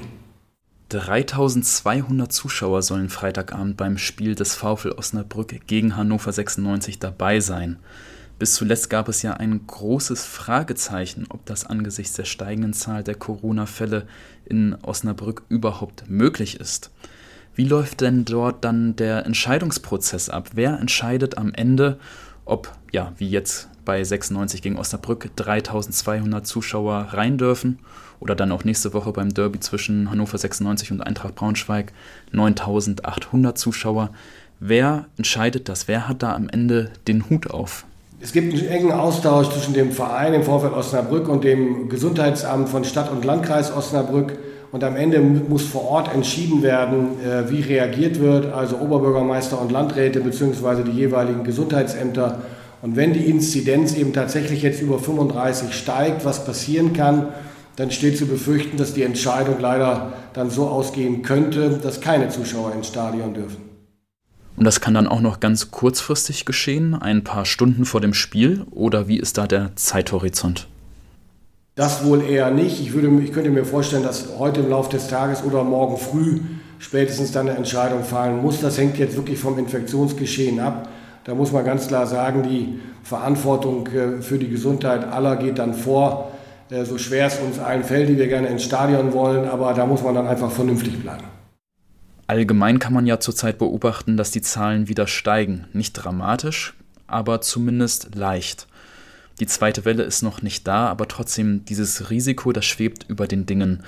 3200 0.90 2.32
Zuschauer 2.32 2.82
sollen 2.82 3.10
Freitagabend 3.10 3.76
beim 3.76 3.98
Spiel 3.98 4.36
des 4.36 4.56
VfL 4.56 4.94
Osnabrück 4.98 5.68
gegen 5.68 5.98
Hannover 5.98 6.32
96 6.32 7.00
dabei 7.00 7.40
sein. 7.40 7.78
Bis 8.38 8.54
zuletzt 8.54 8.90
gab 8.90 9.08
es 9.08 9.22
ja 9.22 9.34
ein 9.34 9.66
großes 9.66 10.26
Fragezeichen, 10.26 11.26
ob 11.30 11.46
das 11.46 11.66
angesichts 11.66 12.16
der 12.16 12.26
steigenden 12.26 12.74
Zahl 12.74 13.04
der 13.04 13.16
Corona-Fälle 13.16 14.08
in 14.46 14.76
Osnabrück 14.84 15.44
überhaupt 15.50 16.10
möglich 16.10 16.60
ist. 16.60 16.92
Wie 17.56 17.64
läuft 17.64 18.02
denn 18.02 18.26
dort 18.26 18.66
dann 18.66 18.98
der 18.98 19.26
Entscheidungsprozess 19.26 20.30
ab? 20.30 20.52
Wer 20.54 20.78
entscheidet 20.80 21.38
am 21.38 21.54
Ende, 21.54 21.98
ob, 22.44 22.72
ja, 22.92 23.14
wie 23.18 23.30
jetzt 23.30 23.70
bei 23.86 24.04
96 24.04 24.62
gegen 24.62 24.78
Osnabrück 24.78 25.30
3200 25.36 26.46
Zuschauer 26.46 27.08
rein 27.12 27.38
dürfen 27.38 27.80
oder 28.20 28.36
dann 28.36 28.52
auch 28.52 28.64
nächste 28.64 28.94
Woche 28.94 29.12
beim 29.12 29.34
Derby 29.34 29.60
zwischen 29.60 30.10
Hannover 30.10 30.38
96 30.38 30.92
und 30.92 31.02
Eintracht 31.02 31.36
Braunschweig 31.36 31.94
9800 32.32 33.58
Zuschauer. 33.58 34.10
Wer 34.60 35.06
entscheidet 35.18 35.70
das? 35.70 35.88
Wer 35.88 36.08
hat 36.08 36.24
da 36.24 36.34
am 36.34 36.50
Ende 36.50 36.92
den 37.08 37.30
Hut 37.30 37.52
auf? 37.52 37.86
Es 38.22 38.32
gibt 38.32 38.54
einen 38.54 38.68
engen 38.68 38.92
Austausch 38.92 39.50
zwischen 39.50 39.74
dem 39.74 39.92
Verein, 39.92 40.34
dem 40.34 40.44
Vorfeld 40.44 40.74
Osnabrück 40.74 41.28
und 41.28 41.44
dem 41.44 41.90
Gesundheitsamt 41.90 42.70
von 42.70 42.84
Stadt 42.84 43.12
und 43.12 43.26
Landkreis 43.26 43.72
Osnabrück. 43.72 44.38
Und 44.72 44.84
am 44.84 44.96
Ende 44.96 45.20
muss 45.20 45.64
vor 45.64 45.84
Ort 45.90 46.14
entschieden 46.14 46.64
werden, 46.64 47.24
äh, 47.24 47.50
wie 47.50 47.62
reagiert 47.62 48.20
wird, 48.20 48.52
also 48.52 48.78
Oberbürgermeister 48.78 49.62
und 49.62 49.72
Landräte 49.72 50.22
bzw. 50.22 50.84
die 50.84 50.92
jeweiligen 50.92 51.44
Gesundheitsämter. 51.44 52.42
Und 52.86 52.96
wenn 52.96 53.14
die 53.14 53.26
Inzidenz 53.26 53.96
eben 53.96 54.14
tatsächlich 54.14 54.62
jetzt 54.62 54.80
über 54.80 55.00
35 55.00 55.74
steigt, 55.74 56.24
was 56.24 56.46
passieren 56.46 56.94
kann, 56.94 57.30
dann 57.78 57.90
steht 57.90 58.16
zu 58.16 58.28
befürchten, 58.28 58.78
dass 58.78 58.94
die 58.94 59.02
Entscheidung 59.02 59.56
leider 59.60 60.14
dann 60.34 60.52
so 60.52 60.68
ausgehen 60.68 61.24
könnte, 61.24 61.80
dass 61.82 62.00
keine 62.00 62.30
Zuschauer 62.30 62.74
ins 62.74 62.86
Stadion 62.86 63.34
dürfen. 63.34 63.58
Und 64.56 64.66
das 64.66 64.82
kann 64.82 64.94
dann 64.94 65.08
auch 65.08 65.20
noch 65.20 65.40
ganz 65.40 65.72
kurzfristig 65.72 66.46
geschehen, 66.46 66.94
ein 66.94 67.24
paar 67.24 67.46
Stunden 67.46 67.86
vor 67.86 68.02
dem 68.02 68.14
Spiel, 68.14 68.68
oder 68.70 69.08
wie 69.08 69.18
ist 69.18 69.40
da 69.40 69.48
der 69.48 69.72
Zeithorizont? 69.76 70.68
Das 71.74 72.06
wohl 72.06 72.22
eher 72.22 72.52
nicht. 72.52 72.80
Ich, 72.80 72.94
würde, 72.94 73.10
ich 73.24 73.32
könnte 73.32 73.50
mir 73.50 73.66
vorstellen, 73.66 74.04
dass 74.04 74.38
heute 74.38 74.60
im 74.60 74.70
Laufe 74.70 74.92
des 74.92 75.08
Tages 75.08 75.44
oder 75.44 75.64
morgen 75.64 75.98
früh 75.98 76.40
spätestens 76.78 77.32
dann 77.32 77.50
eine 77.50 77.58
Entscheidung 77.58 78.04
fallen 78.04 78.44
muss. 78.44 78.62
Das 78.62 78.78
hängt 78.78 79.00
jetzt 79.00 79.16
wirklich 79.16 79.40
vom 79.40 79.58
Infektionsgeschehen 79.58 80.60
ab. 80.60 80.88
Da 81.26 81.34
muss 81.34 81.52
man 81.52 81.66
ganz 81.66 81.88
klar 81.88 82.06
sagen, 82.06 82.44
die 82.44 82.80
Verantwortung 83.02 83.88
äh, 83.88 84.22
für 84.22 84.38
die 84.38 84.48
Gesundheit 84.48 85.04
aller 85.04 85.36
geht 85.38 85.58
dann 85.58 85.74
vor. 85.74 86.32
Äh, 86.70 86.86
so 86.86 87.00
schwer 87.00 87.26
es 87.26 87.40
uns 87.40 87.58
allen 87.58 87.84
fällt, 87.84 88.10
die 88.10 88.18
wir 88.18 88.28
gerne 88.28 88.48
ins 88.48 88.64
Stadion 88.64 89.12
wollen, 89.12 89.50
aber 89.50 89.74
da 89.74 89.88
muss 89.88 90.04
man 90.04 90.14
dann 90.14 90.28
einfach 90.28 90.52
vernünftig 90.52 91.02
bleiben. 91.02 91.24
Allgemein 92.28 92.78
kann 92.78 92.94
man 92.94 93.08
ja 93.08 93.20
zurzeit 93.20 93.58
beobachten, 93.58 94.18
dass 94.18 94.30
die 94.30 94.44
Zahlen 94.44 94.88
wieder 94.88 95.08
steigen. 95.08 95.66
Nicht 95.74 95.94
dramatisch, 95.94 96.76
aber 97.08 97.42
zumindest 97.42 98.14
leicht. 98.14 98.68
Die 99.40 99.48
zweite 99.48 99.84
Welle 99.84 100.04
ist 100.04 100.22
noch 100.22 100.44
nicht 100.44 100.68
da, 100.68 100.88
aber 100.88 101.08
trotzdem 101.08 101.66
dieses 101.66 102.12
Risiko, 102.12 102.52
das 102.52 102.66
schwebt 102.66 103.06
über 103.10 103.28
den 103.28 103.48
Dingen. 103.48 103.82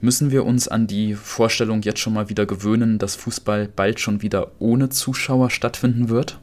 Müssen 0.00 0.30
wir 0.30 0.46
uns 0.46 0.68
an 0.68 0.86
die 0.86 1.14
Vorstellung 1.14 1.82
jetzt 1.82 1.98
schon 1.98 2.14
mal 2.14 2.28
wieder 2.28 2.46
gewöhnen, 2.46 2.98
dass 2.98 3.16
Fußball 3.16 3.66
bald 3.66 3.98
schon 3.98 4.22
wieder 4.22 4.52
ohne 4.60 4.90
Zuschauer 4.90 5.50
stattfinden 5.50 6.08
wird? 6.08 6.38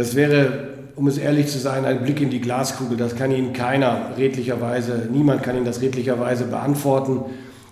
Das 0.00 0.14
wäre, 0.14 0.68
um 0.96 1.08
es 1.08 1.18
ehrlich 1.18 1.48
zu 1.48 1.58
sein, 1.58 1.84
ein 1.84 2.02
Blick 2.02 2.22
in 2.22 2.30
die 2.30 2.40
Glaskugel. 2.40 2.96
Das 2.96 3.16
kann 3.16 3.32
Ihnen 3.32 3.52
keiner 3.52 4.12
redlicherweise, 4.16 5.08
niemand 5.12 5.42
kann 5.42 5.56
Ihnen 5.56 5.66
das 5.66 5.82
redlicherweise 5.82 6.44
beantworten. 6.44 7.20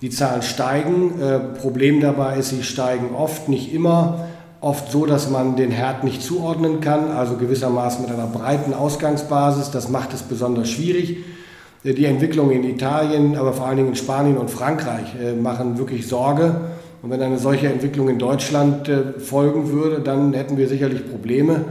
Die 0.03 0.11
Zahlen 0.11 0.43
steigen. 0.43 1.19
Äh, 1.23 1.39
Problem 1.59 2.03
dabei 2.03 2.37
ist, 2.37 2.51
sie 2.51 2.63
steigen 2.63 3.15
oft, 3.15 3.49
nicht 3.49 3.73
immer 3.73 4.27
oft 4.61 4.93
so, 4.93 5.07
dass 5.07 5.31
man 5.31 5.57
den 5.57 5.71
Herd 5.71 6.05
nicht 6.05 6.21
zuordnen 6.21 6.83
kann, 6.83 7.11
also 7.13 7.37
gewissermaßen 7.37 8.03
mit 8.03 8.13
einer 8.13 8.27
breiten 8.27 8.75
Ausgangsbasis. 8.75 9.71
Das 9.71 9.89
macht 9.89 10.13
es 10.13 10.21
besonders 10.21 10.69
schwierig. 10.69 11.25
Äh, 11.85 11.95
die 11.95 12.05
Entwicklungen 12.05 12.53
in 12.53 12.65
Italien, 12.65 13.39
aber 13.39 13.55
vor 13.55 13.69
allen 13.69 13.79
Dingen 13.79 13.89
in 13.89 13.97
Spanien 13.97 14.37
und 14.37 14.51
Frankreich 14.51 15.15
äh, 15.19 15.33
machen 15.33 15.79
wirklich 15.79 16.07
Sorge. 16.07 16.61
Und 17.01 17.09
wenn 17.09 17.23
eine 17.23 17.39
solche 17.39 17.69
Entwicklung 17.69 18.11
in 18.11 18.19
Deutschland 18.19 18.91
folgen 19.19 19.71
würde, 19.71 20.01
dann 20.01 20.35
hätten 20.35 20.59
wir 20.59 20.67
sicherlich 20.67 21.09
Probleme. 21.09 21.65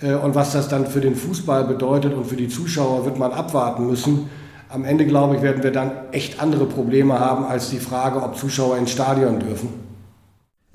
Und 0.00 0.34
was 0.34 0.52
das 0.52 0.68
dann 0.68 0.86
für 0.86 1.00
den 1.00 1.14
Fußball 1.14 1.64
bedeutet 1.64 2.14
und 2.14 2.26
für 2.26 2.36
die 2.36 2.48
Zuschauer, 2.48 3.04
wird 3.04 3.18
man 3.18 3.32
abwarten 3.32 3.86
müssen. 3.86 4.28
Am 4.68 4.84
Ende, 4.84 5.06
glaube 5.06 5.36
ich, 5.36 5.42
werden 5.42 5.62
wir 5.62 5.70
dann 5.70 5.92
echt 6.10 6.40
andere 6.40 6.66
Probleme 6.66 7.20
haben 7.20 7.44
als 7.44 7.70
die 7.70 7.78
Frage, 7.78 8.20
ob 8.20 8.36
Zuschauer 8.36 8.76
ins 8.76 8.90
Stadion 8.90 9.38
dürfen. 9.38 9.68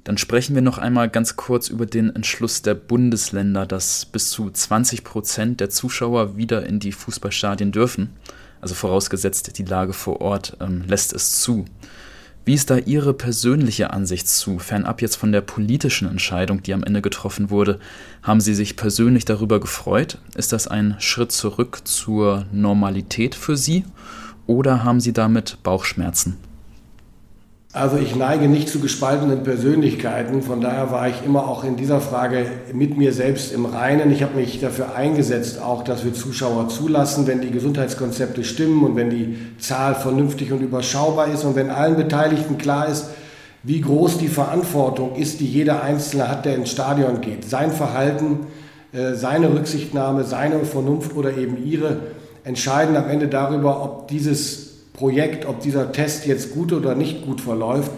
Dann 0.05 0.17
sprechen 0.17 0.55
wir 0.55 0.61
noch 0.61 0.77
einmal 0.77 1.09
ganz 1.09 1.35
kurz 1.35 1.67
über 1.67 1.85
den 1.85 2.15
Entschluss 2.15 2.61
der 2.61 2.73
Bundesländer, 2.73 3.65
dass 3.65 4.05
bis 4.05 4.29
zu 4.29 4.49
20 4.49 5.03
Prozent 5.03 5.59
der 5.59 5.69
Zuschauer 5.69 6.37
wieder 6.37 6.65
in 6.65 6.79
die 6.79 6.93
Fußballstadien 6.93 7.71
dürfen. 7.71 8.09
Also 8.61 8.75
vorausgesetzt, 8.75 9.57
die 9.57 9.63
Lage 9.63 9.93
vor 9.93 10.21
Ort 10.21 10.57
ähm, 10.61 10.83
lässt 10.87 11.13
es 11.13 11.41
zu. 11.41 11.65
Wie 12.49 12.55
ist 12.55 12.71
da 12.71 12.77
Ihre 12.77 13.13
persönliche 13.13 13.93
Ansicht 13.93 14.27
zu? 14.27 14.57
Fernab 14.57 15.03
jetzt 15.03 15.17
von 15.17 15.31
der 15.31 15.41
politischen 15.41 16.09
Entscheidung, 16.09 16.63
die 16.63 16.73
am 16.73 16.81
Ende 16.81 16.99
getroffen 16.99 17.51
wurde, 17.51 17.79
haben 18.23 18.41
Sie 18.41 18.55
sich 18.55 18.75
persönlich 18.75 19.23
darüber 19.23 19.59
gefreut? 19.59 20.17
Ist 20.33 20.51
das 20.51 20.67
ein 20.67 20.95
Schritt 20.97 21.31
zurück 21.31 21.81
zur 21.83 22.47
Normalität 22.51 23.35
für 23.35 23.55
Sie? 23.55 23.83
Oder 24.47 24.83
haben 24.83 24.99
Sie 24.99 25.13
damit 25.13 25.61
Bauchschmerzen? 25.61 26.37
Also 27.71 27.97
ich 27.97 28.15
neige 28.15 28.47
nicht 28.47 28.67
zu 28.67 28.79
gespaltenen 28.79 29.43
Persönlichkeiten, 29.43 30.41
von 30.41 30.59
daher 30.59 30.89
war 30.89 31.07
ich 31.07 31.23
immer 31.23 31.47
auch 31.47 31.63
in 31.63 31.75
dieser 31.75 32.01
Frage 32.01 32.47
mit 32.73 32.97
mir 32.97 33.13
selbst 33.13 33.53
im 33.53 33.67
Reinen. 33.67 34.11
Ich 34.11 34.23
habe 34.23 34.37
mich 34.37 34.59
dafür 34.59 34.95
eingesetzt, 34.95 35.61
auch 35.61 35.83
dass 35.83 36.03
wir 36.03 36.15
Zuschauer 36.15 36.69
zulassen, 36.69 37.27
wenn 37.27 37.41
die 37.41 37.51
Gesundheitskonzepte 37.51 38.43
stimmen 38.43 38.83
und 38.83 38.95
wenn 38.95 39.11
die 39.11 39.37
Zahl 39.59 39.93
vernünftig 39.93 40.51
und 40.51 40.61
überschaubar 40.61 41.27
ist 41.27 41.43
und 41.43 41.55
wenn 41.55 41.69
allen 41.69 41.95
Beteiligten 41.95 42.57
klar 42.57 42.87
ist, 42.87 43.11
wie 43.61 43.81
groß 43.81 44.17
die 44.17 44.29
Verantwortung 44.29 45.15
ist, 45.15 45.39
die 45.39 45.47
jeder 45.47 45.83
Einzelne 45.83 46.27
hat, 46.27 46.45
der 46.45 46.55
ins 46.55 46.71
Stadion 46.71 47.21
geht. 47.21 47.47
Sein 47.47 47.71
Verhalten, 47.71 48.47
äh, 48.93 49.13
seine 49.13 49.53
Rücksichtnahme, 49.53 50.23
seine 50.23 50.65
Vernunft 50.65 51.15
oder 51.15 51.37
eben 51.37 51.63
ihre 51.63 51.99
entscheiden 52.43 52.95
am 52.95 53.07
Ende 53.07 53.27
darüber, 53.27 53.83
ob 53.83 54.07
dieses 54.07 54.68
Projekt, 54.99 55.45
ob 55.45 55.61
dieser 55.61 55.93
Test 55.93 56.25
jetzt 56.25 56.53
gut 56.53 56.73
oder 56.73 56.93
nicht 56.93 57.25
gut 57.25 57.39
verläuft. 57.39 57.91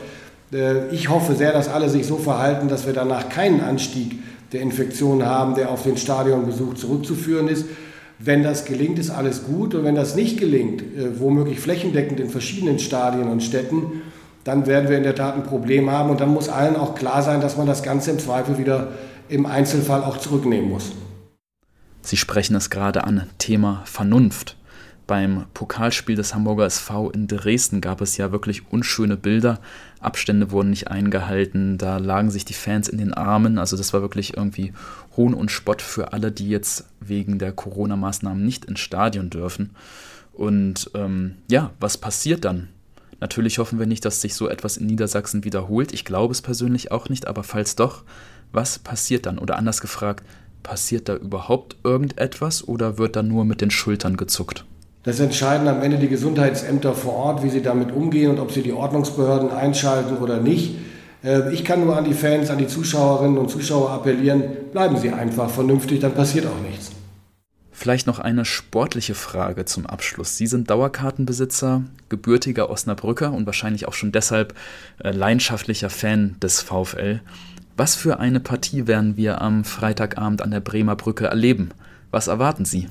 Äh, 0.53 0.93
ich 0.93 1.09
hoffe 1.09 1.33
sehr, 1.33 1.51
dass 1.51 1.67
alle 1.67 1.89
sich 1.89 2.05
so 2.05 2.17
verhalten, 2.17 2.67
dass 2.67 2.85
wir 2.85 2.93
danach 2.93 3.27
keinen 3.27 3.61
Anstieg 3.61 4.19
der 4.51 4.61
Infektionen 4.61 5.25
haben, 5.25 5.55
der 5.55 5.71
auf 5.71 5.81
den 5.83 5.97
Stadionbesuch 5.97 6.75
zurückzuführen 6.75 7.47
ist. 7.47 7.65
Wenn 8.19 8.43
das 8.43 8.65
gelingt, 8.65 8.99
ist 8.99 9.09
alles 9.09 9.45
gut. 9.45 9.73
Und 9.73 9.83
wenn 9.83 9.95
das 9.95 10.15
nicht 10.15 10.39
gelingt, 10.39 10.81
äh, 10.81 11.19
womöglich 11.19 11.59
flächendeckend 11.59 12.19
in 12.19 12.29
verschiedenen 12.29 12.77
Stadien 12.77 13.29
und 13.29 13.41
Städten, 13.41 14.03
dann 14.43 14.67
werden 14.67 14.87
wir 14.89 14.97
in 14.97 15.03
der 15.03 15.15
Tat 15.15 15.35
ein 15.35 15.43
Problem 15.43 15.89
haben. 15.89 16.11
Und 16.11 16.21
dann 16.21 16.31
muss 16.31 16.49
allen 16.49 16.75
auch 16.75 16.93
klar 16.93 17.23
sein, 17.23 17.41
dass 17.41 17.57
man 17.57 17.65
das 17.65 17.81
Ganze 17.81 18.11
im 18.11 18.19
Zweifel 18.19 18.59
wieder 18.59 18.89
im 19.27 19.47
Einzelfall 19.47 20.03
auch 20.03 20.17
zurücknehmen 20.17 20.69
muss. 20.69 20.91
Sie 22.03 22.17
sprechen 22.17 22.55
es 22.55 22.69
gerade 22.69 23.05
an, 23.05 23.27
Thema 23.39 23.81
Vernunft. 23.85 24.57
Beim 25.11 25.47
Pokalspiel 25.53 26.15
des 26.15 26.33
Hamburger 26.33 26.67
SV 26.67 27.09
in 27.09 27.27
Dresden 27.27 27.81
gab 27.81 27.99
es 27.99 28.15
ja 28.15 28.31
wirklich 28.31 28.71
unschöne 28.71 29.17
Bilder. 29.17 29.59
Abstände 29.99 30.51
wurden 30.51 30.69
nicht 30.69 30.87
eingehalten, 30.87 31.77
da 31.77 31.97
lagen 31.97 32.31
sich 32.31 32.45
die 32.45 32.53
Fans 32.53 32.87
in 32.87 32.97
den 32.97 33.13
Armen. 33.13 33.57
Also 33.57 33.75
das 33.75 33.91
war 33.91 34.01
wirklich 34.01 34.37
irgendwie 34.37 34.71
Hohn 35.17 35.33
und 35.33 35.51
Spott 35.51 35.81
für 35.81 36.13
alle, 36.13 36.31
die 36.31 36.47
jetzt 36.47 36.85
wegen 37.01 37.39
der 37.39 37.51
Corona-Maßnahmen 37.51 38.41
nicht 38.45 38.63
ins 38.63 38.79
Stadion 38.79 39.29
dürfen. 39.29 39.71
Und 40.31 40.89
ähm, 40.93 41.35
ja, 41.49 41.71
was 41.81 41.97
passiert 41.97 42.45
dann? 42.45 42.69
Natürlich 43.19 43.59
hoffen 43.59 43.79
wir 43.79 43.87
nicht, 43.87 44.05
dass 44.05 44.21
sich 44.21 44.33
so 44.33 44.47
etwas 44.47 44.77
in 44.77 44.85
Niedersachsen 44.85 45.43
wiederholt. 45.43 45.91
Ich 45.91 46.05
glaube 46.05 46.31
es 46.31 46.41
persönlich 46.41 46.93
auch 46.93 47.09
nicht, 47.09 47.27
aber 47.27 47.43
falls 47.43 47.75
doch, 47.75 48.05
was 48.53 48.79
passiert 48.79 49.25
dann? 49.25 49.39
Oder 49.39 49.57
anders 49.57 49.81
gefragt, 49.81 50.25
passiert 50.63 51.09
da 51.09 51.17
überhaupt 51.17 51.75
irgendetwas 51.83 52.65
oder 52.65 52.97
wird 52.97 53.17
da 53.17 53.23
nur 53.23 53.43
mit 53.43 53.59
den 53.59 53.71
Schultern 53.71 54.15
gezuckt? 54.15 54.63
Das 55.03 55.19
entscheiden 55.19 55.67
am 55.67 55.81
Ende 55.81 55.97
die 55.97 56.07
Gesundheitsämter 56.07 56.93
vor 56.93 57.13
Ort, 57.13 57.43
wie 57.43 57.49
sie 57.49 57.63
damit 57.63 57.91
umgehen 57.91 58.29
und 58.29 58.39
ob 58.39 58.51
sie 58.51 58.61
die 58.61 58.73
Ordnungsbehörden 58.73 59.51
einschalten 59.51 60.17
oder 60.17 60.39
nicht. 60.39 60.75
Äh, 61.23 61.51
ich 61.53 61.65
kann 61.65 61.83
nur 61.83 61.97
an 61.97 62.03
die 62.03 62.13
Fans, 62.13 62.51
an 62.51 62.59
die 62.59 62.67
Zuschauerinnen 62.67 63.37
und 63.37 63.49
Zuschauer 63.49 63.89
appellieren, 63.91 64.43
bleiben 64.71 64.97
Sie 64.97 65.09
einfach 65.09 65.49
vernünftig, 65.49 65.99
dann 65.99 66.13
passiert 66.13 66.45
auch 66.45 66.61
nichts. 66.61 66.91
Vielleicht 67.71 68.05
noch 68.05 68.19
eine 68.19 68.45
sportliche 68.45 69.15
Frage 69.15 69.65
zum 69.65 69.87
Abschluss. 69.87 70.37
Sie 70.37 70.45
sind 70.45 70.69
Dauerkartenbesitzer, 70.69 71.81
gebürtiger 72.09 72.69
Osnabrücker 72.69 73.33
und 73.33 73.47
wahrscheinlich 73.47 73.87
auch 73.87 73.93
schon 73.93 74.11
deshalb 74.11 74.53
äh, 75.03 75.09
leidenschaftlicher 75.09 75.89
Fan 75.89 76.35
des 76.43 76.61
VfL. 76.61 77.21
Was 77.75 77.95
für 77.95 78.19
eine 78.19 78.39
Partie 78.39 78.85
werden 78.85 79.17
wir 79.17 79.41
am 79.41 79.63
Freitagabend 79.63 80.43
an 80.43 80.51
der 80.51 80.59
Bremer 80.59 80.95
Brücke 80.95 81.25
erleben? 81.25 81.71
Was 82.11 82.27
erwarten 82.27 82.65
Sie? 82.65 82.87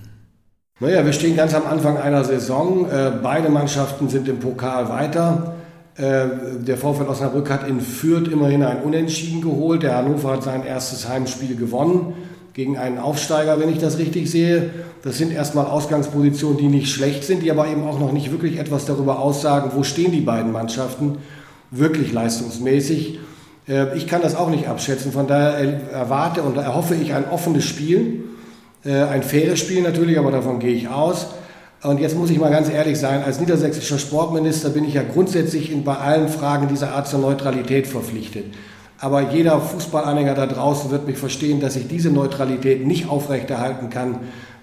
Naja, 0.83 1.05
wir 1.05 1.13
stehen 1.13 1.37
ganz 1.37 1.53
am 1.53 1.67
Anfang 1.67 1.99
einer 1.99 2.25
Saison. 2.25 2.91
Äh, 2.91 3.13
beide 3.23 3.51
Mannschaften 3.51 4.09
sind 4.09 4.27
im 4.29 4.39
Pokal 4.39 4.89
weiter. 4.89 5.57
Äh, 5.95 6.25
der 6.67 6.79
VfL 6.79 7.07
Osnabrück 7.07 7.51
hat 7.51 7.69
in 7.69 7.83
Fürth 7.83 8.29
immerhin 8.29 8.63
ein 8.63 8.81
Unentschieden 8.81 9.43
geholt. 9.43 9.83
Der 9.83 9.95
Hannover 9.99 10.33
hat 10.33 10.43
sein 10.43 10.65
erstes 10.65 11.07
Heimspiel 11.07 11.55
gewonnen 11.55 12.15
gegen 12.55 12.79
einen 12.79 12.97
Aufsteiger, 12.97 13.61
wenn 13.61 13.69
ich 13.69 13.77
das 13.77 13.99
richtig 13.99 14.31
sehe. 14.31 14.71
Das 15.03 15.19
sind 15.19 15.35
erstmal 15.35 15.67
Ausgangspositionen, 15.67 16.57
die 16.57 16.69
nicht 16.69 16.91
schlecht 16.91 17.25
sind, 17.25 17.43
die 17.43 17.51
aber 17.51 17.69
eben 17.69 17.87
auch 17.87 18.01
noch 18.01 18.13
nicht 18.13 18.33
wirklich 18.33 18.59
etwas 18.59 18.87
darüber 18.87 19.19
aussagen, 19.19 19.73
wo 19.75 19.83
stehen 19.83 20.13
die 20.13 20.23
beiden 20.23 20.51
Mannschaften 20.51 21.19
wirklich 21.71 22.11
leistungsmäßig. 22.15 23.19
Äh, 23.69 23.99
ich 23.99 24.07
kann 24.07 24.23
das 24.23 24.35
auch 24.35 24.49
nicht 24.49 24.67
abschätzen. 24.67 25.13
Von 25.13 25.27
daher 25.27 25.93
erwarte 25.93 26.41
und 26.41 26.57
erhoffe 26.57 26.95
ich 26.95 27.13
ein 27.13 27.29
offenes 27.31 27.67
Spiel 27.67 28.30
ein 28.85 29.23
faires 29.23 29.59
Spiel 29.59 29.83
natürlich, 29.83 30.19
aber 30.19 30.31
davon 30.31 30.59
gehe 30.59 30.75
ich 30.75 30.89
aus. 30.89 31.27
Und 31.83 31.99
jetzt 31.99 32.17
muss 32.17 32.31
ich 32.31 32.39
mal 32.39 32.51
ganz 32.51 32.69
ehrlich 32.69 32.99
sein, 32.99 33.23
als 33.23 33.41
niedersächsischer 33.41 33.99
Sportminister 33.99 34.69
bin 34.69 34.85
ich 34.85 34.95
ja 34.95 35.03
grundsätzlich 35.03 35.73
in, 35.73 35.83
bei 35.83 35.97
allen 35.97 36.29
Fragen 36.29 36.69
dieser 36.69 36.93
Art 36.93 37.09
zur 37.09 37.21
Neutralität 37.21 37.87
verpflichtet. 37.87 38.45
Aber 38.99 39.33
jeder 39.33 39.59
Fußballanhänger 39.61 40.35
da 40.35 40.47
draußen 40.47 40.91
wird 40.91 41.07
mich 41.07 41.17
verstehen, 41.17 41.59
dass 41.61 41.77
ich 41.77 41.89
diese 41.89 42.11
Neutralität 42.11 42.87
nicht 42.87 43.09
aufrechterhalten 43.09 43.89
kann, 43.89 44.17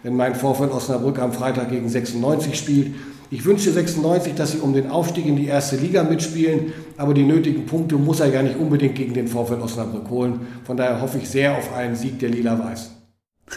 wenn 0.03 0.15
mein 0.15 0.35
Vorfall 0.35 0.69
Osnabrück 0.69 1.17
am 1.17 1.33
Freitag 1.33 1.71
gegen 1.71 1.89
96 1.89 2.55
spielt. 2.55 2.93
Ich 3.31 3.43
wünsche 3.45 3.71
96, 3.71 4.35
dass 4.35 4.51
sie 4.51 4.59
um 4.59 4.73
den 4.73 4.91
Aufstieg 4.91 5.25
in 5.25 5.35
die 5.35 5.47
erste 5.47 5.75
Liga 5.75 6.03
mitspielen, 6.03 6.71
aber 6.97 7.15
die 7.15 7.23
nötigen 7.23 7.65
Punkte 7.65 7.95
muss 7.95 8.19
er 8.19 8.27
ja 8.27 8.43
nicht 8.43 8.57
unbedingt 8.57 8.93
gegen 8.93 9.15
den 9.15 9.27
Vorfall 9.27 9.59
Osnabrück 9.59 10.07
holen. 10.11 10.47
Von 10.65 10.77
daher 10.77 11.01
hoffe 11.01 11.17
ich 11.17 11.27
sehr 11.27 11.57
auf 11.57 11.73
einen 11.73 11.95
Sieg 11.95 12.19
der 12.19 12.29
Lila-Weiß. 12.29 12.96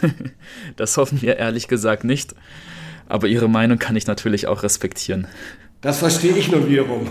das 0.75 0.97
hoffen 0.97 1.21
wir 1.21 1.37
ehrlich 1.37 1.67
gesagt 1.67 2.03
nicht. 2.03 2.35
Aber 3.07 3.27
Ihre 3.27 3.49
Meinung 3.49 3.77
kann 3.77 3.95
ich 3.95 4.07
natürlich 4.07 4.47
auch 4.47 4.63
respektieren. 4.63 5.27
Das 5.81 5.99
verstehe 5.99 6.33
ich 6.33 6.51
nun 6.51 6.69
wiederum. 6.69 7.07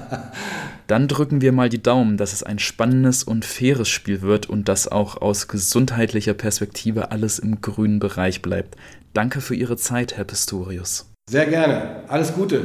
Dann 0.86 1.08
drücken 1.08 1.40
wir 1.40 1.52
mal 1.52 1.68
die 1.70 1.82
Daumen, 1.82 2.18
dass 2.18 2.34
es 2.34 2.42
ein 2.42 2.58
spannendes 2.58 3.24
und 3.24 3.44
faires 3.44 3.88
Spiel 3.88 4.20
wird 4.20 4.50
und 4.50 4.68
dass 4.68 4.86
auch 4.86 5.16
aus 5.16 5.48
gesundheitlicher 5.48 6.34
Perspektive 6.34 7.10
alles 7.10 7.38
im 7.38 7.62
grünen 7.62 8.00
Bereich 8.00 8.42
bleibt. 8.42 8.76
Danke 9.14 9.40
für 9.40 9.54
Ihre 9.54 9.76
Zeit, 9.76 10.16
Herr 10.16 10.24
Pistorius. 10.24 11.10
Sehr 11.30 11.46
gerne. 11.46 12.02
Alles 12.08 12.34
Gute. 12.34 12.64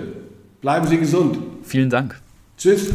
Bleiben 0.61 0.87
Sie 0.87 0.97
gesund. 0.97 1.37
Vielen 1.63 1.89
Dank. 1.89 2.19
Tschüss. 2.57 2.89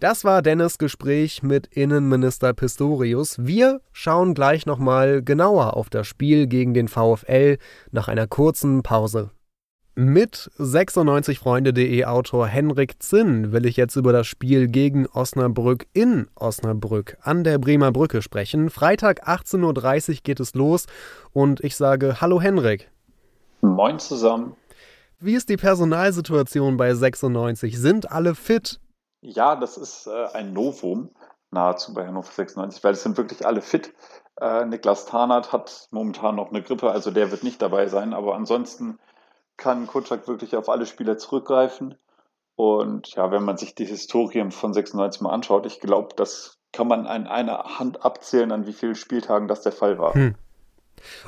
Das 0.00 0.22
war 0.22 0.42
Dennis 0.42 0.78
Gespräch 0.78 1.42
mit 1.42 1.66
Innenminister 1.66 2.52
Pistorius. 2.52 3.36
Wir 3.40 3.80
schauen 3.90 4.32
gleich 4.32 4.64
nochmal 4.64 5.22
genauer 5.24 5.76
auf 5.76 5.90
das 5.90 6.06
Spiel 6.06 6.46
gegen 6.46 6.72
den 6.72 6.86
VfL 6.86 7.58
nach 7.90 8.06
einer 8.06 8.28
kurzen 8.28 8.84
Pause. 8.84 9.30
Mit 9.96 10.52
96freunde.de 10.60 12.04
Autor 12.04 12.46
Henrik 12.46 13.02
Zinn 13.02 13.50
will 13.50 13.66
ich 13.66 13.76
jetzt 13.76 13.96
über 13.96 14.12
das 14.12 14.28
Spiel 14.28 14.68
gegen 14.68 15.08
Osnabrück 15.08 15.88
in 15.94 16.28
Osnabrück 16.36 17.16
an 17.22 17.42
der 17.42 17.58
Bremer 17.58 17.90
Brücke 17.90 18.22
sprechen. 18.22 18.70
Freitag 18.70 19.28
18.30 19.28 20.08
Uhr 20.10 20.16
geht 20.22 20.38
es 20.38 20.54
los 20.54 20.86
und 21.32 21.58
ich 21.64 21.74
sage 21.74 22.20
Hallo 22.20 22.40
Henrik. 22.40 22.88
Moin 23.62 23.98
zusammen. 23.98 24.54
Wie 25.18 25.34
ist 25.34 25.48
die 25.48 25.56
Personalsituation 25.56 26.76
bei 26.76 26.94
96? 26.94 27.76
Sind 27.76 28.12
alle 28.12 28.36
fit? 28.36 28.78
Ja, 29.20 29.56
das 29.56 29.76
ist 29.76 30.06
äh, 30.06 30.26
ein 30.32 30.52
Novum 30.52 31.10
nahezu 31.50 31.94
bei 31.94 32.06
Hannover 32.06 32.30
96, 32.30 32.82
weil 32.84 32.92
es 32.92 33.02
sind 33.02 33.16
wirklich 33.16 33.46
alle 33.46 33.62
fit. 33.62 33.94
Äh, 34.40 34.64
Niklas 34.66 35.06
Tarnath 35.06 35.52
hat 35.52 35.88
momentan 35.90 36.36
noch 36.36 36.50
eine 36.50 36.62
Grippe, 36.62 36.90
also 36.90 37.10
der 37.10 37.30
wird 37.30 37.42
nicht 37.42 37.60
dabei 37.60 37.88
sein, 37.88 38.12
aber 38.14 38.34
ansonsten 38.34 38.98
kann 39.56 39.86
Kutschak 39.86 40.28
wirklich 40.28 40.56
auf 40.56 40.68
alle 40.68 40.86
Spieler 40.86 41.18
zurückgreifen. 41.18 41.96
Und 42.54 43.14
ja, 43.14 43.30
wenn 43.30 43.44
man 43.44 43.56
sich 43.56 43.74
die 43.74 43.84
Historien 43.84 44.50
von 44.50 44.72
96 44.72 45.22
mal 45.22 45.32
anschaut, 45.32 45.66
ich 45.66 45.80
glaube, 45.80 46.14
das 46.16 46.58
kann 46.72 46.88
man 46.88 47.06
an 47.06 47.26
einer 47.26 47.78
Hand 47.78 48.04
abzählen, 48.04 48.52
an 48.52 48.66
wie 48.66 48.72
vielen 48.72 48.94
Spieltagen 48.94 49.48
das 49.48 49.62
der 49.62 49.72
Fall 49.72 49.98
war. 49.98 50.14
Hm. 50.14 50.34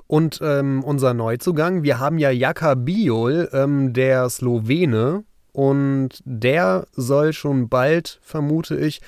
Und 0.07 0.41
ähm, 0.43 0.83
unser 0.85 1.15
Neuzugang, 1.15 1.83
wir 1.83 2.01
haben 2.01 2.19
ja 2.19 2.31
Jaka 2.31 2.75
Biol, 2.75 3.49
ähm, 3.53 3.93
der 3.93 4.29
Slowene, 4.29 5.25
und 5.53 6.21
der 6.25 6.87
soll 6.93 7.33
schon 7.33 7.69
bald, 7.69 8.19
vermute 8.23 8.77
ich, 8.77 9.01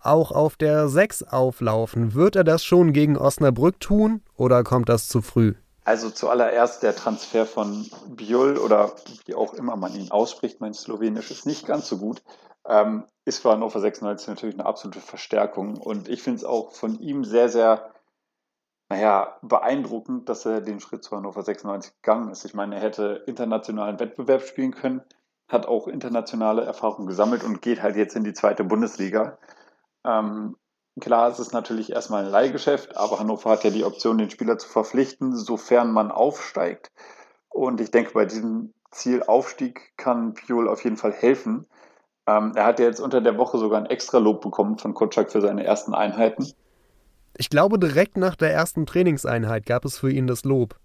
auch 0.00 0.32
auf 0.32 0.56
der 0.56 0.88
6 0.88 1.24
auflaufen. 1.24 2.14
Wird 2.14 2.36
er 2.36 2.44
das 2.44 2.64
schon 2.64 2.92
gegen 2.92 3.16
Osnabrück 3.16 3.80
tun 3.80 4.22
oder 4.36 4.64
kommt 4.64 4.88
das 4.88 5.08
zu 5.08 5.22
früh? 5.22 5.54
Also 5.84 6.10
zuallererst 6.10 6.82
der 6.82 6.94
Transfer 6.94 7.46
von 7.46 7.86
Biol 8.08 8.58
oder 8.58 8.92
wie 9.24 9.34
auch 9.34 9.54
immer 9.54 9.76
man 9.76 9.94
ihn 9.94 10.10
ausspricht, 10.10 10.60
mein 10.60 10.74
Slowenisch 10.74 11.30
ist 11.30 11.46
nicht 11.46 11.66
ganz 11.66 11.88
so 11.88 11.96
gut, 11.96 12.22
ähm, 12.66 13.04
ist 13.24 13.40
für 13.40 13.52
Hannover 13.52 13.80
96 13.80 14.28
natürlich 14.28 14.54
eine 14.54 14.66
absolute 14.66 15.00
Verstärkung. 15.00 15.78
Und 15.78 16.08
ich 16.08 16.22
finde 16.22 16.38
es 16.38 16.44
auch 16.44 16.72
von 16.72 17.00
ihm 17.00 17.24
sehr, 17.24 17.48
sehr, 17.48 17.90
naja, 18.90 19.38
beeindruckend, 19.40 20.28
dass 20.28 20.44
er 20.44 20.60
den 20.60 20.80
Schritt 20.80 21.04
zu 21.04 21.16
Hannover 21.16 21.42
96 21.42 21.94
gegangen 22.02 22.30
ist. 22.30 22.44
Ich 22.44 22.52
meine, 22.52 22.74
er 22.74 22.82
hätte 22.82 23.24
internationalen 23.26 23.98
Wettbewerb 23.98 24.42
spielen 24.42 24.72
können 24.72 25.02
hat 25.48 25.66
auch 25.66 25.88
internationale 25.88 26.62
Erfahrung 26.64 27.06
gesammelt 27.06 27.42
und 27.42 27.62
geht 27.62 27.82
halt 27.82 27.96
jetzt 27.96 28.14
in 28.16 28.24
die 28.24 28.34
zweite 28.34 28.64
Bundesliga. 28.64 29.38
Ähm, 30.04 30.56
klar, 31.00 31.30
es 31.30 31.38
ist 31.38 31.52
natürlich 31.52 31.92
erstmal 31.92 32.24
ein 32.24 32.30
Leihgeschäft, 32.30 32.96
aber 32.96 33.18
Hannover 33.18 33.50
hat 33.50 33.64
ja 33.64 33.70
die 33.70 33.84
Option, 33.84 34.18
den 34.18 34.30
Spieler 34.30 34.58
zu 34.58 34.68
verpflichten, 34.68 35.34
sofern 35.34 35.90
man 35.90 36.10
aufsteigt. 36.10 36.92
Und 37.48 37.80
ich 37.80 37.90
denke, 37.90 38.12
bei 38.12 38.26
diesem 38.26 38.74
Ziel 38.90 39.22
Aufstieg 39.22 39.96
kann 39.96 40.34
Piol 40.34 40.68
auf 40.68 40.84
jeden 40.84 40.96
Fall 40.96 41.12
helfen. 41.12 41.66
Ähm, 42.26 42.52
er 42.54 42.66
hat 42.66 42.78
ja 42.78 42.86
jetzt 42.86 43.00
unter 43.00 43.20
der 43.20 43.38
Woche 43.38 43.58
sogar 43.58 43.80
ein 43.80 43.86
extra 43.86 44.18
Lob 44.18 44.42
bekommen 44.42 44.78
von 44.78 44.94
Kotschak 44.94 45.32
für 45.32 45.40
seine 45.40 45.64
ersten 45.64 45.94
Einheiten. 45.94 46.52
Ich 47.36 47.50
glaube, 47.50 47.78
direkt 47.78 48.16
nach 48.16 48.36
der 48.36 48.52
ersten 48.52 48.84
Trainingseinheit 48.84 49.64
gab 49.64 49.84
es 49.84 49.98
für 49.98 50.10
ihn 50.10 50.26
das 50.26 50.44
Lob. 50.44 50.76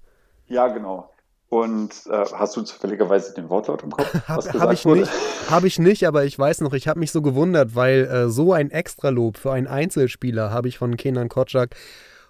Ja, 0.47 0.68
genau. 0.68 1.09
Und 1.54 2.08
äh, 2.08 2.26
hast 2.34 2.58
du 2.58 2.64
zufälligerweise 2.64 3.32
den 3.36 3.47
Wortlaut 3.47 3.84
im 3.84 3.91
Kopf? 3.91 4.12
Habe 4.28 4.60
hab 4.60 4.74
ich, 4.74 4.86
nicht, 4.86 5.12
hab 5.51 5.64
ich 5.64 5.78
nicht, 5.78 6.08
aber 6.08 6.26
ich 6.26 6.39
weiß 6.39 6.62
noch, 6.62 6.74
ich 6.74 6.88
habe 6.88 6.99
mich 6.99 7.12
so 7.12 7.22
gewundert, 7.22 7.76
weil 7.76 8.06
äh, 8.06 8.30
so 8.30 8.54
ein 8.54 8.72
Extralob 8.72 9.38
für 9.38 9.51
einen 9.51 9.68
Einzelspieler 9.68 10.49
habe 10.49 10.68
ich 10.68 10.80
von 10.80 10.97
Kenan 10.97 11.30
Kotschak 11.30 11.76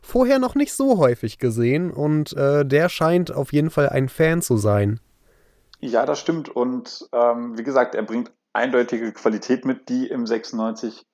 vorher 0.01 0.39
noch 0.39 0.55
nicht 0.55 0.73
so 0.73 0.97
häufig 0.97 1.37
gesehen 1.37 1.89
und 1.89 2.35
äh, 2.35 2.65
der 2.65 2.89
scheint 2.89 3.31
auf 3.31 3.53
jeden 3.53 3.69
Fall 3.69 3.87
ein 3.87 4.09
Fan 4.09 4.41
zu 4.41 4.57
sein. 4.57 4.99
Ja, 5.79 6.05
das 6.05 6.19
stimmt. 6.19 6.49
Und 6.49 7.07
ähm, 7.13 7.57
wie 7.57 7.63
gesagt, 7.63 7.95
er 7.95 8.03
bringt 8.03 8.29
eindeutige 8.51 9.13
Qualität 9.13 9.63
mit, 9.63 9.87
die 9.87 10.07
im 10.07 10.27
96 10.27 11.05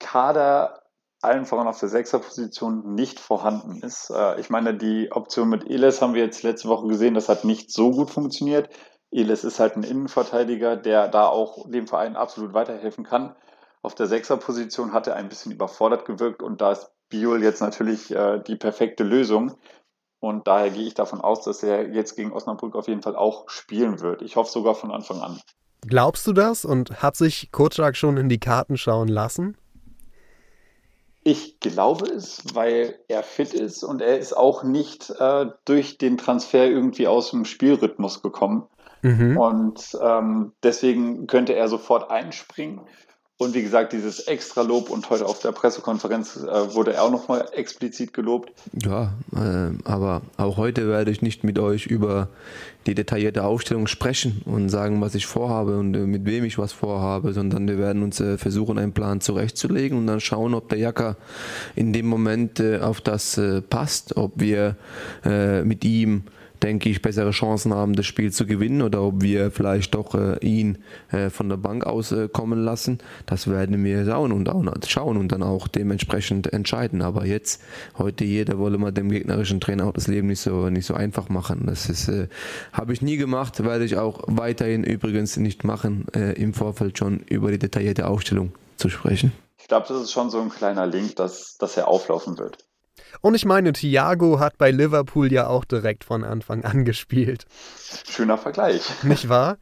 Kader 0.00 0.81
allen 1.22 1.46
voran 1.46 1.68
auf 1.68 1.78
der 1.78 1.88
Sechserposition 1.88 2.94
nicht 2.94 3.20
vorhanden 3.20 3.80
ist. 3.82 4.10
Äh, 4.10 4.40
ich 4.40 4.50
meine, 4.50 4.74
die 4.74 5.10
Option 5.12 5.48
mit 5.48 5.68
Eles 5.68 6.02
haben 6.02 6.14
wir 6.14 6.24
jetzt 6.24 6.42
letzte 6.42 6.68
Woche 6.68 6.88
gesehen, 6.88 7.14
das 7.14 7.28
hat 7.28 7.44
nicht 7.44 7.72
so 7.72 7.90
gut 7.92 8.10
funktioniert. 8.10 8.68
Eles 9.10 9.44
ist 9.44 9.60
halt 9.60 9.76
ein 9.76 9.82
Innenverteidiger, 9.82 10.76
der 10.76 11.08
da 11.08 11.26
auch 11.26 11.68
dem 11.70 11.86
Verein 11.86 12.16
absolut 12.16 12.54
weiterhelfen 12.54 13.04
kann. 13.04 13.36
Auf 13.82 13.94
der 13.94 14.06
Sechserposition 14.06 14.92
hat 14.92 15.06
er 15.06 15.16
ein 15.16 15.28
bisschen 15.28 15.52
überfordert 15.52 16.04
gewirkt 16.04 16.42
und 16.42 16.60
da 16.60 16.72
ist 16.72 16.90
Biol 17.08 17.42
jetzt 17.42 17.60
natürlich 17.60 18.10
äh, 18.10 18.40
die 18.40 18.56
perfekte 18.56 19.04
Lösung. 19.04 19.52
Und 20.18 20.46
daher 20.46 20.70
gehe 20.70 20.86
ich 20.86 20.94
davon 20.94 21.20
aus, 21.20 21.42
dass 21.42 21.62
er 21.62 21.90
jetzt 21.90 22.14
gegen 22.14 22.32
Osnabrück 22.32 22.76
auf 22.76 22.86
jeden 22.86 23.02
Fall 23.02 23.16
auch 23.16 23.48
spielen 23.48 24.00
wird. 24.00 24.22
Ich 24.22 24.36
hoffe 24.36 24.50
sogar 24.50 24.74
von 24.74 24.92
Anfang 24.92 25.20
an. 25.20 25.40
Glaubst 25.86 26.26
du 26.28 26.32
das 26.32 26.64
und 26.64 27.02
hat 27.02 27.16
sich 27.16 27.50
Kotschak 27.50 27.96
schon 27.96 28.16
in 28.16 28.28
die 28.28 28.38
Karten 28.38 28.76
schauen 28.76 29.08
lassen? 29.08 29.56
Ich 31.24 31.60
glaube 31.60 32.06
es, 32.06 32.42
weil 32.52 32.98
er 33.06 33.22
fit 33.22 33.54
ist 33.54 33.84
und 33.84 34.02
er 34.02 34.18
ist 34.18 34.36
auch 34.36 34.64
nicht 34.64 35.10
äh, 35.10 35.46
durch 35.64 35.98
den 35.98 36.18
Transfer 36.18 36.66
irgendwie 36.66 37.06
aus 37.06 37.30
dem 37.30 37.44
Spielrhythmus 37.44 38.22
gekommen. 38.22 38.66
Mhm. 39.02 39.36
Und 39.36 39.98
ähm, 40.00 40.52
deswegen 40.62 41.26
könnte 41.26 41.54
er 41.54 41.68
sofort 41.68 42.10
einspringen. 42.10 42.80
Und 43.38 43.54
wie 43.54 43.62
gesagt, 43.62 43.92
dieses 43.92 44.20
extra 44.20 44.62
Lob 44.62 44.88
und 44.88 45.10
heute 45.10 45.26
auf 45.26 45.40
der 45.40 45.50
Pressekonferenz 45.50 46.36
äh, 46.36 46.74
wurde 46.74 46.92
er 46.92 47.02
auch 47.02 47.10
nochmal 47.10 47.48
explizit 47.52 48.12
gelobt. 48.12 48.52
Ja, 48.72 49.14
äh, 49.34 49.70
aber 49.84 50.22
auch 50.36 50.58
heute 50.58 50.86
werde 50.86 51.10
ich 51.10 51.22
nicht 51.22 51.42
mit 51.42 51.58
euch 51.58 51.86
über 51.86 52.28
die 52.86 52.94
detaillierte 52.94 53.42
Aufstellung 53.42 53.88
sprechen 53.88 54.42
und 54.44 54.68
sagen, 54.68 55.00
was 55.00 55.14
ich 55.14 55.26
vorhabe 55.26 55.78
und 55.78 55.94
äh, 55.94 56.00
mit 56.00 56.24
wem 56.24 56.44
ich 56.44 56.58
was 56.58 56.72
vorhabe, 56.72 57.32
sondern 57.32 57.66
wir 57.66 57.78
werden 57.78 58.02
uns 58.02 58.20
äh, 58.20 58.38
versuchen, 58.38 58.78
einen 58.78 58.92
Plan 58.92 59.20
zurechtzulegen 59.20 59.98
und 59.98 60.06
dann 60.06 60.20
schauen, 60.20 60.54
ob 60.54 60.68
der 60.68 60.78
Jacker 60.78 61.16
in 61.74 61.92
dem 61.92 62.06
Moment 62.06 62.60
äh, 62.60 62.78
auf 62.78 63.00
das 63.00 63.38
äh, 63.38 63.60
passt, 63.60 64.16
ob 64.16 64.32
wir 64.36 64.76
mit 65.64 65.84
ihm 65.84 66.24
denke 66.62 66.88
ich, 66.88 67.02
bessere 67.02 67.30
Chancen 67.30 67.74
haben, 67.74 67.94
das 67.94 68.06
Spiel 68.06 68.32
zu 68.32 68.46
gewinnen 68.46 68.82
oder 68.82 69.02
ob 69.02 69.22
wir 69.22 69.50
vielleicht 69.50 69.94
doch 69.94 70.14
äh, 70.14 70.38
ihn 70.40 70.78
äh, 71.10 71.30
von 71.30 71.48
der 71.48 71.56
Bank 71.56 71.84
aus 71.84 72.12
äh, 72.12 72.28
kommen 72.28 72.62
lassen. 72.64 72.98
Das 73.26 73.48
werden 73.48 73.82
wir 73.84 74.04
schauen 74.04 74.32
und, 74.32 74.48
auch, 74.48 74.64
schauen 74.86 75.16
und 75.16 75.32
dann 75.32 75.42
auch 75.42 75.68
dementsprechend 75.68 76.52
entscheiden. 76.52 77.02
Aber 77.02 77.26
jetzt, 77.26 77.62
heute 77.98 78.24
jeder 78.24 78.58
wolle 78.58 78.78
mal 78.78 78.92
dem 78.92 79.10
gegnerischen 79.10 79.60
Trainer 79.60 79.86
auch 79.86 79.92
das 79.92 80.06
Leben 80.06 80.28
nicht 80.28 80.40
so, 80.40 80.70
nicht 80.70 80.86
so 80.86 80.94
einfach 80.94 81.28
machen. 81.28 81.64
Das 81.66 81.88
ist, 81.88 82.08
äh, 82.08 82.28
habe 82.72 82.92
ich 82.92 83.02
nie 83.02 83.16
gemacht, 83.16 83.62
werde 83.64 83.84
ich 83.84 83.96
auch 83.96 84.22
weiterhin 84.26 84.84
übrigens 84.84 85.36
nicht 85.36 85.64
machen, 85.64 86.06
äh, 86.14 86.32
im 86.40 86.54
Vorfeld 86.54 86.98
schon 86.98 87.20
über 87.28 87.50
die 87.50 87.58
detaillierte 87.58 88.06
Aufstellung 88.06 88.52
zu 88.76 88.88
sprechen. 88.88 89.32
Ich 89.58 89.68
glaube, 89.68 89.86
das 89.88 90.02
ist 90.02 90.12
schon 90.12 90.30
so 90.30 90.40
ein 90.40 90.50
kleiner 90.50 90.86
Link, 90.86 91.16
dass, 91.16 91.56
dass 91.58 91.76
er 91.76 91.88
auflaufen 91.88 92.38
wird. 92.38 92.58
Und 93.20 93.34
ich 93.34 93.44
meine, 93.44 93.72
Thiago 93.72 94.38
hat 94.38 94.58
bei 94.58 94.70
Liverpool 94.70 95.32
ja 95.32 95.46
auch 95.46 95.64
direkt 95.64 96.04
von 96.04 96.24
Anfang 96.24 96.64
an 96.64 96.84
gespielt. 96.84 97.46
Schöner 98.08 98.38
Vergleich. 98.38 98.82
Nicht 99.02 99.28
wahr? 99.28 99.58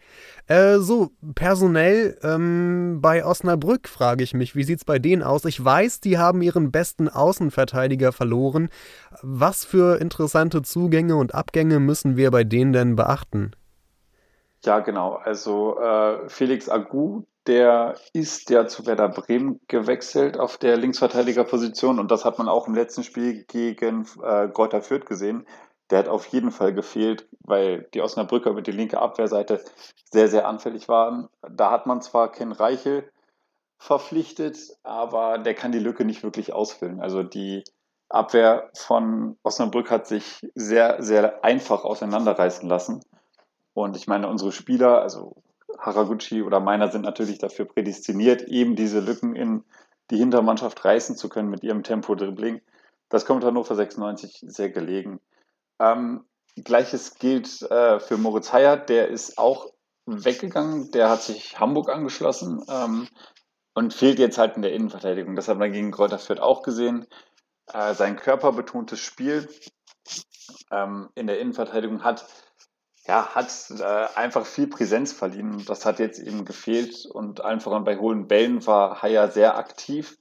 Äh, 0.47 0.79
so, 0.79 1.11
personell 1.37 2.19
ähm, 2.25 2.99
bei 3.01 3.25
Osnabrück 3.25 3.89
frage 3.89 4.25
ich 4.25 4.35
mich, 4.35 4.57
wie 4.57 4.65
sieht 4.65 4.79
es 4.79 4.85
bei 4.85 4.99
denen 4.99 5.23
aus? 5.23 5.45
Ich 5.45 5.65
weiß, 5.65 6.01
die 6.01 6.19
haben 6.19 6.43
ihren 6.43 6.73
besten 6.73 7.09
Außenverteidiger 7.09 8.11
verloren. 8.13 8.69
Was 9.23 9.65
für 9.65 10.01
interessante 10.01 10.63
Zugänge 10.63 11.15
und 11.17 11.35
Abgänge 11.35 11.79
müssen 11.79 12.17
wir 12.17 12.31
bei 12.33 12.43
denen 12.43 12.73
denn 12.73 12.97
beachten? 12.97 13.53
Ja, 14.65 14.81
genau. 14.81 15.15
Also 15.15 15.79
äh, 15.79 16.29
Felix 16.29 16.69
Agu, 16.69 17.23
der 17.47 17.97
ist 18.13 18.51
ja 18.51 18.67
zu 18.67 18.87
Werder 18.87 19.09
Bremen 19.09 19.61
gewechselt 19.69 20.39
auf 20.39 20.59
der 20.59 20.77
Linksverteidigerposition 20.77 21.99
und 21.99 22.11
das 22.11 22.25
hat 22.25 22.39
man 22.39 22.49
auch 22.49 22.67
im 22.69 22.75
letzten 22.75 23.03
Spiel 23.03 23.45
gegen 23.45 24.07
äh, 24.23 24.49
Greuther 24.49 24.83
Fürth 24.83 25.07
gesehen. 25.07 25.47
Der 25.91 26.01
hat 26.01 26.09
auf 26.09 26.27
jeden 26.27 26.53
Fall 26.53 26.73
gefehlt, 26.73 27.29
weil 27.41 27.89
die 27.95 28.01
Osnabrücker 28.01 28.51
über 28.51 28.63
die 28.63 28.71
linke 28.71 29.01
Abwehrseite 29.01 29.65
sehr, 30.13 30.29
sehr 30.29 30.47
anfällig 30.47 30.89
waren. 30.89 31.29
Da 31.49 31.71
hat 31.71 31.87
man 31.87 32.01
zwar 32.03 32.31
Ken 32.31 32.53
Reichel 32.53 33.11
verpflichtet, 33.79 34.59
aber 34.83 35.39
der 35.39 35.55
kann 35.55 35.73
die 35.73 35.79
Lücke 35.79 36.05
nicht 36.05 36.23
wirklich 36.23 36.53
ausfüllen. 36.53 37.01
Also 37.01 37.23
die 37.23 37.65
Abwehr 38.11 38.71
von 38.75 39.39
Osnabrück 39.43 39.91
hat 39.91 40.07
sich 40.07 40.47
sehr, 40.55 41.03
sehr 41.03 41.45
einfach 41.45 41.85
auseinanderreißen 41.85 42.69
lassen. 42.69 43.01
Und 43.73 43.97
ich 43.97 44.07
meine, 44.07 44.29
unsere 44.29 44.53
Spieler, 44.53 45.01
also 45.01 45.43
Haraguchi 45.79 46.43
oder 46.43 46.61
meiner 46.61 46.91
sind 46.91 47.03
natürlich 47.03 47.39
dafür 47.39 47.65
prädestiniert, 47.65 48.43
eben 48.43 48.77
diese 48.77 49.01
Lücken 49.01 49.35
in 49.35 49.65
die 50.11 50.19
Hintermannschaft 50.19 50.85
reißen 50.85 51.17
zu 51.17 51.29
können 51.29 51.51
mit 51.51 51.63
ihrem 51.63 51.83
Tempo-Dribbling. 51.83 52.61
Das 53.09 53.25
kommt 53.25 53.45
Hannover 53.45 53.75
96 53.75 54.45
sehr 54.47 54.71
gelegen. 54.71 55.21
Ähm, 55.81 56.25
Gleiches 56.57 57.15
gilt 57.15 57.63
äh, 57.63 58.01
für 58.01 58.17
Moritz 58.17 58.53
Heyer, 58.53 58.77
der 58.77 59.09
ist 59.09 59.39
auch 59.39 59.73
weggegangen, 60.07 60.91
der 60.91 61.11
hat 61.11 61.23
sich 61.23 61.59
Hamburg 61.61 61.89
angeschlossen 61.89 62.65
ähm, 62.69 63.09
und 63.75 63.95
fehlt 63.95 64.19
jetzt 64.19 64.39
halt 64.39 64.57
in 64.57 64.63
der 64.63 64.73
Innenverteidigung. 64.73 65.37
Das 65.37 65.49
haben 65.49 65.61
wir 65.61 65.69
gegen 65.69 65.93
Kräuter 65.93 66.19
Fürth 66.19 66.41
auch 66.41 66.63
gesehen. 66.63 67.07
Äh, 67.73 67.95
sein 67.95 68.17
körperbetontes 68.17 68.99
Spiel 68.99 69.49
ähm, 70.71 71.09
in 71.15 71.27
der 71.27 71.39
Innenverteidigung 71.39 72.03
hat 72.03 72.27
ja, 73.11 73.35
hat 73.35 73.53
äh, 73.71 74.07
einfach 74.17 74.47
viel 74.47 74.69
Präsenz 74.69 75.13
verliehen. 75.13 75.65
Das 75.67 75.85
hat 75.85 75.99
jetzt 75.99 76.21
eben 76.21 76.45
gefehlt 76.45 77.07
und 77.07 77.43
voran 77.59 77.83
bei 77.83 77.99
hohen 77.99 78.29
Bällen 78.29 78.65
war 78.69 79.03
Haier 79.03 79.27
sehr 79.27 79.59
aktiv. 79.59 80.17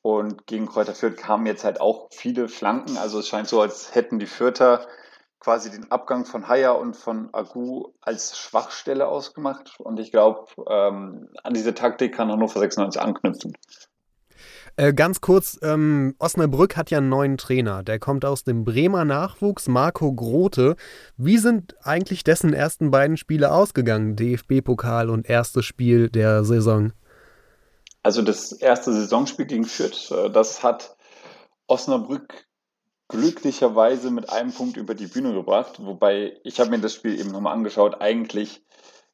Und 0.00 0.46
gegen 0.46 0.64
Kräuter 0.64 0.94
Fürth 0.94 1.18
kamen 1.18 1.44
jetzt 1.44 1.64
halt 1.64 1.82
auch 1.82 2.08
viele 2.12 2.48
Flanken. 2.48 2.96
Also 2.96 3.18
es 3.18 3.28
scheint 3.28 3.46
so, 3.46 3.60
als 3.60 3.94
hätten 3.94 4.18
die 4.18 4.26
Fürther 4.26 4.86
quasi 5.38 5.70
den 5.70 5.90
Abgang 5.90 6.24
von 6.24 6.48
Haier 6.48 6.78
und 6.78 6.96
von 6.96 7.28
Agu 7.34 7.92
als 8.00 8.38
Schwachstelle 8.38 9.06
ausgemacht. 9.06 9.78
Und 9.78 10.00
ich 10.00 10.10
glaube, 10.10 10.46
ähm, 10.66 11.28
an 11.42 11.52
diese 11.52 11.74
Taktik 11.74 12.14
kann 12.14 12.32
Hannover 12.32 12.58
96 12.58 13.02
anknüpfen. 13.02 13.52
Äh, 14.76 14.92
ganz 14.92 15.20
kurz, 15.20 15.58
ähm, 15.62 16.16
Osnabrück 16.18 16.76
hat 16.76 16.90
ja 16.90 16.98
einen 16.98 17.08
neuen 17.08 17.36
Trainer. 17.36 17.84
Der 17.84 18.00
kommt 18.00 18.24
aus 18.24 18.42
dem 18.42 18.64
Bremer 18.64 19.04
Nachwuchs, 19.04 19.68
Marco 19.68 20.12
Grote. 20.12 20.74
Wie 21.16 21.38
sind 21.38 21.76
eigentlich 21.82 22.24
dessen 22.24 22.52
ersten 22.52 22.90
beiden 22.90 23.16
Spiele 23.16 23.52
ausgegangen? 23.52 24.16
DFB-Pokal 24.16 25.10
und 25.10 25.28
erstes 25.28 25.64
Spiel 25.64 26.10
der 26.10 26.44
Saison. 26.44 26.92
Also 28.02 28.20
das 28.20 28.52
erste 28.52 28.92
Saisonspiel 28.92 29.46
gegen 29.46 29.64
Fürth, 29.64 30.10
äh, 30.10 30.30
das 30.30 30.64
hat 30.64 30.96
Osnabrück 31.68 32.46
glücklicherweise 33.08 34.10
mit 34.10 34.30
einem 34.30 34.52
Punkt 34.52 34.76
über 34.76 34.94
die 34.94 35.06
Bühne 35.06 35.34
gebracht. 35.34 35.76
Wobei, 35.78 36.36
ich 36.42 36.58
habe 36.58 36.70
mir 36.70 36.80
das 36.80 36.94
Spiel 36.94 37.18
eben 37.18 37.30
nochmal 37.30 37.54
angeschaut, 37.54 38.00
eigentlich 38.00 38.64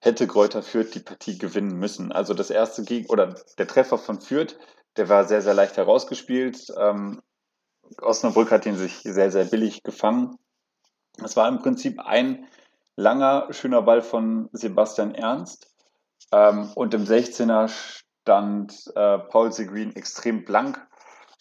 hätte 0.00 0.26
Kräuter 0.26 0.62
Fürth 0.62 0.92
die 0.94 1.00
Partie 1.00 1.36
gewinnen 1.36 1.78
müssen. 1.78 2.12
Also 2.12 2.32
das 2.32 2.48
erste 2.48 2.82
Geg 2.82 3.11
oder 3.11 3.34
der 3.58 3.66
Treffer 3.66 3.98
von 3.98 4.20
Fürth 4.20 4.56
der 4.97 5.09
war 5.09 5.24
sehr, 5.24 5.43
sehr 5.43 5.55
leicht 5.55 5.76
herausgespielt. 5.76 6.72
Ähm, 6.76 7.22
Osnabrück 8.01 8.51
hat 8.51 8.66
ihn 8.66 8.76
sich 8.76 9.01
sehr, 9.03 9.30
sehr 9.30 9.45
billig 9.45 9.82
gefangen. 9.82 10.36
Es 11.22 11.36
war 11.36 11.49
im 11.49 11.59
Prinzip 11.59 12.01
ein 12.01 12.47
langer, 12.97 13.53
schöner 13.53 13.82
Ball 13.82 14.03
von 14.03 14.49
Sebastian 14.53 15.14
Ernst. 15.14 15.72
Ähm, 16.32 16.70
und 16.74 16.95
im 16.95 17.05
16er 17.05 17.68
stand 17.68 18.93
äh, 18.95 19.18
Paul 19.18 19.53
Seguin 19.53 19.97
extrem 19.97 20.45
blank 20.45 20.86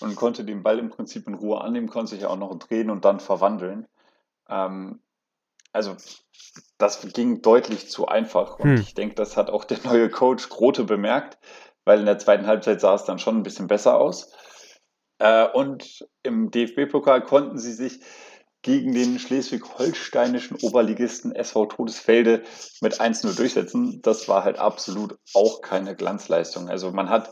und 0.02 0.16
konnte 0.16 0.44
den 0.44 0.64
Ball 0.64 0.80
im 0.80 0.90
Prinzip 0.90 1.28
in 1.28 1.36
Ruhe 1.36 1.62
annehmen, 1.62 1.90
konnte 1.90 2.16
sich 2.16 2.26
auch 2.26 2.38
noch 2.38 2.58
drehen 2.58 2.90
und 2.90 3.06
dann 3.06 3.20
verwandeln. 3.20 3.88
Ähm, 4.48 5.02
also 5.72 5.96
das 6.78 7.02
ging 7.14 7.42
deutlich 7.42 7.90
zu 7.90 8.08
einfach. 8.08 8.58
Und 8.58 8.70
hm. 8.70 8.82
ich 8.82 8.94
denke, 8.94 9.16
das 9.16 9.38
hat 9.38 9.50
auch 9.50 9.66
der 9.66 9.80
neue 9.84 10.10
Coach 10.10 10.50
Grote 10.50 10.84
bemerkt 10.84 11.38
weil 11.90 12.02
in 12.02 12.06
der 12.06 12.20
zweiten 12.20 12.46
Halbzeit 12.46 12.80
sah 12.80 12.94
es 12.94 13.06
dann 13.06 13.18
schon 13.18 13.38
ein 13.38 13.42
bisschen 13.42 13.66
besser 13.66 13.98
aus. 13.98 14.32
Äh, 15.18 15.48
und 15.48 16.08
im 16.22 16.52
DFB-Pokal 16.52 17.24
konnten 17.24 17.58
sie 17.58 17.74
sich 17.74 18.00
gegen 18.62 18.94
den 18.94 19.18
schleswig-holsteinischen 19.18 20.58
Oberligisten 20.62 21.34
SV 21.34 21.66
Todesfelde 21.66 22.44
mit 22.82 23.02
1-0 23.02 23.36
durchsetzen. 23.36 24.04
Das 24.04 24.28
war 24.28 24.44
halt 24.44 24.60
absolut 24.60 25.18
auch 25.34 25.62
keine 25.62 25.96
Glanzleistung. 25.96 26.70
Also 26.70 26.92
man 26.92 27.10
hat 27.10 27.32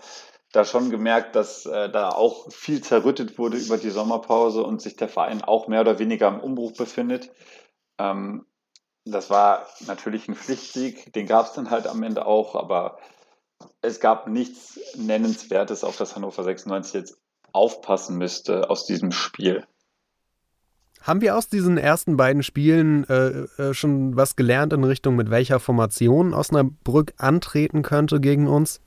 da 0.53 0.66
schon 0.66 0.89
gemerkt, 0.89 1.36
dass 1.36 1.68
äh, 1.68 1.91
da 1.91 2.10
auch 2.10 2.51
viel 2.51 2.82
zerrüttet 2.82 3.38
wurde 3.38 3.58
über 3.58 3.78
die 3.78 3.91
Sommerpause 3.91 4.64
und 4.64 4.82
sich 4.82 4.95
der 4.95 5.08
Verein 5.08 5.43
auch 5.43 5.68
mehr 5.68 5.82
oder 5.82 5.99
weniger 5.99 6.30
im 6.30 6.39
Umbruch 6.39 6.74
befindet. 6.74 7.30
Ähm, 7.99 8.47
das 9.05 9.30
war 9.30 9.68
natürlich 9.86 10.28
ein 10.28 10.36
Pflichtsieg, 10.36 11.14
den 11.14 11.28
gab 11.28 11.45
es 11.45 11.53
dann 11.53 11.70
halt 11.70 11.86
am 11.86 12.01
Ende 12.01 12.26
auch, 12.26 12.55
aber 12.55 12.97
es 13.82 13.99
gab 13.99 14.28
nichts 14.28 14.80
Nennenswertes, 14.95 15.84
auf 15.84 15.97
das 15.97 16.16
Hannover 16.16 16.43
96 16.43 16.93
jetzt 16.93 17.18
aufpassen 17.51 18.18
müsste 18.18 18.70
aus 18.70 18.86
diesem 18.86 19.12
Spiel. 19.12 19.66
Haben 21.01 21.22
wir 21.22 21.38
aus 21.38 21.47
diesen 21.47 21.78
ersten 21.78 22.18
beiden 22.18 22.43
Spielen 22.43 23.08
äh, 23.08 23.62
äh, 23.62 23.74
schon 23.74 24.18
was 24.18 24.36
gelernt 24.36 24.74
in 24.74 24.84
Richtung, 24.84 25.16
mit 25.16 25.30
welcher 25.30 25.60
Formation 25.60 26.34
Osnabrück 26.34 27.14
antreten 27.18 27.82
könnte 27.82 28.20
gegen 28.20 28.47
uns? 28.47 28.82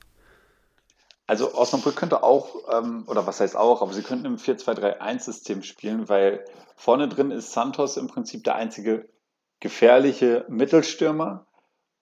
Also 1.25 1.55
Osnabrück 1.55 1.95
könnte 1.95 2.23
auch, 2.23 2.55
ähm, 2.71 3.05
oder 3.07 3.25
was 3.25 3.39
heißt 3.39 3.55
auch, 3.55 3.81
aber 3.81 3.93
sie 3.93 4.03
könnten 4.03 4.25
im 4.25 4.35
4-2-3-1-System 4.35 5.63
spielen, 5.63 6.09
weil 6.09 6.45
vorne 6.75 7.07
drin 7.07 7.31
ist 7.31 7.53
Santos 7.53 7.97
im 7.97 8.07
Prinzip 8.07 8.43
der 8.43 8.55
einzige 8.55 9.07
gefährliche 9.59 10.45
Mittelstürmer. 10.49 11.45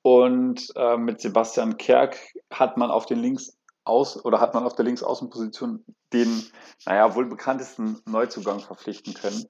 Und 0.01 0.67
äh, 0.75 0.97
mit 0.97 1.19
Sebastian 1.21 1.77
Kerk 1.77 2.17
hat 2.51 2.77
man 2.77 2.89
auf 2.89 3.05
den 3.05 3.19
Links 3.19 3.57
aus 3.83 4.23
oder 4.23 4.39
hat 4.39 4.53
man 4.53 4.63
auf 4.63 4.75
der 4.75 4.85
Linksaußenposition 4.85 5.83
den, 6.13 6.45
naja, 6.85 7.15
wohl 7.15 7.25
bekanntesten 7.25 7.99
Neuzugang 8.05 8.59
verpflichten 8.59 9.13
können. 9.13 9.45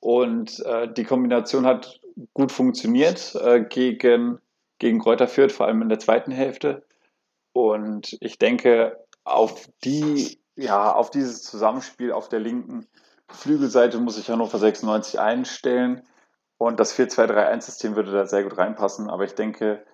Und 0.00 0.64
äh, 0.64 0.92
die 0.92 1.04
Kombination 1.04 1.66
hat 1.66 2.00
gut 2.34 2.52
funktioniert 2.52 3.34
äh, 3.34 3.64
gegen, 3.64 4.38
gegen 4.78 5.00
Kräuter 5.00 5.28
Fürth, 5.28 5.52
vor 5.52 5.66
allem 5.66 5.82
in 5.82 5.88
der 5.88 5.98
zweiten 5.98 6.30
Hälfte. 6.30 6.84
Und 7.52 8.16
ich 8.20 8.38
denke, 8.38 9.04
auf 9.24 9.68
die, 9.84 10.38
ja, 10.56 10.92
auf 10.92 11.10
dieses 11.10 11.42
Zusammenspiel 11.42 12.12
auf 12.12 12.28
der 12.28 12.40
linken 12.40 12.86
Flügelseite 13.30 13.98
muss 13.98 14.16
sich 14.16 14.30
Hannover 14.30 14.58
96 14.58 15.18
einstellen. 15.18 16.02
Und 16.58 16.80
das 16.80 16.96
4-2-3-1-System 16.98 17.96
würde 17.96 18.12
da 18.12 18.26
sehr 18.26 18.42
gut 18.42 18.58
reinpassen. 18.58 19.08
Aber 19.08 19.24
ich 19.24 19.34
denke, 19.34 19.84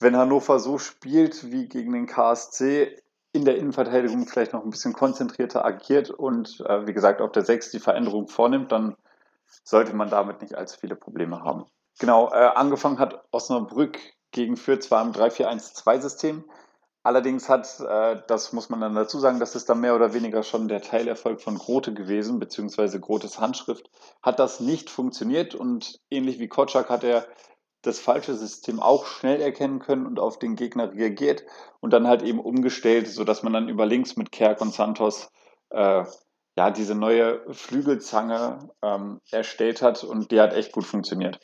wenn 0.00 0.16
Hannover 0.16 0.60
so 0.60 0.78
spielt 0.78 1.50
wie 1.50 1.68
gegen 1.68 1.92
den 1.92 2.06
KSC, 2.06 2.96
in 3.32 3.44
der 3.44 3.56
Innenverteidigung 3.56 4.26
vielleicht 4.26 4.52
noch 4.52 4.62
ein 4.62 4.70
bisschen 4.70 4.92
konzentrierter 4.92 5.64
agiert 5.64 6.08
und 6.08 6.60
äh, 6.60 6.86
wie 6.86 6.92
gesagt 6.92 7.20
auf 7.20 7.32
der 7.32 7.44
6 7.44 7.72
die 7.72 7.80
Veränderung 7.80 8.28
vornimmt, 8.28 8.70
dann 8.70 8.96
sollte 9.64 9.94
man 9.94 10.08
damit 10.08 10.40
nicht 10.40 10.54
allzu 10.54 10.78
viele 10.78 10.94
Probleme 10.94 11.42
haben. 11.42 11.66
Genau, 11.98 12.30
äh, 12.30 12.50
angefangen 12.54 13.00
hat 13.00 13.24
Osnabrück 13.32 13.98
gegen 14.30 14.56
Fürth 14.56 14.84
zwar 14.84 15.02
im 15.02 15.12
3-4-1-2-System, 15.12 16.44
allerdings 17.04 17.48
hat, 17.48 17.78
äh, 17.80 18.20
das 18.26 18.52
muss 18.52 18.68
man 18.68 18.80
dann 18.80 18.96
dazu 18.96 19.20
sagen, 19.20 19.38
das 19.38 19.54
ist 19.54 19.68
dann 19.68 19.80
mehr 19.80 19.94
oder 19.94 20.12
weniger 20.12 20.42
schon 20.42 20.66
der 20.66 20.82
Teilerfolg 20.82 21.40
von 21.40 21.56
Grote 21.56 21.94
gewesen, 21.94 22.40
beziehungsweise 22.40 22.98
Grotes 22.98 23.38
Handschrift, 23.38 23.88
hat 24.22 24.40
das 24.40 24.58
nicht 24.58 24.90
funktioniert 24.90 25.54
und 25.54 26.00
ähnlich 26.10 26.40
wie 26.40 26.48
Kotschak 26.48 26.90
hat 26.90 27.04
er 27.04 27.26
das 27.82 28.00
falsche 28.00 28.34
System 28.34 28.80
auch 28.80 29.06
schnell 29.06 29.40
erkennen 29.42 29.78
können 29.78 30.06
und 30.06 30.18
auf 30.18 30.38
den 30.38 30.56
Gegner 30.56 30.92
reagiert 30.92 31.44
und 31.80 31.92
dann 31.92 32.08
halt 32.08 32.22
eben 32.22 32.40
umgestellt, 32.40 33.06
sodass 33.08 33.42
man 33.42 33.52
dann 33.52 33.68
über 33.68 33.84
links 33.84 34.16
mit 34.16 34.32
Kerk 34.32 34.62
und 34.62 34.72
Santos 34.72 35.30
äh, 35.70 36.04
ja 36.56 36.70
diese 36.70 36.94
neue 36.94 37.42
Flügelzange 37.52 38.70
ähm, 38.82 39.20
erstellt 39.30 39.82
hat 39.82 40.02
und 40.02 40.30
die 40.30 40.40
hat 40.40 40.54
echt 40.54 40.72
gut 40.72 40.84
funktioniert. 40.84 41.38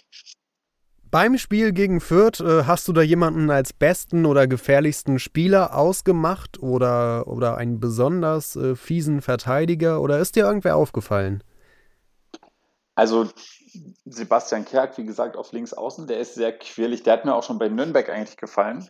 Beim 1.11 1.39
Spiel 1.39 1.73
gegen 1.73 2.01
Fürth 2.01 2.39
äh, 2.41 2.65
hast 2.65 2.87
du 2.87 2.93
da 2.93 3.03
jemanden 3.03 3.51
als 3.51 3.73
besten 3.73 4.27
oder 4.27 4.47
gefährlichsten 4.47 5.19
Spieler 5.19 5.77
ausgemacht 5.77 6.63
oder, 6.63 7.27
oder 7.27 7.57
einen 7.57 7.81
besonders 7.81 8.55
äh, 8.55 8.77
fiesen 8.77 9.21
Verteidiger 9.21 10.01
oder 10.01 10.21
ist 10.21 10.37
dir 10.37 10.45
irgendwer 10.45 10.77
aufgefallen? 10.77 11.43
Also 12.95 13.29
Sebastian 14.05 14.65
Kerk, 14.65 14.99
wie 14.99 15.05
gesagt, 15.05 15.37
auf 15.37 15.51
links 15.51 15.73
außen, 15.73 16.07
der 16.07 16.21
ist 16.21 16.35
sehr 16.35 16.57
quirlig. 16.57 17.03
Der 17.03 17.15
hat 17.15 17.25
mir 17.25 17.35
auch 17.35 17.43
schon 17.43 17.59
bei 17.59 17.69
Nürnberg 17.69 18.09
eigentlich 18.09 18.37
gefallen. 18.37 18.89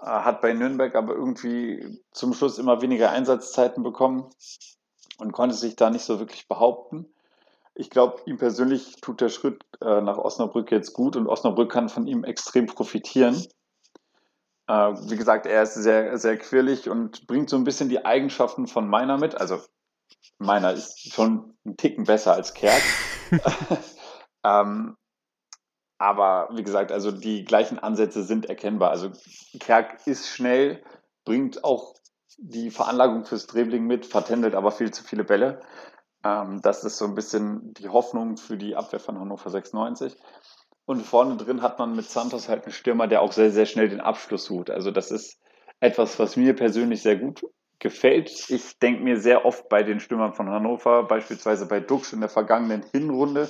Äh, 0.00 0.06
hat 0.06 0.40
bei 0.40 0.54
Nürnberg 0.54 0.94
aber 0.94 1.14
irgendwie 1.14 2.00
zum 2.12 2.32
Schluss 2.32 2.58
immer 2.58 2.80
weniger 2.80 3.10
Einsatzzeiten 3.10 3.82
bekommen 3.82 4.30
und 5.18 5.32
konnte 5.32 5.54
sich 5.54 5.76
da 5.76 5.90
nicht 5.90 6.04
so 6.04 6.18
wirklich 6.18 6.48
behaupten. 6.48 7.12
Ich 7.78 7.90
glaube, 7.90 8.20
ihm 8.26 8.38
persönlich 8.38 8.96
tut 9.00 9.20
der 9.20 9.28
Schritt 9.28 9.62
äh, 9.80 10.00
nach 10.00 10.18
Osnabrück 10.18 10.72
jetzt 10.72 10.92
gut 10.94 11.16
und 11.16 11.28
Osnabrück 11.28 11.70
kann 11.70 11.88
von 11.88 12.06
ihm 12.06 12.24
extrem 12.24 12.66
profitieren. 12.66 13.46
Äh, 14.66 14.72
wie 14.72 15.16
gesagt, 15.16 15.46
er 15.46 15.62
ist 15.62 15.74
sehr, 15.74 16.18
sehr 16.18 16.36
quirlig 16.36 16.90
und 16.90 17.26
bringt 17.26 17.48
so 17.48 17.56
ein 17.56 17.64
bisschen 17.64 17.88
die 17.88 18.04
Eigenschaften 18.04 18.66
von 18.66 18.88
meiner 18.88 19.16
mit. 19.16 19.40
Also 19.40 19.60
meiner 20.38 20.72
ist 20.72 21.12
schon 21.12 21.56
ein 21.64 21.76
Ticken 21.76 22.04
besser 22.04 22.34
als 22.34 22.54
Kerk. 22.54 22.82
Ähm, 24.44 24.96
aber 25.98 26.48
wie 26.52 26.62
gesagt, 26.62 26.92
also 26.92 27.10
die 27.10 27.44
gleichen 27.44 27.78
Ansätze 27.78 28.22
sind 28.22 28.46
erkennbar. 28.46 28.90
Also 28.90 29.10
Kerk 29.58 30.06
ist 30.06 30.28
schnell, 30.28 30.82
bringt 31.24 31.64
auch 31.64 31.94
die 32.36 32.70
Veranlagung 32.70 33.24
fürs 33.24 33.46
Dribbling 33.48 33.84
mit, 33.84 34.06
vertändelt 34.06 34.54
aber 34.54 34.70
viel 34.70 34.92
zu 34.92 35.02
viele 35.02 35.24
Bälle. 35.24 35.60
Ähm, 36.24 36.60
das 36.62 36.84
ist 36.84 36.98
so 36.98 37.04
ein 37.04 37.14
bisschen 37.14 37.74
die 37.74 37.88
Hoffnung 37.88 38.36
für 38.36 38.56
die 38.56 38.76
Abwehr 38.76 39.00
von 39.00 39.18
Hannover 39.18 39.50
96. 39.50 40.16
Und 40.84 41.02
vorne 41.02 41.36
drin 41.36 41.62
hat 41.62 41.78
man 41.78 41.94
mit 41.94 42.08
Santos 42.08 42.48
halt 42.48 42.64
einen 42.64 42.72
Stürmer, 42.72 43.06
der 43.06 43.20
auch 43.22 43.32
sehr, 43.32 43.50
sehr 43.50 43.66
schnell 43.66 43.88
den 43.88 44.00
Abschluss 44.00 44.46
sucht. 44.46 44.70
Also 44.70 44.90
das 44.90 45.10
ist 45.10 45.38
etwas, 45.80 46.18
was 46.18 46.36
mir 46.36 46.56
persönlich 46.56 47.02
sehr 47.02 47.16
gut 47.16 47.44
gefällt. 47.78 48.48
Ich 48.48 48.78
denke 48.78 49.02
mir 49.02 49.20
sehr 49.20 49.44
oft 49.44 49.68
bei 49.68 49.82
den 49.82 50.00
Stürmern 50.00 50.32
von 50.32 50.48
Hannover, 50.48 51.04
beispielsweise 51.04 51.66
bei 51.66 51.80
Dux 51.80 52.12
in 52.12 52.20
der 52.20 52.28
vergangenen 52.28 52.84
Hinrunde, 52.92 53.48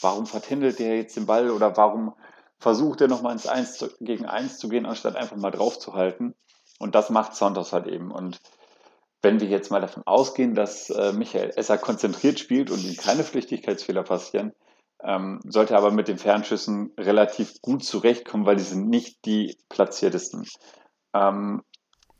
warum 0.00 0.26
vertändelt 0.26 0.78
der 0.78 0.96
jetzt 0.96 1.16
den 1.16 1.26
Ball 1.26 1.50
oder 1.50 1.76
warum 1.76 2.14
versucht 2.58 3.00
er 3.00 3.08
nochmal 3.08 3.32
ins 3.32 3.46
1 3.46 3.96
gegen 4.00 4.26
1 4.26 4.58
zu 4.58 4.68
gehen, 4.68 4.86
anstatt 4.86 5.16
einfach 5.16 5.36
mal 5.36 5.50
drauf 5.50 5.78
zu 5.78 5.94
halten. 5.94 6.34
Und 6.78 6.94
das 6.94 7.10
macht 7.10 7.34
Santos 7.34 7.72
halt 7.72 7.86
eben. 7.86 8.10
Und 8.10 8.40
wenn 9.22 9.40
wir 9.40 9.48
jetzt 9.48 9.70
mal 9.70 9.80
davon 9.80 10.02
ausgehen, 10.06 10.54
dass 10.54 10.90
äh, 10.90 11.12
Michael 11.12 11.52
Esser 11.56 11.78
konzentriert 11.78 12.38
spielt 12.38 12.70
und 12.70 12.82
ihm 12.82 12.96
keine 12.96 13.24
Flüchtigkeitsfehler 13.24 14.02
passieren, 14.02 14.52
ähm, 15.02 15.40
sollte 15.46 15.74
er 15.74 15.78
aber 15.78 15.90
mit 15.90 16.08
den 16.08 16.18
Fernschüssen 16.18 16.92
relativ 16.98 17.60
gut 17.62 17.84
zurechtkommen, 17.84 18.46
weil 18.46 18.56
die 18.56 18.62
sind 18.62 18.88
nicht 18.88 19.24
die 19.24 19.56
platziertesten. 19.68 20.46
Ähm, 21.14 21.62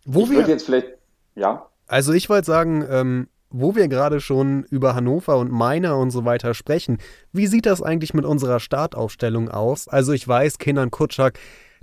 Wo 0.05 0.28
wir 0.28 0.46
jetzt 0.46 0.66
vielleicht, 0.66 0.88
ja. 1.34 1.68
Also 1.86 2.12
ich 2.12 2.28
wollte 2.28 2.46
sagen, 2.46 2.86
ähm, 2.88 3.28
wo 3.51 3.74
wir 3.74 3.88
gerade 3.88 4.20
schon 4.20 4.64
über 4.70 4.94
Hannover 4.94 5.36
und 5.36 5.51
Meiner 5.51 5.98
und 5.98 6.11
so 6.11 6.24
weiter 6.24 6.55
sprechen, 6.55 6.98
wie 7.32 7.48
sieht 7.48 7.66
das 7.66 7.82
eigentlich 7.82 8.14
mit 8.14 8.24
unserer 8.24 8.61
Startaufstellung 8.61 9.48
aus? 9.48 9.88
Also 9.88 10.12
ich 10.12 10.26
weiß, 10.26 10.59
Kenan 10.59 10.90
Kutschak, 10.90 11.38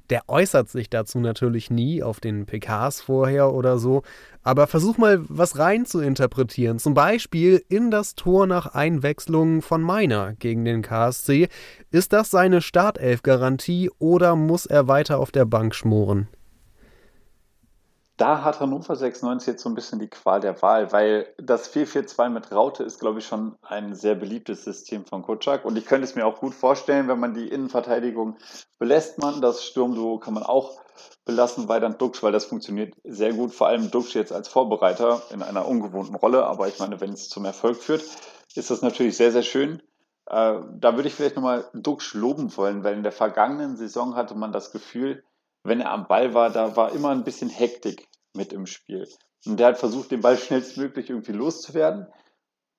der 0.10 0.24
äußert 0.28 0.70
sich 0.70 0.90
dazu 0.90 1.20
natürlich 1.20 1.70
nie 1.70 2.04
auf 2.04 2.20
den 2.20 2.46
PKs 2.46 3.02
vorher 3.02 3.54
oder 3.54 3.78
so, 3.78 4.04
aber 4.44 4.68
versuch 4.68 4.98
mal 4.98 5.20
was 5.28 5.58
rein 5.58 5.86
zu 5.86 6.00
interpretieren. 6.00 6.80
Zum 6.80 6.94
Beispiel 6.94 7.64
in 7.70 7.92
das 7.92 8.16
Tor 8.16 8.48
nach 8.48 8.68
Einwechslung 8.68 9.62
von 9.62 9.82
Meiner 9.82 10.34
gegen 10.36 10.64
den 10.66 10.82
KSC. 10.82 11.50
Ist 11.92 12.14
das 12.14 12.32
seine 12.32 12.62
Startelf-Garantie 12.62 13.90
oder 14.00 14.36
muss 14.36 14.66
er 14.66 14.88
weiter 14.88 15.20
auf 15.20 15.32
der 15.32 15.46
Bank 15.46 15.76
schmoren? 15.76 16.28
Da 18.18 18.44
hat 18.44 18.60
Hannover 18.60 18.96
96 18.96 19.48
jetzt 19.48 19.62
so 19.62 19.70
ein 19.70 19.76
bisschen 19.76 20.00
die 20.00 20.08
Qual 20.08 20.40
der 20.40 20.60
Wahl, 20.64 20.92
weil 20.92 21.32
das 21.38 21.72
4-4-2 21.72 22.30
mit 22.30 22.52
Raute 22.52 22.84
ist, 22.84 23.00
glaube 23.00 23.20
ich, 23.20 23.28
schon 23.28 23.56
ein 23.62 23.94
sehr 23.94 24.16
beliebtes 24.16 24.64
System 24.64 25.06
von 25.06 25.22
Kutschak. 25.22 25.66
Und 25.66 25.78
ich 25.78 25.86
könnte 25.86 26.06
es 26.06 26.16
mir 26.16 26.26
auch 26.26 26.40
gut 26.40 26.56
vorstellen, 26.56 27.08
wenn 27.08 27.20
man 27.20 27.36
die 27.36 27.48
Innenverteidigung 27.48 28.38
belässt 28.80 29.20
man. 29.20 29.40
Das 29.40 29.64
Sturmduo 29.64 30.18
kann 30.18 30.34
man 30.34 30.42
auch 30.42 30.80
belassen, 31.26 31.70
weil 31.70 31.80
dann 31.80 32.00
Dux, 32.00 32.24
weil 32.24 32.32
das 32.32 32.46
funktioniert 32.46 32.96
sehr 33.04 33.34
gut. 33.34 33.54
Vor 33.54 33.68
allem 33.68 33.92
Dux 33.92 34.16
jetzt 34.16 34.34
als 34.34 34.48
Vorbereiter 34.48 35.22
in 35.30 35.44
einer 35.44 35.68
ungewohnten 35.68 36.16
Rolle. 36.16 36.48
Aber 36.48 36.68
ich 36.68 36.80
meine, 36.80 37.00
wenn 37.00 37.14
es 37.14 37.30
zum 37.30 37.46
Erfolg 37.46 37.78
führt, 37.78 38.04
ist 38.56 38.72
das 38.72 38.82
natürlich 38.82 39.16
sehr, 39.16 39.32
sehr 39.32 39.44
schön. 39.44 39.84
Äh, 40.26 40.56
da 40.74 40.96
würde 40.96 41.08
ich 41.08 41.14
vielleicht 41.14 41.36
nochmal 41.36 41.70
Dux 41.76 42.16
loben 42.16 42.56
wollen, 42.58 42.84
weil 42.84 42.96
in 42.96 43.04
der 43.04 43.12
vergangenen 43.12 43.78
Saison 43.78 44.16
hatte 44.16 44.34
man 44.34 44.52
das 44.52 44.72
Gefühl, 44.72 45.24
wenn 45.68 45.82
er 45.82 45.92
am 45.92 46.08
Ball 46.08 46.34
war, 46.34 46.50
da 46.50 46.76
war 46.76 46.92
immer 46.94 47.10
ein 47.10 47.24
bisschen 47.24 47.50
Hektik 47.50 48.08
mit 48.34 48.54
im 48.54 48.66
Spiel. 48.66 49.08
Und 49.46 49.60
der 49.60 49.68
hat 49.68 49.78
versucht, 49.78 50.12
den 50.12 50.22
Ball 50.22 50.38
schnellstmöglich 50.38 51.10
irgendwie 51.10 51.34
loszuwerden. 51.34 52.08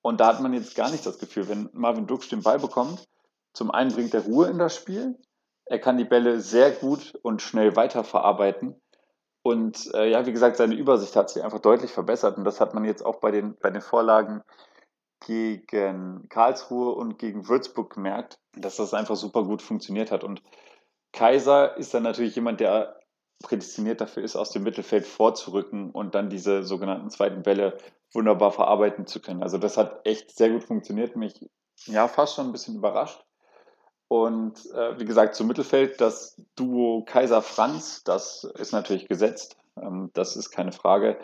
Und 0.01 0.19
da 0.19 0.27
hat 0.27 0.41
man 0.41 0.53
jetzt 0.53 0.75
gar 0.75 0.89
nicht 0.91 1.05
das 1.05 1.19
Gefühl, 1.19 1.49
wenn 1.49 1.69
Marvin 1.73 2.07
Dux 2.07 2.29
den 2.29 2.41
Ball 2.41 2.59
bekommt, 2.59 3.07
zum 3.53 3.71
einen 3.71 3.93
bringt 3.93 4.13
er 4.13 4.23
Ruhe 4.23 4.47
in 4.47 4.57
das 4.57 4.75
Spiel, 4.75 5.17
er 5.65 5.79
kann 5.79 5.97
die 5.97 6.05
Bälle 6.05 6.39
sehr 6.39 6.71
gut 6.71 7.13
und 7.21 7.41
schnell 7.41 7.75
weiterverarbeiten. 7.75 8.81
Und 9.43 9.93
äh, 9.93 10.09
ja, 10.09 10.25
wie 10.25 10.31
gesagt, 10.31 10.57
seine 10.57 10.75
Übersicht 10.75 11.15
hat 11.15 11.29
sich 11.29 11.43
einfach 11.43 11.59
deutlich 11.59 11.91
verbessert. 11.91 12.37
Und 12.37 12.43
das 12.43 12.59
hat 12.59 12.73
man 12.73 12.85
jetzt 12.85 13.05
auch 13.05 13.19
bei 13.19 13.31
den, 13.31 13.55
bei 13.61 13.69
den 13.69 13.81
Vorlagen 13.81 14.41
gegen 15.25 16.27
Karlsruhe 16.29 16.93
und 16.93 17.19
gegen 17.19 17.47
Würzburg 17.47 17.93
gemerkt, 17.93 18.39
dass 18.53 18.77
das 18.77 18.93
einfach 18.93 19.15
super 19.15 19.43
gut 19.43 19.61
funktioniert 19.61 20.11
hat. 20.11 20.23
Und 20.23 20.41
Kaiser 21.11 21.77
ist 21.77 21.93
dann 21.93 22.03
natürlich 22.03 22.35
jemand, 22.35 22.59
der 22.59 22.99
prädestiniert 23.41 24.01
dafür 24.01 24.23
ist, 24.23 24.35
aus 24.35 24.51
dem 24.51 24.63
Mittelfeld 24.63 25.05
vorzurücken 25.05 25.91
und 25.91 26.13
dann 26.13 26.29
diese 26.29 26.63
sogenannten 26.63 27.09
zweiten 27.09 27.41
Bälle 27.41 27.77
wunderbar 28.13 28.51
verarbeiten 28.51 29.05
zu 29.05 29.21
können. 29.21 29.43
Also 29.43 29.57
das 29.57 29.77
hat 29.77 30.05
echt 30.05 30.35
sehr 30.35 30.49
gut 30.49 30.63
funktioniert, 30.63 31.15
mich 31.15 31.49
ja 31.85 32.07
fast 32.07 32.35
schon 32.35 32.47
ein 32.47 32.51
bisschen 32.51 32.75
überrascht. 32.75 33.23
Und 34.07 34.65
äh, 34.73 34.99
wie 34.99 35.05
gesagt, 35.05 35.35
zum 35.35 35.47
Mittelfeld, 35.47 36.01
das 36.01 36.35
Duo 36.55 37.05
Kaiser-Franz, 37.05 38.03
das 38.03 38.43
ist 38.43 38.71
natürlich 38.71 39.07
gesetzt. 39.07 39.55
Ähm, 39.79 40.09
das 40.13 40.35
ist 40.35 40.49
keine 40.49 40.71
Frage. 40.71 41.19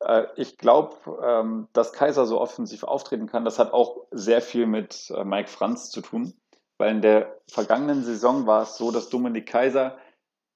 Äh, 0.00 0.24
ich 0.36 0.56
glaube, 0.56 0.96
ähm, 1.22 1.68
dass 1.74 1.92
Kaiser 1.92 2.24
so 2.24 2.40
offensiv 2.40 2.82
auftreten 2.82 3.26
kann, 3.26 3.44
das 3.44 3.58
hat 3.58 3.74
auch 3.74 4.06
sehr 4.10 4.40
viel 4.40 4.66
mit 4.66 5.10
äh, 5.10 5.22
Mike 5.22 5.50
Franz 5.50 5.90
zu 5.90 6.00
tun. 6.00 6.34
Weil 6.78 6.92
in 6.92 7.02
der 7.02 7.40
vergangenen 7.48 8.04
Saison 8.04 8.46
war 8.46 8.62
es 8.62 8.76
so, 8.76 8.90
dass 8.90 9.08
Dominik 9.08 9.46
Kaiser 9.46 9.96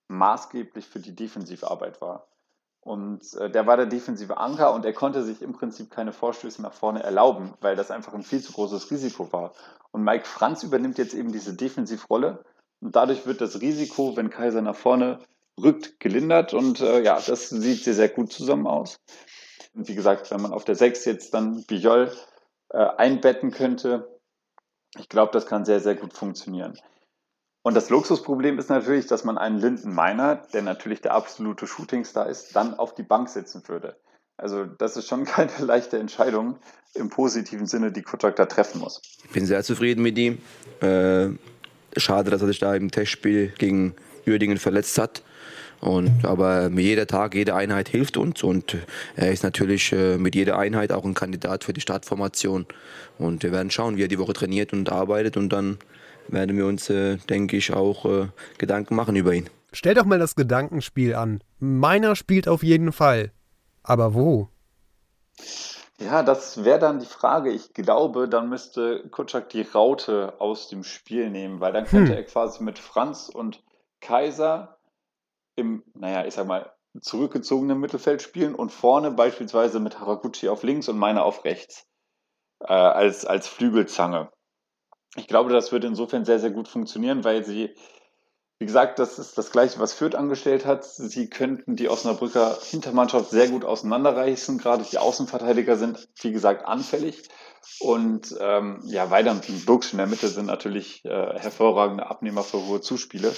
maßgeblich 0.08 0.86
für 0.86 1.00
die 1.00 1.14
Defensivarbeit 1.14 2.00
war. 2.00 2.28
Und 2.80 3.34
äh, 3.34 3.50
der 3.50 3.66
war 3.66 3.76
der 3.76 3.86
defensive 3.86 4.38
Anker 4.38 4.72
und 4.72 4.84
er 4.84 4.92
konnte 4.92 5.22
sich 5.22 5.42
im 5.42 5.52
Prinzip 5.52 5.90
keine 5.90 6.12
Vorstöße 6.12 6.62
nach 6.62 6.72
vorne 6.72 7.02
erlauben, 7.02 7.54
weil 7.60 7.76
das 7.76 7.90
einfach 7.90 8.14
ein 8.14 8.22
viel 8.22 8.40
zu 8.40 8.52
großes 8.52 8.90
Risiko 8.90 9.30
war. 9.32 9.52
Und 9.90 10.04
Mike 10.04 10.24
Franz 10.26 10.62
übernimmt 10.62 10.96
jetzt 10.98 11.14
eben 11.14 11.32
diese 11.32 11.54
Defensivrolle 11.54 12.44
und 12.80 12.96
dadurch 12.96 13.26
wird 13.26 13.40
das 13.40 13.60
Risiko, 13.60 14.16
wenn 14.16 14.30
Kaiser 14.30 14.62
nach 14.62 14.76
vorne 14.76 15.18
rückt, 15.60 16.00
gelindert 16.00 16.54
und 16.54 16.80
äh, 16.80 17.02
ja, 17.02 17.20
das 17.20 17.50
sieht 17.50 17.84
sehr, 17.84 17.94
sehr 17.94 18.08
gut 18.08 18.32
zusammen 18.32 18.66
aus. 18.66 19.00
Und 19.74 19.88
wie 19.88 19.94
gesagt, 19.94 20.30
wenn 20.30 20.40
man 20.40 20.52
auf 20.52 20.64
der 20.64 20.76
6 20.76 21.04
jetzt 21.04 21.34
dann 21.34 21.64
Bijol 21.64 22.12
äh, 22.70 22.78
einbetten 22.78 23.50
könnte, 23.50 24.17
ich 24.96 25.08
glaube, 25.08 25.32
das 25.32 25.46
kann 25.46 25.64
sehr, 25.64 25.80
sehr 25.80 25.94
gut 25.94 26.12
funktionieren. 26.12 26.78
Und 27.62 27.74
das 27.74 27.90
Luxusproblem 27.90 28.58
ist 28.58 28.70
natürlich, 28.70 29.06
dass 29.06 29.24
man 29.24 29.36
einen 29.36 29.58
Linden 29.58 29.94
Miner, 29.94 30.36
der 30.52 30.62
natürlich 30.62 31.00
der 31.00 31.14
absolute 31.14 31.66
Shootingstar 31.66 32.28
ist, 32.28 32.54
dann 32.56 32.74
auf 32.74 32.94
die 32.94 33.02
Bank 33.02 33.28
setzen 33.28 33.62
würde. 33.66 33.96
Also 34.36 34.64
das 34.64 34.96
ist 34.96 35.08
schon 35.08 35.24
keine 35.26 35.52
leichte 35.58 35.98
Entscheidung 35.98 36.58
im 36.94 37.10
positiven 37.10 37.66
Sinne, 37.66 37.92
die 37.92 38.02
Kutschak 38.02 38.36
da 38.36 38.46
treffen 38.46 38.80
muss. 38.80 39.02
Ich 39.24 39.30
bin 39.30 39.44
sehr 39.44 39.62
zufrieden 39.62 40.02
mit 40.02 40.16
ihm. 40.16 40.38
Äh, 40.80 41.30
schade, 41.96 42.30
dass 42.30 42.40
er 42.40 42.46
sich 42.46 42.58
da 42.58 42.74
im 42.74 42.90
Testspiel 42.90 43.52
gegen 43.58 43.94
Uerdingen 44.26 44.58
verletzt 44.58 44.96
hat. 44.98 45.22
Und, 45.80 46.24
aber 46.24 46.68
jeder 46.70 47.06
Tag, 47.06 47.34
jede 47.34 47.54
Einheit 47.54 47.88
hilft 47.88 48.16
uns 48.16 48.42
und 48.42 48.76
er 49.14 49.30
ist 49.30 49.44
natürlich 49.44 49.92
äh, 49.92 50.18
mit 50.18 50.34
jeder 50.34 50.58
Einheit 50.58 50.92
auch 50.92 51.04
ein 51.04 51.14
Kandidat 51.14 51.64
für 51.64 51.72
die 51.72 51.80
Startformation. 51.80 52.66
Und 53.18 53.42
wir 53.42 53.52
werden 53.52 53.70
schauen, 53.70 53.96
wie 53.96 54.04
er 54.04 54.08
die 54.08 54.18
Woche 54.18 54.32
trainiert 54.32 54.72
und 54.72 54.90
arbeitet 54.90 55.36
und 55.36 55.50
dann 55.50 55.78
werden 56.26 56.56
wir 56.56 56.66
uns, 56.66 56.90
äh, 56.90 57.16
denke 57.28 57.56
ich, 57.56 57.72
auch 57.72 58.04
äh, 58.04 58.28
Gedanken 58.58 58.96
machen 58.96 59.16
über 59.16 59.32
ihn. 59.32 59.48
Stell 59.72 59.94
doch 59.94 60.04
mal 60.04 60.18
das 60.18 60.34
Gedankenspiel 60.34 61.14
an. 61.14 61.42
Meiner 61.58 62.16
spielt 62.16 62.48
auf 62.48 62.62
jeden 62.62 62.92
Fall. 62.92 63.32
Aber 63.82 64.14
wo? 64.14 64.48
Ja, 66.00 66.22
das 66.22 66.64
wäre 66.64 66.78
dann 66.78 67.00
die 67.00 67.06
Frage. 67.06 67.50
Ich 67.50 67.74
glaube, 67.74 68.28
dann 68.28 68.48
müsste 68.48 69.08
Kutschak 69.10 69.48
die 69.50 69.62
Raute 69.62 70.34
aus 70.40 70.68
dem 70.68 70.84
Spiel 70.84 71.30
nehmen, 71.30 71.60
weil 71.60 71.72
dann 71.72 71.86
könnte 71.86 72.12
hm. 72.12 72.18
er 72.18 72.24
quasi 72.24 72.62
mit 72.62 72.78
Franz 72.78 73.28
und 73.28 73.62
Kaiser 74.00 74.77
im, 75.58 75.82
naja, 75.94 76.24
ich 76.24 76.34
sag 76.34 76.46
mal, 76.46 76.72
zurückgezogenen 77.00 77.78
Mittelfeld 77.78 78.22
spielen 78.22 78.54
und 78.54 78.72
vorne 78.72 79.10
beispielsweise 79.10 79.80
mit 79.80 80.00
Haraguchi 80.00 80.48
auf 80.48 80.62
links 80.62 80.88
und 80.88 80.98
meiner 80.98 81.24
auf 81.24 81.44
rechts 81.44 81.86
äh, 82.60 82.72
als, 82.72 83.24
als 83.24 83.46
Flügelzange. 83.46 84.30
Ich 85.16 85.26
glaube, 85.26 85.52
das 85.52 85.72
wird 85.72 85.84
insofern 85.84 86.24
sehr, 86.24 86.38
sehr 86.38 86.50
gut 86.50 86.68
funktionieren, 86.68 87.24
weil 87.24 87.44
sie, 87.44 87.74
wie 88.58 88.66
gesagt, 88.66 88.98
das 88.98 89.18
ist 89.18 89.38
das 89.38 89.50
Gleiche, 89.50 89.78
was 89.80 89.92
Fürth 89.92 90.14
angestellt 90.14 90.66
hat. 90.66 90.84
Sie 90.84 91.28
könnten 91.28 91.76
die 91.76 91.88
Osnabrücker 91.88 92.58
Hintermannschaft 92.62 93.30
sehr 93.30 93.48
gut 93.48 93.64
auseinanderreißen. 93.64 94.58
Gerade 94.58 94.84
die 94.84 94.98
Außenverteidiger 94.98 95.76
sind, 95.76 96.08
wie 96.20 96.32
gesagt, 96.32 96.66
anfällig. 96.66 97.22
Und 97.80 98.34
ähm, 98.40 98.80
ja, 98.84 99.10
Weidand 99.10 99.48
und 99.48 99.66
Burgsch 99.66 99.92
in 99.92 99.98
der 99.98 100.06
Mitte 100.06 100.28
sind 100.28 100.46
natürlich 100.46 101.04
äh, 101.04 101.38
hervorragende 101.38 102.06
Abnehmer 102.06 102.42
für 102.42 102.64
hohe 102.66 102.80
Zuspiele. 102.80 103.32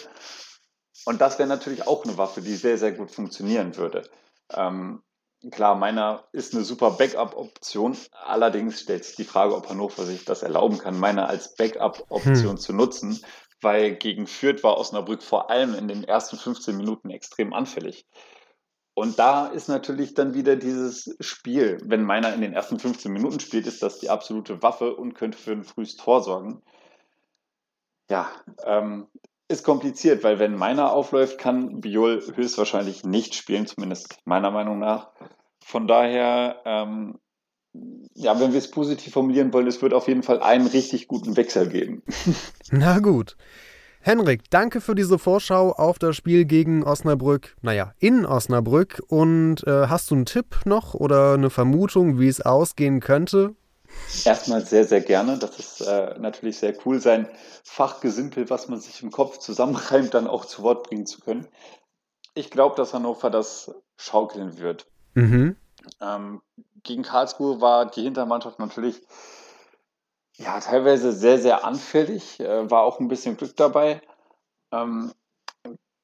Und 1.04 1.20
das 1.20 1.38
wäre 1.38 1.48
natürlich 1.48 1.86
auch 1.86 2.04
eine 2.04 2.18
Waffe, 2.18 2.42
die 2.42 2.54
sehr, 2.54 2.78
sehr 2.78 2.92
gut 2.92 3.10
funktionieren 3.10 3.76
würde. 3.76 4.08
Ähm, 4.52 5.02
klar, 5.50 5.74
meiner 5.74 6.24
ist 6.32 6.54
eine 6.54 6.64
super 6.64 6.92
Backup-Option. 6.92 7.96
Allerdings 8.12 8.80
stellt 8.80 9.04
sich 9.04 9.16
die 9.16 9.24
Frage, 9.24 9.56
ob 9.56 9.68
Hannover 9.68 10.04
sich 10.04 10.24
das 10.24 10.42
erlauben 10.42 10.78
kann, 10.78 10.98
meiner 10.98 11.28
als 11.28 11.54
Backup-Option 11.54 12.52
hm. 12.52 12.58
zu 12.58 12.72
nutzen, 12.72 13.24
weil 13.60 13.96
gegen 13.96 14.26
Fürth 14.26 14.62
war 14.62 14.78
Osnabrück 14.78 15.22
vor 15.22 15.50
allem 15.50 15.74
in 15.74 15.88
den 15.88 16.04
ersten 16.04 16.36
15 16.36 16.76
Minuten 16.76 17.10
extrem 17.10 17.52
anfällig. 17.52 18.06
Und 18.94 19.18
da 19.18 19.46
ist 19.46 19.68
natürlich 19.68 20.14
dann 20.14 20.34
wieder 20.34 20.56
dieses 20.56 21.16
Spiel. 21.20 21.78
Wenn 21.84 22.02
meiner 22.02 22.34
in 22.34 22.42
den 22.42 22.52
ersten 22.52 22.78
15 22.78 23.10
Minuten 23.10 23.40
spielt, 23.40 23.66
ist 23.66 23.82
das 23.82 23.98
die 23.98 24.10
absolute 24.10 24.62
Waffe 24.62 24.94
und 24.94 25.14
könnte 25.14 25.38
für 25.38 25.52
ein 25.52 25.64
frühes 25.64 25.96
Tor 25.96 26.22
sorgen. 26.22 26.60
Ja, 28.10 28.30
ähm, 28.64 29.06
ist 29.50 29.64
kompliziert, 29.64 30.22
weil 30.22 30.38
wenn 30.38 30.54
meiner 30.54 30.92
aufläuft, 30.92 31.38
kann 31.38 31.80
Biol 31.80 32.22
höchstwahrscheinlich 32.34 33.04
nicht 33.04 33.34
spielen, 33.34 33.66
zumindest 33.66 34.18
meiner 34.24 34.50
Meinung 34.50 34.78
nach. 34.78 35.10
Von 35.64 35.88
daher, 35.88 36.62
ähm, 36.64 37.18
ja, 38.14 38.38
wenn 38.40 38.52
wir 38.52 38.58
es 38.58 38.70
positiv 38.70 39.12
formulieren 39.12 39.52
wollen, 39.52 39.66
es 39.66 39.82
wird 39.82 39.92
auf 39.92 40.06
jeden 40.06 40.22
Fall 40.22 40.40
einen 40.40 40.66
richtig 40.66 41.08
guten 41.08 41.36
Wechsel 41.36 41.68
geben. 41.68 42.02
Na 42.70 43.00
gut. 43.00 43.36
Henrik, 44.02 44.48
danke 44.50 44.80
für 44.80 44.94
diese 44.94 45.18
Vorschau 45.18 45.72
auf 45.72 45.98
das 45.98 46.16
Spiel 46.16 46.46
gegen 46.46 46.84
Osnabrück, 46.84 47.56
naja, 47.60 47.92
in 47.98 48.24
Osnabrück. 48.24 49.02
Und 49.08 49.66
äh, 49.66 49.88
hast 49.88 50.10
du 50.10 50.14
einen 50.14 50.26
Tipp 50.26 50.60
noch 50.64 50.94
oder 50.94 51.34
eine 51.34 51.50
Vermutung, 51.50 52.18
wie 52.18 52.28
es 52.28 52.40
ausgehen 52.40 53.00
könnte? 53.00 53.54
Erstmal 54.24 54.64
sehr, 54.64 54.84
sehr 54.84 55.00
gerne. 55.00 55.38
Das 55.38 55.58
ist 55.58 55.80
äh, 55.80 56.18
natürlich 56.18 56.58
sehr 56.58 56.74
cool, 56.84 57.00
sein 57.00 57.28
Fachgesimpel, 57.64 58.50
was 58.50 58.68
man 58.68 58.80
sich 58.80 59.02
im 59.02 59.10
Kopf 59.10 59.38
zusammenreimt, 59.38 60.14
dann 60.14 60.26
auch 60.26 60.44
zu 60.44 60.62
Wort 60.62 60.88
bringen 60.88 61.06
zu 61.06 61.20
können. 61.20 61.46
Ich 62.34 62.50
glaube, 62.50 62.76
dass 62.76 62.94
Hannover 62.94 63.30
das 63.30 63.72
schaukeln 63.96 64.58
wird. 64.58 64.86
Mhm. 65.14 65.56
Ähm, 66.00 66.42
gegen 66.82 67.02
Karlsruhe 67.02 67.60
war 67.60 67.86
die 67.86 68.02
Hintermannschaft 68.02 68.58
natürlich 68.58 69.00
ja, 70.36 70.58
teilweise 70.58 71.12
sehr, 71.12 71.38
sehr 71.38 71.64
anfällig, 71.64 72.40
äh, 72.40 72.70
war 72.70 72.82
auch 72.82 72.98
ein 72.98 73.08
bisschen 73.08 73.36
Glück 73.36 73.56
dabei. 73.56 74.00
Ähm, 74.72 75.12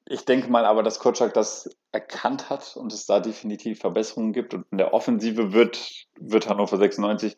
ich 0.05 0.25
denke 0.25 0.49
mal 0.49 0.65
aber, 0.65 0.83
dass 0.83 0.99
Kotschak 0.99 1.33
das 1.33 1.69
erkannt 1.91 2.49
hat 2.49 2.77
und 2.77 2.93
es 2.93 3.07
da 3.07 3.19
definitiv 3.19 3.79
Verbesserungen 3.79 4.33
gibt. 4.33 4.53
Und 4.53 4.65
in 4.71 4.77
der 4.77 4.93
Offensive 4.93 5.53
wird, 5.53 6.05
wird 6.19 6.47
Hannover 6.47 6.77
96 6.77 7.35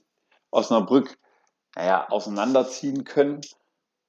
Osnabrück 0.51 1.17
naja, 1.75 2.07
auseinanderziehen 2.09 3.03
können 3.05 3.41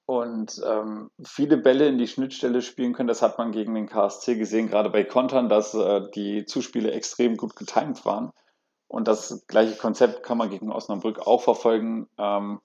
und 0.06 0.60
ähm, 0.66 1.10
viele 1.24 1.56
Bälle 1.56 1.86
in 1.88 1.98
die 1.98 2.08
Schnittstelle 2.08 2.62
spielen 2.62 2.94
können. 2.94 3.08
Das 3.08 3.22
hat 3.22 3.38
man 3.38 3.52
gegen 3.52 3.74
den 3.74 3.86
KSC 3.88 4.36
gesehen, 4.36 4.68
gerade 4.68 4.90
bei 4.90 5.04
Kontern, 5.04 5.48
dass 5.48 5.74
äh, 5.74 6.02
die 6.14 6.46
Zuspiele 6.46 6.92
extrem 6.92 7.36
gut 7.36 7.54
getimt 7.56 8.04
waren. 8.04 8.32
Und 8.88 9.06
das 9.06 9.44
gleiche 9.46 9.76
Konzept 9.76 10.24
kann 10.24 10.36
man 10.38 10.50
gegen 10.50 10.72
Osnabrück 10.72 11.20
auch 11.20 11.42
verfolgen. 11.42 12.08
Ähm, 12.18 12.60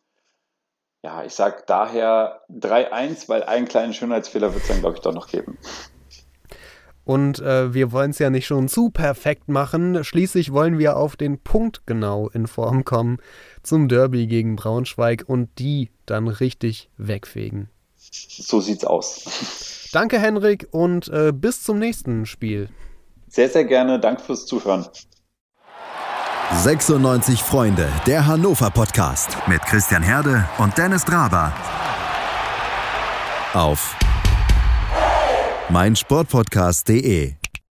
ja, 1.04 1.24
ich 1.24 1.34
sage 1.36 1.64
daher 1.68 2.42
3-1, 2.50 3.30
weil 3.30 3.44
einen 3.44 3.68
kleinen 3.68 3.94
Schönheitsfehler 3.94 4.54
wird 4.54 4.64
es 4.64 4.68
dann, 4.68 4.80
glaube 4.82 4.96
ich, 4.96 5.02
doch 5.02 5.14
noch 5.14 5.28
geben. 5.28 5.60
Und 7.06 7.40
äh, 7.40 7.74
wir 7.74 7.92
wollen 7.92 8.12
es 8.12 8.20
ja 8.20 8.30
nicht 8.30 8.48
schon 8.48 8.68
zu 8.68 8.90
perfekt 8.90 9.48
machen. 9.48 10.04
Schließlich 10.04 10.52
wollen 10.52 10.80
wir 10.80 10.98
auf 10.98 11.16
den 11.16 11.40
Punkt 11.40 11.86
genau 11.86 12.30
in 12.30 12.48
Form 12.48 12.84
kommen 12.84 13.18
zum 13.64 13.88
Derby 13.88 14.28
gegen 14.28 14.56
Braunschweig 14.56 15.24
und 15.28 15.50
die 15.60 15.92
dann 16.06 16.28
richtig 16.28 16.90
wegfegen. 16.98 17.70
So 17.96 18.60
sieht's 18.60 18.86
aus. 18.86 19.90
Danke, 19.92 20.20
Henrik, 20.20 20.68
und 20.72 21.08
äh, 21.08 21.32
bis 21.34 21.64
zum 21.64 21.80
nächsten 21.80 22.26
Spiel. 22.26 22.70
Sehr, 23.28 23.50
sehr 23.50 23.66
gerne. 23.66 24.00
Danke 24.00 24.24
fürs 24.24 24.46
Zuhören. 24.46 24.86
96 26.54 27.42
Freunde, 27.42 27.88
der 28.06 28.28
Hannover 28.28 28.70
Podcast 28.70 29.36
mit 29.48 29.62
Christian 29.64 30.04
Herde 30.04 30.48
und 30.58 30.78
Dennis 30.78 31.04
Draber. 31.04 31.54
Auf 33.54 33.96
meinsportpodcast.de 35.70 37.45